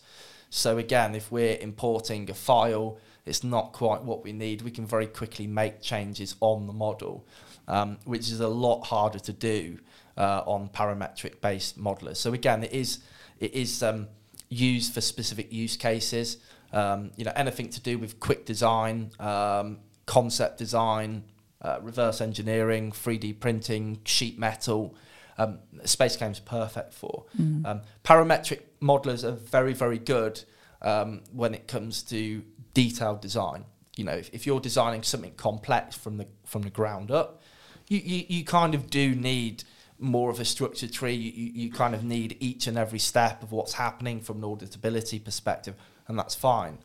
So 0.50 0.78
again, 0.78 1.14
if 1.14 1.30
we're 1.30 1.56
importing 1.58 2.30
a 2.30 2.34
file, 2.34 2.98
it's 3.24 3.44
not 3.44 3.72
quite 3.72 4.02
what 4.02 4.24
we 4.24 4.32
need. 4.32 4.62
We 4.62 4.70
can 4.70 4.86
very 4.86 5.06
quickly 5.06 5.46
make 5.46 5.80
changes 5.80 6.34
on 6.40 6.66
the 6.66 6.72
model, 6.72 7.26
um, 7.68 7.98
which 8.04 8.30
is 8.30 8.40
a 8.40 8.48
lot 8.48 8.82
harder 8.82 9.18
to 9.20 9.32
do 9.32 9.78
uh, 10.16 10.42
on 10.44 10.68
parametric-based 10.68 11.78
modelers. 11.78 12.16
So 12.16 12.32
again, 12.32 12.64
it 12.64 12.72
is 12.72 12.98
it 13.42 13.54
is 13.54 13.82
um, 13.82 14.06
used 14.48 14.94
for 14.94 15.00
specific 15.00 15.52
use 15.52 15.76
cases. 15.76 16.38
Um, 16.72 17.10
you 17.16 17.24
know, 17.24 17.32
anything 17.34 17.68
to 17.70 17.80
do 17.80 17.98
with 17.98 18.20
quick 18.20 18.46
design, 18.46 19.10
um, 19.18 19.80
concept 20.06 20.58
design, 20.58 21.24
uh, 21.60 21.78
reverse 21.82 22.20
engineering, 22.20 22.92
3D 22.92 23.40
printing, 23.40 23.98
sheet 24.04 24.38
metal. 24.38 24.94
Um, 25.38 25.58
Space 25.84 26.16
Claim's 26.16 26.38
perfect 26.38 26.94
for. 26.94 27.24
Um, 27.66 27.80
parametric 28.04 28.60
modelers 28.80 29.24
are 29.24 29.32
very, 29.32 29.72
very 29.72 29.98
good 29.98 30.40
um, 30.82 31.22
when 31.32 31.52
it 31.52 31.66
comes 31.66 32.02
to 32.04 32.44
detailed 32.74 33.20
design. 33.20 33.64
You 33.96 34.04
know, 34.04 34.12
if, 34.12 34.30
if 34.32 34.46
you're 34.46 34.60
designing 34.60 35.02
something 35.02 35.34
complex 35.34 35.96
from 35.96 36.16
the 36.18 36.26
from 36.44 36.62
the 36.62 36.70
ground 36.70 37.10
up, 37.10 37.42
you, 37.88 37.98
you, 37.98 38.24
you 38.28 38.44
kind 38.44 38.74
of 38.74 38.88
do 38.88 39.14
need 39.14 39.64
more 40.02 40.30
of 40.30 40.40
a 40.40 40.44
structured 40.44 40.92
tree. 40.92 41.14
You, 41.14 41.52
you, 41.54 41.72
kind 41.72 41.94
of 41.94 42.04
need 42.04 42.36
each 42.40 42.66
and 42.66 42.76
every 42.76 42.98
step 42.98 43.42
of 43.42 43.52
what's 43.52 43.74
happening 43.74 44.20
from 44.20 44.42
an 44.42 44.42
auditability 44.42 45.22
perspective, 45.22 45.74
and 46.08 46.18
that's 46.18 46.34
fine. 46.34 46.78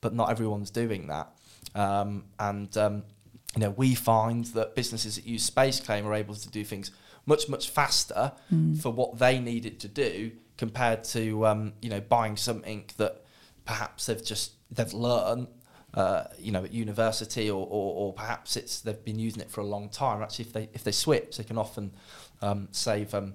But 0.00 0.14
not 0.14 0.30
everyone's 0.30 0.70
doing 0.70 1.06
that. 1.08 1.30
Um, 1.74 2.24
and 2.38 2.76
um, 2.76 3.04
you 3.54 3.60
know, 3.60 3.70
we 3.70 3.94
find 3.94 4.44
that 4.46 4.74
businesses 4.74 5.16
that 5.16 5.26
use 5.26 5.44
Space 5.44 5.80
Claim 5.80 6.06
are 6.06 6.14
able 6.14 6.34
to 6.34 6.48
do 6.48 6.64
things 6.64 6.90
much 7.26 7.48
much 7.48 7.70
faster 7.70 8.32
for 8.80 8.92
what 8.92 9.18
they 9.18 9.38
need 9.40 9.66
it 9.66 9.80
to 9.80 9.88
do 9.88 10.30
compared 10.56 11.04
to 11.04 11.46
um, 11.46 11.72
you 11.82 11.90
know 11.90 12.00
buying 12.00 12.36
something 12.36 12.84
that 12.96 13.22
perhaps 13.64 14.06
they've 14.06 14.24
just 14.24 14.52
they've 14.70 14.92
learned 14.92 15.48
uh, 15.96 16.24
you 16.38 16.52
know 16.52 16.62
at 16.62 16.72
university 16.72 17.50
or, 17.50 17.66
or, 17.66 17.94
or 17.96 18.12
perhaps 18.12 18.56
it's 18.56 18.80
they've 18.80 19.04
been 19.04 19.18
using 19.18 19.40
it 19.40 19.50
for 19.50 19.62
a 19.62 19.66
long 19.66 19.88
time. 19.88 20.22
Actually, 20.22 20.44
if 20.44 20.52
they 20.52 20.68
if 20.74 20.84
they 20.84 20.92
switch, 20.92 21.38
they 21.38 21.44
can 21.44 21.56
often 21.56 21.90
um, 22.42 22.68
save 22.70 23.14
um, 23.14 23.32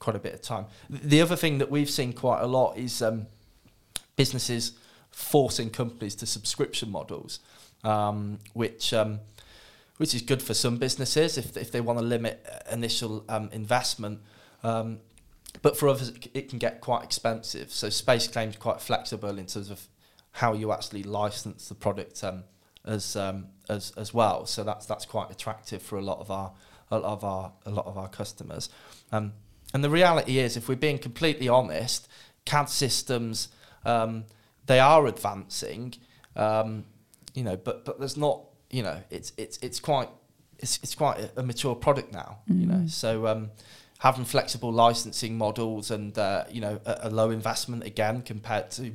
quite 0.00 0.16
a 0.16 0.18
bit 0.18 0.34
of 0.34 0.42
time. 0.42 0.66
The 0.90 1.22
other 1.22 1.36
thing 1.36 1.58
that 1.58 1.70
we've 1.70 1.88
seen 1.88 2.12
quite 2.12 2.40
a 2.42 2.46
lot 2.46 2.76
is 2.76 3.00
um, 3.00 3.26
businesses 4.16 4.72
forcing 5.12 5.70
companies 5.70 6.16
to 6.16 6.26
subscription 6.26 6.90
models, 6.90 7.38
um, 7.84 8.40
which 8.54 8.92
um, 8.92 9.20
which 9.98 10.12
is 10.12 10.22
good 10.22 10.42
for 10.42 10.52
some 10.52 10.78
businesses 10.78 11.38
if 11.38 11.56
if 11.56 11.70
they 11.70 11.80
want 11.80 12.00
to 12.00 12.04
limit 12.04 12.44
uh, 12.50 12.74
initial 12.74 13.24
investment. 13.52 14.20
But 15.62 15.76
for 15.76 15.88
others, 15.88 16.12
it 16.32 16.48
can 16.48 16.58
get 16.58 16.80
quite 16.80 17.04
expensive. 17.04 17.72
So 17.72 17.88
Space 17.88 18.28
Claim's 18.28 18.56
quite 18.56 18.80
flexible 18.80 19.36
in 19.36 19.46
terms 19.46 19.68
of 19.68 19.88
how 20.32 20.52
you 20.52 20.72
actually 20.72 21.02
license 21.02 21.68
the 21.68 21.74
product 21.74 22.22
um, 22.24 22.44
as 22.84 23.16
um, 23.16 23.46
as 23.68 23.92
as 23.96 24.14
well. 24.14 24.46
So 24.46 24.64
that's 24.64 24.86
that's 24.86 25.06
quite 25.06 25.30
attractive 25.30 25.82
for 25.82 25.98
a 25.98 26.02
lot 26.02 26.20
of 26.20 26.30
our 26.30 26.52
a 26.90 26.98
lot 26.98 27.12
of 27.12 27.24
our 27.24 27.52
a 27.66 27.70
lot 27.70 27.86
of 27.86 27.96
our 27.98 28.08
customers. 28.08 28.68
Um, 29.12 29.32
and 29.72 29.84
the 29.84 29.90
reality 29.90 30.38
is, 30.38 30.56
if 30.56 30.68
we're 30.68 30.74
being 30.76 30.98
completely 30.98 31.48
honest, 31.48 32.08
CAD 32.44 32.68
systems 32.68 33.48
um, 33.84 34.24
they 34.66 34.78
are 34.78 35.06
advancing, 35.06 35.94
um, 36.36 36.84
you 37.34 37.42
know, 37.42 37.56
but 37.56 37.84
but 37.84 37.98
there's 37.98 38.16
not, 38.16 38.44
you 38.70 38.82
know, 38.82 39.02
it's 39.10 39.32
it's 39.36 39.58
it's 39.58 39.80
quite 39.80 40.08
it's 40.58 40.78
it's 40.82 40.94
quite 40.94 41.30
a, 41.36 41.42
mature 41.42 41.74
product 41.74 42.12
now, 42.12 42.38
you 42.46 42.66
know. 42.66 42.86
So 42.86 43.26
um, 43.26 43.50
having 43.98 44.24
flexible 44.24 44.72
licensing 44.72 45.36
models 45.36 45.90
and 45.90 46.16
uh, 46.18 46.44
you 46.50 46.60
know 46.60 46.80
a, 46.84 46.98
a 47.02 47.10
low 47.10 47.30
investment 47.30 47.84
again 47.84 48.22
compared 48.22 48.70
to 48.72 48.92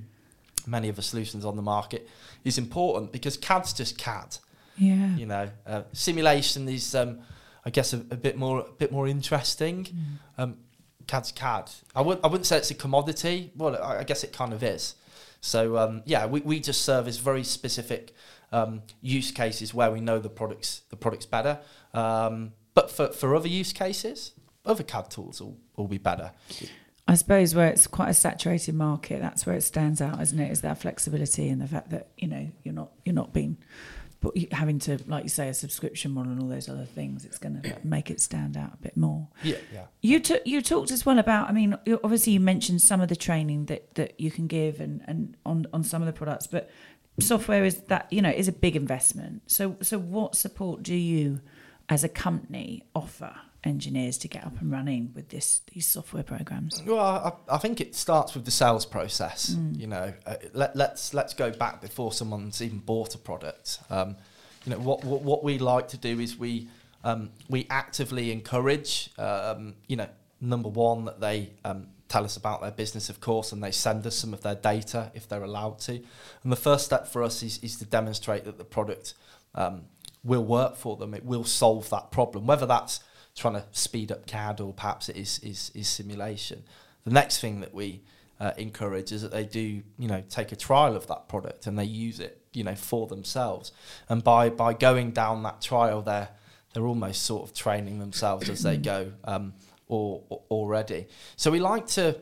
many 0.68 0.90
of 0.90 0.96
the 0.96 1.02
solutions 1.02 1.46
on 1.46 1.56
the 1.56 1.62
market 1.62 2.08
is 2.44 2.58
important 2.58 3.12
because 3.12 3.38
CAD's 3.38 3.74
just 3.74 3.98
CAD. 3.98 4.38
Yeah. 4.78 5.16
you 5.16 5.26
know 5.26 5.50
uh, 5.66 5.84
simulation 5.94 6.68
is 6.68 6.94
um, 6.96 7.20
I 7.66 7.70
guess 7.70 7.94
a, 7.94 7.98
a 8.12 8.18
bit 8.18 8.38
more 8.38 8.60
a 8.60 8.72
bit 8.72 8.92
more 8.92 9.08
interesting. 9.08 9.88
Um, 10.38 10.58
CAD's 11.08 11.32
CAD. 11.32 11.72
I 11.96 12.02
would 12.02 12.20
I 12.24 12.28
wouldn't 12.28 12.46
say 12.46 12.58
it's 12.58 12.72
a 12.72 12.76
commodity. 12.76 13.52
Well 13.56 13.82
I, 13.82 14.00
I 14.00 14.04
guess 14.04 14.24
it 14.24 14.34
kind 14.34 14.54
of 14.54 14.64
is. 14.64 14.96
So 15.40 15.78
um, 15.78 16.04
yeah 16.06 16.26
we, 16.26 16.42
we 16.42 16.60
just 16.60 16.82
service 16.82 17.18
very 17.18 17.44
specific 17.44 18.14
um, 18.52 18.82
use 19.02 19.32
cases 19.32 19.74
where 19.74 19.92
we 19.92 20.02
know 20.02 20.20
the 20.20 20.30
products 20.30 20.82
the 20.90 20.98
products 20.98 21.26
better. 21.26 21.60
Um, 21.94 22.52
but 22.74 22.92
for, 22.92 23.08
for 23.14 23.36
other 23.36 23.48
use 23.48 23.72
cases 23.72 24.34
other 24.66 24.84
CAD 24.84 25.10
tools 25.10 25.42
will, 25.42 25.58
will 25.78 25.88
be 25.88 25.98
better 26.00 26.32
I 27.08 27.16
suppose 27.16 27.54
where 27.54 27.68
it's 27.68 27.86
quite 27.86 28.10
a 28.10 28.14
saturated 28.16 28.74
market, 28.74 29.22
that's 29.22 29.46
where 29.46 29.56
it 29.56 29.62
stands 29.62 30.02
out, 30.02 30.20
isn't 30.22 30.40
it? 30.40 30.52
Is 30.52 30.62
that 30.62 30.80
flexibility 30.80 31.50
and 31.50 31.62
the 31.62 31.68
fact 31.68 31.92
that 31.92 32.10
you 32.18 32.28
know 32.28 32.50
you're 32.64 32.74
not 32.74 32.92
you're 33.04 33.16
not 33.16 33.34
being 33.34 33.58
but 34.22 34.36
having 34.54 34.80
to 34.80 34.98
like 35.08 35.24
you 35.24 35.30
say 35.30 35.50
a 35.50 35.54
subscription 35.54 36.12
model 36.12 36.32
and 36.32 36.42
all 36.42 36.48
those 36.48 36.68
other 36.68 36.86
things. 36.86 37.26
It's 37.26 37.38
going 37.38 37.62
to 37.62 37.78
make 37.84 38.10
it 38.10 38.20
stand 38.20 38.58
out 38.58 38.74
a 38.74 38.78
bit 38.78 38.98
more. 38.98 39.28
yeah 39.44 39.58
yeah 39.72 39.86
You 40.02 40.20
took 40.20 40.42
you 40.46 40.62
talked 40.62 40.92
as 40.92 41.06
well 41.06 41.20
about. 41.20 41.48
I 41.48 41.52
mean, 41.52 41.78
obviously 42.04 42.34
you 42.34 42.40
mentioned 42.40 42.82
some 42.82 43.02
of 43.02 43.10
the 43.10 43.16
training 43.16 43.66
that 43.66 43.94
that 43.96 44.20
you 44.20 44.32
can 44.32 44.48
give 44.48 44.80
and 44.80 45.02
and 45.06 45.38
on 45.46 45.68
on 45.74 45.84
some 45.84 46.02
of 46.02 46.08
the 46.08 46.14
products, 46.14 46.48
but 46.48 46.70
software 47.20 47.64
is 47.64 47.76
that 47.84 48.08
you 48.12 48.22
know 48.22 48.30
is 48.32 48.48
a 48.48 48.52
big 48.52 48.76
investment. 48.76 49.44
So 49.46 49.78
so 49.82 50.00
what 50.00 50.36
support 50.36 50.82
do 50.82 50.96
you 50.96 51.42
as 51.88 52.04
a 52.04 52.10
company 52.10 52.84
offer 52.96 53.36
engineers 53.66 54.18
to 54.20 54.28
get 54.28 54.46
up 54.46 54.60
and 54.62 54.72
running 54.72 55.12
with 55.16 55.30
this 55.30 55.62
these 55.74 55.88
software 55.88 56.24
programs? 56.24 56.82
Well, 56.84 57.00
I, 57.00 57.56
I 57.56 57.58
think 57.58 57.82
it 57.82 57.96
starts 57.96 58.34
with 58.34 58.46
the 58.46 58.52
sales 58.52 58.86
process. 58.86 59.56
You 59.74 59.88
know, 59.88 60.14
uh, 60.26 60.36
let, 60.54 60.76
let's 60.76 61.14
let's 61.14 61.34
go 61.34 61.52
back 61.52 61.82
before 61.82 62.12
someone's 62.12 62.62
even 62.62 62.80
bought 62.80 63.16
a 63.16 63.18
product. 63.18 63.80
Um, 63.90 64.16
you 64.66 64.72
know, 64.72 64.80
what, 64.80 65.04
what 65.04 65.22
what 65.22 65.44
we 65.44 65.58
like 65.58 65.88
to 65.90 65.98
do 65.98 66.20
is 66.20 66.38
we 66.38 66.68
um, 67.04 67.32
we 67.50 67.68
actively 67.70 68.32
encourage. 68.32 69.10
Um, 69.18 69.76
you 69.88 69.96
know, 69.96 70.08
number 70.42 70.70
one 70.70 71.06
that 71.06 71.20
they 71.20 71.52
um, 71.64 71.88
tell 72.08 72.24
us 72.24 72.38
about 72.38 72.62
their 72.62 72.72
business, 72.72 73.10
of 73.10 73.20
course, 73.20 73.52
and 73.52 73.64
they 73.64 73.72
send 73.72 74.06
us 74.06 74.16
some 74.16 74.34
of 74.34 74.42
their 74.42 74.56
data 74.56 75.12
if 75.14 75.28
they're 75.28 75.44
allowed 75.44 75.80
to. 75.80 75.94
And 76.44 76.52
the 76.52 76.58
first 76.58 76.86
step 76.86 77.08
for 77.08 77.24
us 77.24 77.44
is 77.44 77.60
is 77.60 77.78
to 77.78 77.86
demonstrate 77.86 78.46
that 78.46 78.58
the 78.58 78.66
product 78.66 79.14
um, 79.54 79.84
will 80.24 80.44
work 80.44 80.76
for 80.76 80.98
them. 80.98 81.14
It 81.14 81.24
will 81.24 81.44
solve 81.44 81.90
that 81.92 82.12
problem, 82.12 82.48
whether 82.48 82.66
that's 82.66 83.00
trying 83.36 83.56
to 83.56 83.66
speed 83.72 84.12
up 84.12 84.26
CAD 84.26 84.62
or 84.62 84.74
perhaps 84.74 85.10
it 85.10 85.18
is 85.18 85.40
is, 85.40 85.72
is 85.76 85.88
simulation. 85.88 86.64
The 87.04 87.12
next 87.12 87.40
thing 87.40 87.60
that 87.62 87.74
we 87.74 88.02
uh, 88.40 88.52
encourage 88.58 89.12
is 89.12 89.22
that 89.22 89.32
they 89.32 89.46
do, 89.46 89.82
you 89.98 90.08
know, 90.08 90.24
take 90.30 90.52
a 90.52 90.56
trial 90.56 90.96
of 90.96 91.08
that 91.08 91.28
product 91.28 91.68
and 91.68 91.78
they 91.78 91.86
use 91.86 92.20
it, 92.20 92.42
you 92.54 92.64
know, 92.64 92.76
for 92.76 93.08
themselves. 93.08 93.72
And 94.10 94.24
by 94.24 94.50
by 94.50 94.74
going 94.74 95.12
down 95.12 95.44
that 95.44 95.62
trial, 95.62 96.02
they're 96.02 96.30
they're 96.74 96.86
almost 96.86 97.24
sort 97.24 97.44
of 97.44 97.54
training 97.54 98.00
themselves 98.00 98.50
as 98.50 98.64
they 98.64 98.78
go 98.94 99.12
um, 99.24 99.54
or, 99.88 100.24
or 100.30 100.42
already. 100.52 101.08
So 101.38 101.50
we 101.50 101.60
like 101.60 101.88
to, 101.88 102.20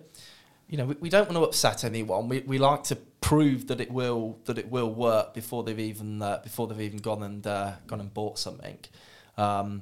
you 0.69 0.77
know, 0.77 0.85
we, 0.85 0.95
we 0.95 1.09
don't 1.09 1.27
want 1.27 1.37
to 1.37 1.43
upset 1.43 1.83
anyone. 1.83 2.29
We, 2.29 2.41
we 2.41 2.59
like 2.59 2.83
to 2.85 2.95
prove 3.19 3.67
that 3.67 3.81
it 3.81 3.89
will 3.89 4.37
that 4.45 4.57
it 4.59 4.69
will 4.69 4.93
work 4.93 5.33
before 5.33 5.63
they've 5.63 5.79
even 5.79 6.21
uh, 6.21 6.39
before 6.43 6.67
they've 6.67 6.81
even 6.81 6.99
gone 6.99 7.23
and 7.23 7.45
uh, 7.47 7.71
gone 7.87 7.99
and 7.99 8.13
bought 8.13 8.37
something. 8.37 8.77
Um, 9.37 9.81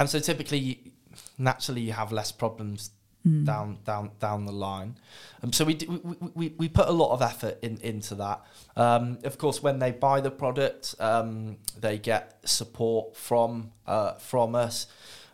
and 0.00 0.10
so 0.10 0.18
typically, 0.18 0.92
naturally, 1.38 1.82
you 1.82 1.92
have 1.92 2.10
less 2.10 2.32
problems 2.32 2.90
Mm. 3.26 3.44
down 3.44 3.78
down 3.84 4.10
down 4.18 4.46
the 4.46 4.52
line. 4.52 4.96
Um, 5.42 5.52
so 5.52 5.66
we, 5.66 5.74
do, 5.74 6.00
we, 6.02 6.30
we 6.34 6.54
we 6.56 6.68
put 6.70 6.88
a 6.88 6.92
lot 6.92 7.12
of 7.12 7.20
effort 7.20 7.58
in, 7.60 7.76
into 7.82 8.14
that. 8.14 8.40
Um, 8.76 9.18
of 9.24 9.36
course, 9.36 9.62
when 9.62 9.78
they 9.78 9.90
buy 9.90 10.22
the 10.22 10.30
product, 10.30 10.94
um, 10.98 11.58
they 11.78 11.98
get 11.98 12.40
support 12.46 13.14
from 13.14 13.72
uh, 13.86 14.14
from 14.14 14.54
us. 14.54 14.86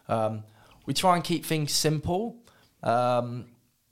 Um, 0.08 0.42
we 0.84 0.94
try 0.94 1.14
and 1.14 1.22
keep 1.22 1.46
things 1.46 1.72
simple. 1.72 2.42
Um, 2.82 3.44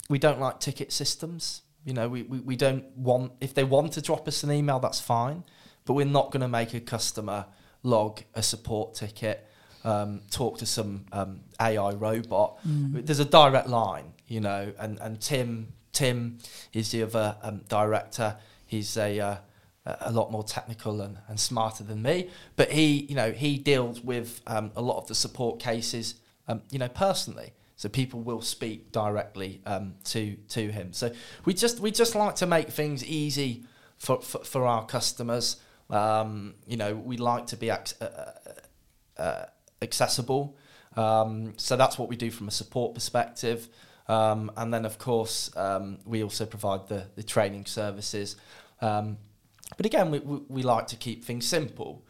we 0.08 0.18
don't 0.18 0.40
like 0.40 0.58
ticket 0.58 0.90
systems. 0.90 1.62
You 1.84 1.94
know, 1.94 2.08
we, 2.08 2.22
we, 2.22 2.40
we 2.40 2.56
don't 2.56 2.84
want 2.96 3.30
if 3.40 3.54
they 3.54 3.62
want 3.62 3.92
to 3.92 4.02
drop 4.02 4.26
us 4.26 4.42
an 4.42 4.50
email, 4.50 4.80
that's 4.80 5.00
fine. 5.00 5.44
But 5.84 5.92
we're 5.92 6.04
not 6.04 6.32
going 6.32 6.40
to 6.40 6.48
make 6.48 6.74
a 6.74 6.80
customer 6.80 7.46
log 7.84 8.22
a 8.34 8.42
support 8.42 8.94
ticket 8.94 9.46
um, 9.84 10.22
talk 10.30 10.58
to 10.58 10.66
some 10.66 11.04
um, 11.12 11.40
AI 11.60 11.92
robot. 11.92 12.58
Mm. 12.66 13.04
There's 13.06 13.20
a 13.20 13.24
direct 13.24 13.68
line, 13.68 14.12
you 14.26 14.40
know, 14.40 14.72
and, 14.78 14.98
and 15.00 15.20
Tim 15.20 15.68
Tim 15.92 16.38
is 16.72 16.90
the 16.90 17.02
other 17.04 17.36
um, 17.42 17.62
director. 17.68 18.36
He's 18.66 18.96
a 18.96 19.20
uh, 19.20 19.36
a 19.86 20.12
lot 20.12 20.32
more 20.32 20.42
technical 20.42 21.00
and, 21.00 21.18
and 21.28 21.38
smarter 21.38 21.84
than 21.84 22.02
me, 22.02 22.30
but 22.56 22.70
he 22.72 23.06
you 23.08 23.14
know 23.14 23.32
he 23.32 23.56
deals 23.56 24.00
with 24.00 24.42
um, 24.46 24.72
a 24.76 24.82
lot 24.82 24.98
of 24.98 25.06
the 25.06 25.14
support 25.14 25.60
cases, 25.60 26.16
um, 26.48 26.62
you 26.70 26.78
know, 26.78 26.88
personally. 26.88 27.52
So 27.76 27.88
people 27.88 28.20
will 28.20 28.40
speak 28.40 28.92
directly 28.92 29.60
um, 29.66 29.94
to 30.04 30.36
to 30.50 30.70
him. 30.70 30.92
So 30.92 31.12
we 31.44 31.54
just 31.54 31.80
we 31.80 31.90
just 31.90 32.14
like 32.14 32.36
to 32.36 32.46
make 32.46 32.68
things 32.68 33.04
easy 33.04 33.64
for 33.98 34.20
for, 34.20 34.44
for 34.44 34.66
our 34.66 34.84
customers. 34.86 35.56
Um, 35.90 36.54
you 36.66 36.76
know, 36.76 36.94
we 36.94 37.16
like 37.16 37.46
to 37.48 37.56
be 37.56 37.70
ac- 37.70 37.96
uh, 38.00 38.04
uh, 38.04 39.20
uh, 39.22 39.44
accessible. 39.84 40.56
Um, 40.96 41.54
so 41.56 41.76
that's 41.76 41.98
what 41.98 42.08
we 42.08 42.16
do 42.16 42.30
from 42.30 42.48
a 42.48 42.50
support 42.50 42.94
perspective. 42.94 43.68
Um, 44.08 44.50
and 44.56 44.72
then, 44.72 44.84
of 44.84 44.98
course, 44.98 45.54
um, 45.56 45.98
we 46.04 46.22
also 46.22 46.46
provide 46.46 46.88
the, 46.88 47.06
the 47.14 47.22
training 47.22 47.66
services. 47.66 48.36
Um, 48.80 49.18
but 49.76 49.86
again, 49.86 50.10
we, 50.10 50.18
we, 50.18 50.40
we 50.48 50.62
like 50.62 50.88
to 50.88 50.96
keep 50.96 51.24
things 51.24 51.46
simple. 51.46 52.03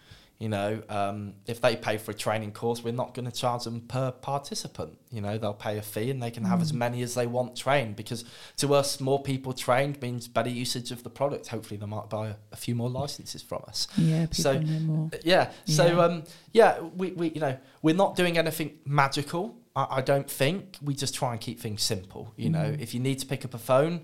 You 0.45 0.51
know, 0.51 0.83
um, 0.91 1.33
if 1.47 1.63
they 1.63 1.75
pay 1.75 1.97
for 1.97 2.11
a 2.11 2.15
training 2.15 2.53
course, 2.53 2.85
we're 2.85 2.93
not 2.93 3.15
going 3.15 3.25
to 3.25 3.33
charge 3.33 3.65
them 3.65 3.81
per 3.81 4.11
participant. 4.11 4.99
You 5.11 5.23
know, 5.23 5.39
they'll 5.39 5.55
pay 5.55 5.79
a 5.79 5.83
fee 5.83 6.11
and 6.11 6.23
they 6.23 6.31
can 6.31 6.45
have 6.45 6.61
as 6.61 6.71
many 6.75 7.01
as 7.01 7.15
they 7.15 7.27
want 7.27 7.57
trained 7.57 7.97
because 7.97 8.27
to 8.59 8.75
us, 8.75 9.01
more 9.01 9.23
people 9.23 9.55
trained 9.55 10.03
means 10.03 10.29
better 10.29 10.51
usage 10.51 10.91
of 10.91 11.03
the 11.03 11.09
product. 11.09 11.49
Hopefully, 11.49 11.79
they 11.79 11.87
might 11.87 12.11
buy 12.11 12.29
a, 12.29 12.35
a 12.53 12.57
few 12.57 12.75
more 12.75 12.91
licenses 12.91 13.41
from 13.41 13.63
us. 13.67 13.89
Yeah, 13.97 14.27
people 14.27 14.43
So- 14.45 14.61
know 14.61 14.81
more. 14.81 15.11
Yeah. 15.25 15.51
So 15.65 15.87
Yeah. 15.87 16.05
um, 16.05 16.25
yeah, 16.53 16.81
we, 16.81 17.13
we 17.13 17.31
you 17.31 17.41
know 17.41 17.57
we're 17.81 17.95
not 18.05 18.15
doing 18.15 18.37
anything 18.37 18.73
magical. 18.85 19.57
I, 19.75 19.87
I 19.99 20.01
don't 20.03 20.31
think 20.31 20.77
we 20.83 20.93
just 20.95 21.15
try 21.15 21.33
and 21.33 21.41
keep 21.41 21.59
things 21.59 21.83
simple. 21.83 22.35
You 22.37 22.51
know, 22.51 22.69
Mhm. 22.73 22.81
if 22.83 22.93
you 22.93 23.01
need 23.01 23.19
to 23.21 23.27
pick 23.27 23.47
up 23.47 23.55
a 23.55 23.59
phone, 23.73 24.03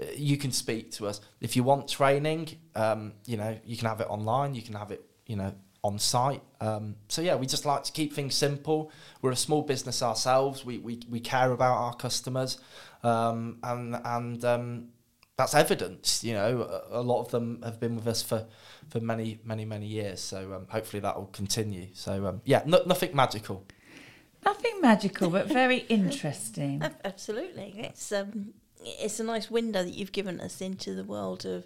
uh, 0.00 0.04
you 0.16 0.38
can 0.38 0.52
speak 0.52 0.90
to 0.92 1.06
us. 1.06 1.20
If 1.42 1.54
you 1.54 1.62
want 1.64 1.86
training, 1.86 2.48
um, 2.74 3.12
you 3.26 3.36
know, 3.36 3.58
you 3.66 3.76
can 3.76 3.88
have 3.88 4.00
it 4.00 4.08
online. 4.08 4.54
You 4.54 4.62
can 4.62 4.74
have 4.74 4.90
it, 4.90 5.02
you 5.26 5.36
know, 5.36 5.52
on 5.84 5.98
site. 5.98 6.42
Um, 6.60 6.96
so 7.08 7.22
yeah, 7.22 7.34
we 7.34 7.46
just 7.46 7.66
like 7.66 7.84
to 7.84 7.92
keep 7.92 8.12
things 8.12 8.34
simple. 8.34 8.90
We're 9.20 9.32
a 9.32 9.36
small 9.36 9.62
business 9.62 10.02
ourselves. 10.02 10.64
We 10.64 10.78
we, 10.78 11.00
we 11.08 11.20
care 11.20 11.52
about 11.52 11.76
our 11.76 11.94
customers, 11.94 12.58
um, 13.02 13.58
and 13.62 13.96
and 14.04 14.44
um, 14.44 14.88
that's 15.36 15.54
evidence. 15.54 16.22
You 16.22 16.34
know, 16.34 16.82
a, 16.90 17.00
a 17.00 17.02
lot 17.02 17.20
of 17.22 17.30
them 17.30 17.62
have 17.64 17.80
been 17.80 17.96
with 17.96 18.06
us 18.06 18.22
for 18.22 18.46
for 18.88 19.00
many 19.00 19.40
many 19.44 19.64
many 19.64 19.86
years. 19.86 20.20
So 20.20 20.54
um, 20.54 20.66
hopefully 20.68 21.00
that 21.00 21.16
will 21.16 21.26
continue. 21.26 21.88
So 21.94 22.26
um, 22.26 22.40
yeah, 22.44 22.62
no, 22.64 22.82
nothing 22.86 23.14
magical. 23.14 23.66
Nothing 24.44 24.80
magical, 24.80 25.30
but 25.30 25.46
very 25.46 25.78
interesting. 25.88 26.82
Absolutely, 27.04 27.74
it's 27.76 28.12
um, 28.12 28.54
it's 28.80 29.20
a 29.20 29.24
nice 29.24 29.50
window 29.50 29.82
that 29.82 29.94
you've 29.94 30.12
given 30.12 30.40
us 30.40 30.60
into 30.60 30.94
the 30.94 31.04
world 31.04 31.44
of 31.44 31.64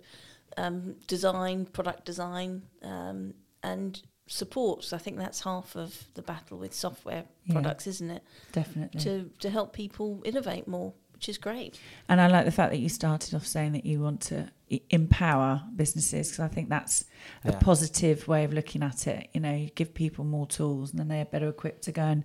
um, 0.57 0.97
design, 1.07 1.67
product 1.67 2.05
design, 2.05 2.63
um, 2.83 3.35
and 3.63 4.01
supports. 4.29 4.93
I 4.93 4.99
think 4.99 5.19
that's 5.19 5.43
half 5.43 5.77
of 5.77 6.07
the 6.15 6.23
battle 6.23 6.59
with 6.59 6.75
software 6.75 7.25
Yeah. 7.45 7.53
products, 7.55 7.87
isn't 7.87 8.11
it? 8.11 8.23
Definitely. 8.53 9.01
To 9.01 9.31
to 9.41 9.51
help 9.51 9.73
people 9.73 10.21
innovate 10.25 10.67
more, 10.67 10.95
which 11.13 11.29
is 11.29 11.39
great. 11.39 11.79
And 12.09 12.21
I 12.21 12.27
like 12.27 12.45
the 12.45 12.51
fact 12.53 12.73
that 12.73 12.79
you 12.81 12.89
started 12.89 13.35
off 13.35 13.47
saying 13.47 13.73
that 13.73 13.87
you 13.87 14.01
want 14.01 14.21
to 14.23 14.51
e- 14.69 14.81
empower 14.91 15.63
businesses 15.77 16.29
because 16.29 16.41
I 16.41 16.49
think 16.49 16.69
that's 16.69 17.05
a 17.45 17.53
positive 17.53 18.27
way 18.27 18.43
of 18.45 18.53
looking 18.53 18.83
at 18.83 19.07
it. 19.07 19.29
You 19.33 19.41
know, 19.41 19.55
you 19.55 19.71
give 19.71 19.95
people 19.95 20.25
more 20.25 20.47
tools 20.47 20.91
and 20.91 20.99
then 20.99 21.07
they're 21.09 21.25
better 21.25 21.49
equipped 21.49 21.83
to 21.85 21.93
go 21.93 22.03
and 22.03 22.25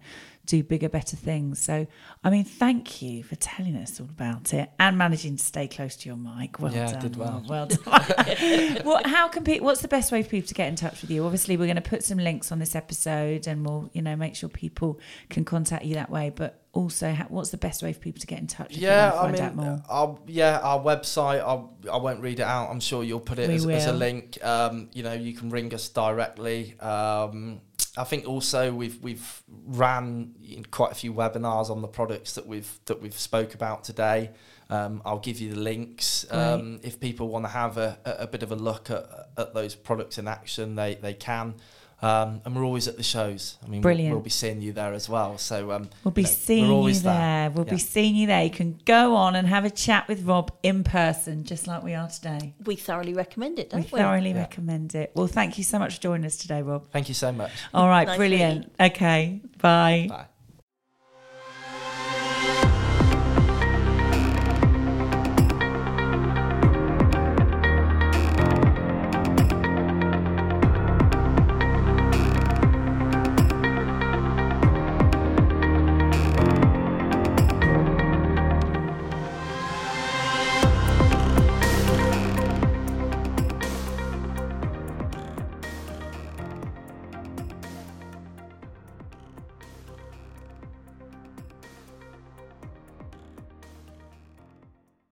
do 0.52 0.62
bigger, 0.64 0.90
better 0.90 1.16
things. 1.16 1.62
So, 1.62 1.88
I 2.26 2.30
mean, 2.30 2.44
thank 2.44 3.02
you 3.02 3.24
for 3.24 3.36
telling 3.36 3.78
us 3.78 4.02
all 4.02 4.08
about 4.08 4.54
it 4.54 4.70
and 4.78 4.98
managing 4.98 5.38
to 5.38 5.44
stay 5.44 5.66
close 5.70 5.96
to 5.96 6.10
your 6.10 6.18
mic. 6.18 6.60
Well 6.60 6.74
Yeah, 6.74 6.92
done. 6.92 7.02
did 7.02 7.16
well. 7.16 7.46
Well 7.48 7.68
done. 7.68 7.80
well, 8.86 9.02
how 9.06 9.30
can 9.30 9.46
people? 9.46 9.66
What's 9.66 9.82
the 9.82 9.88
best 9.88 10.12
way 10.12 10.24
for 10.24 10.30
people 10.30 10.50
to 10.50 10.54
get 10.54 10.68
in 10.68 10.76
touch 10.76 11.02
with 11.02 11.10
you? 11.10 11.24
Obviously, 11.24 11.56
we're 11.56 11.68
going 11.68 11.76
to 11.78 11.82
put 11.82 12.04
some 12.04 12.18
links 12.18 12.52
on 12.52 12.60
this 12.60 12.76
episode, 12.76 13.48
and 13.48 13.66
we'll, 13.66 13.90
you 13.94 14.02
know, 14.02 14.18
make 14.18 14.36
sure 14.36 14.50
people 14.50 15.00
can 15.30 15.46
contact 15.46 15.86
you 15.86 15.96
that 15.96 16.10
way. 16.10 16.34
But 16.36 16.62
also, 16.74 17.14
ha- 17.14 17.28
what's 17.30 17.52
the 17.52 17.58
best 17.58 17.82
way 17.82 17.94
for 17.94 18.00
people 18.00 18.20
to 18.20 18.28
get 18.28 18.40
in 18.40 18.48
touch? 18.48 18.76
Yeah, 18.76 19.12
I 19.14 19.24
want 19.24 19.38
to 19.38 19.42
find 19.44 19.58
mean, 19.58 19.66
out 19.68 19.78
more? 19.78 19.84
our, 19.90 20.20
yeah, 20.28 20.60
our 20.60 20.80
website. 20.80 21.40
I'll, 21.40 21.78
I 21.90 21.96
won't 21.96 22.20
read 22.20 22.42
it 22.42 22.46
out. 22.46 22.70
I'm 22.70 22.82
sure 22.82 23.06
you'll 23.06 23.22
put 23.22 23.40
it 23.40 23.50
as, 23.50 23.66
as 23.66 23.86
a 23.86 23.94
link. 23.94 24.38
Um, 24.44 24.90
you 24.92 25.04
know, 25.04 25.14
you 25.14 25.34
can 25.34 25.50
ring 25.50 25.74
us 25.74 25.88
directly. 25.88 26.78
Um, 26.80 27.62
I 27.98 28.06
think 28.06 28.28
also 28.28 28.74
we've 28.74 29.02
we've 29.02 29.44
ran 29.50 30.34
quite 30.72 30.92
a 30.92 30.96
few 30.96 31.14
webinars 31.14 31.70
on 31.70 31.82
the 31.82 31.88
products 31.88 32.36
that 32.36 32.48
we've 32.48 32.80
that 32.86 33.02
we've 33.02 33.18
spoke 33.18 33.54
about 33.54 33.84
today. 33.84 34.32
Um, 34.70 35.02
I'll 35.04 35.20
give 35.20 35.42
you 35.42 35.54
the 35.54 35.60
links 35.60 36.26
um, 36.32 36.80
if 36.84 37.02
people 37.02 37.28
want 37.28 37.44
to 37.44 37.50
have 37.50 37.78
a, 37.78 38.00
a, 38.06 38.12
a 38.24 38.28
bit 38.28 38.42
of 38.44 38.54
a 38.54 38.56
look 38.56 38.90
at, 38.90 39.06
at 39.38 39.54
those 39.54 39.76
products 39.76 40.18
in 40.18 40.28
action. 40.28 40.76
They 40.76 40.96
they 40.96 41.14
can. 41.14 41.56
Um, 42.02 42.42
and 42.46 42.56
we're 42.56 42.64
always 42.64 42.88
at 42.88 42.98
the 42.98 43.04
shows. 43.04 43.58
I 43.64 43.68
mean, 43.68 43.82
we'll- 43.82 43.92
We'll, 44.12 44.20
be 44.22 44.30
seeing 44.32 44.60
you 44.62 44.74
there 44.74 44.94
as 44.94 45.08
well. 45.08 45.38
So 45.38 45.72
um, 45.72 45.90
We'll 46.04 46.12
be 46.12 46.22
you 46.24 46.28
know, 46.28 46.34
seeing 46.34 46.64
we're 46.64 46.70
you 46.70 46.76
always 46.76 47.04
there. 47.04 47.52
We'll 47.52 47.66
Yeah. 47.66 47.74
be 47.74 47.78
seeing 47.80 48.16
you 48.16 48.26
there. 48.28 48.44
You 48.44 48.50
can 48.50 48.80
go 48.86 49.16
on 49.16 49.36
and 49.36 49.48
have 49.48 49.66
a 49.66 49.70
chat 49.70 50.08
with 50.08 50.24
Rob 50.24 50.52
in 50.64 50.84
person, 50.84 51.44
just 51.44 51.68
like 51.68 51.84
we 51.84 51.94
are 51.94 52.08
today. 52.10 52.56
We 52.66 52.76
thoroughly 52.76 53.14
recommend 53.14 53.60
it, 53.60 53.68
We 53.72 53.82
don't 53.82 53.92
we? 53.92 54.00
thoroughly 54.00 54.32
Yeah. 54.32 54.40
recommend 54.40 54.96
it. 54.96 55.12
Well, 55.16 55.28
thank 55.28 55.58
you 55.60 55.64
so 55.64 55.78
much 55.78 55.96
for 55.98 56.02
joining 56.02 56.26
us 56.26 56.38
today, 56.38 56.62
Rob. 56.64 56.90
Thank 56.92 57.08
you 57.08 57.14
so 57.16 57.32
much. 57.32 57.52
All 57.74 57.88
right, 57.88 58.08
Nice 58.08 58.18
brilliant. 58.18 58.74
Okay, 58.80 59.42
bye. 59.60 60.08
Bye. 60.10 60.26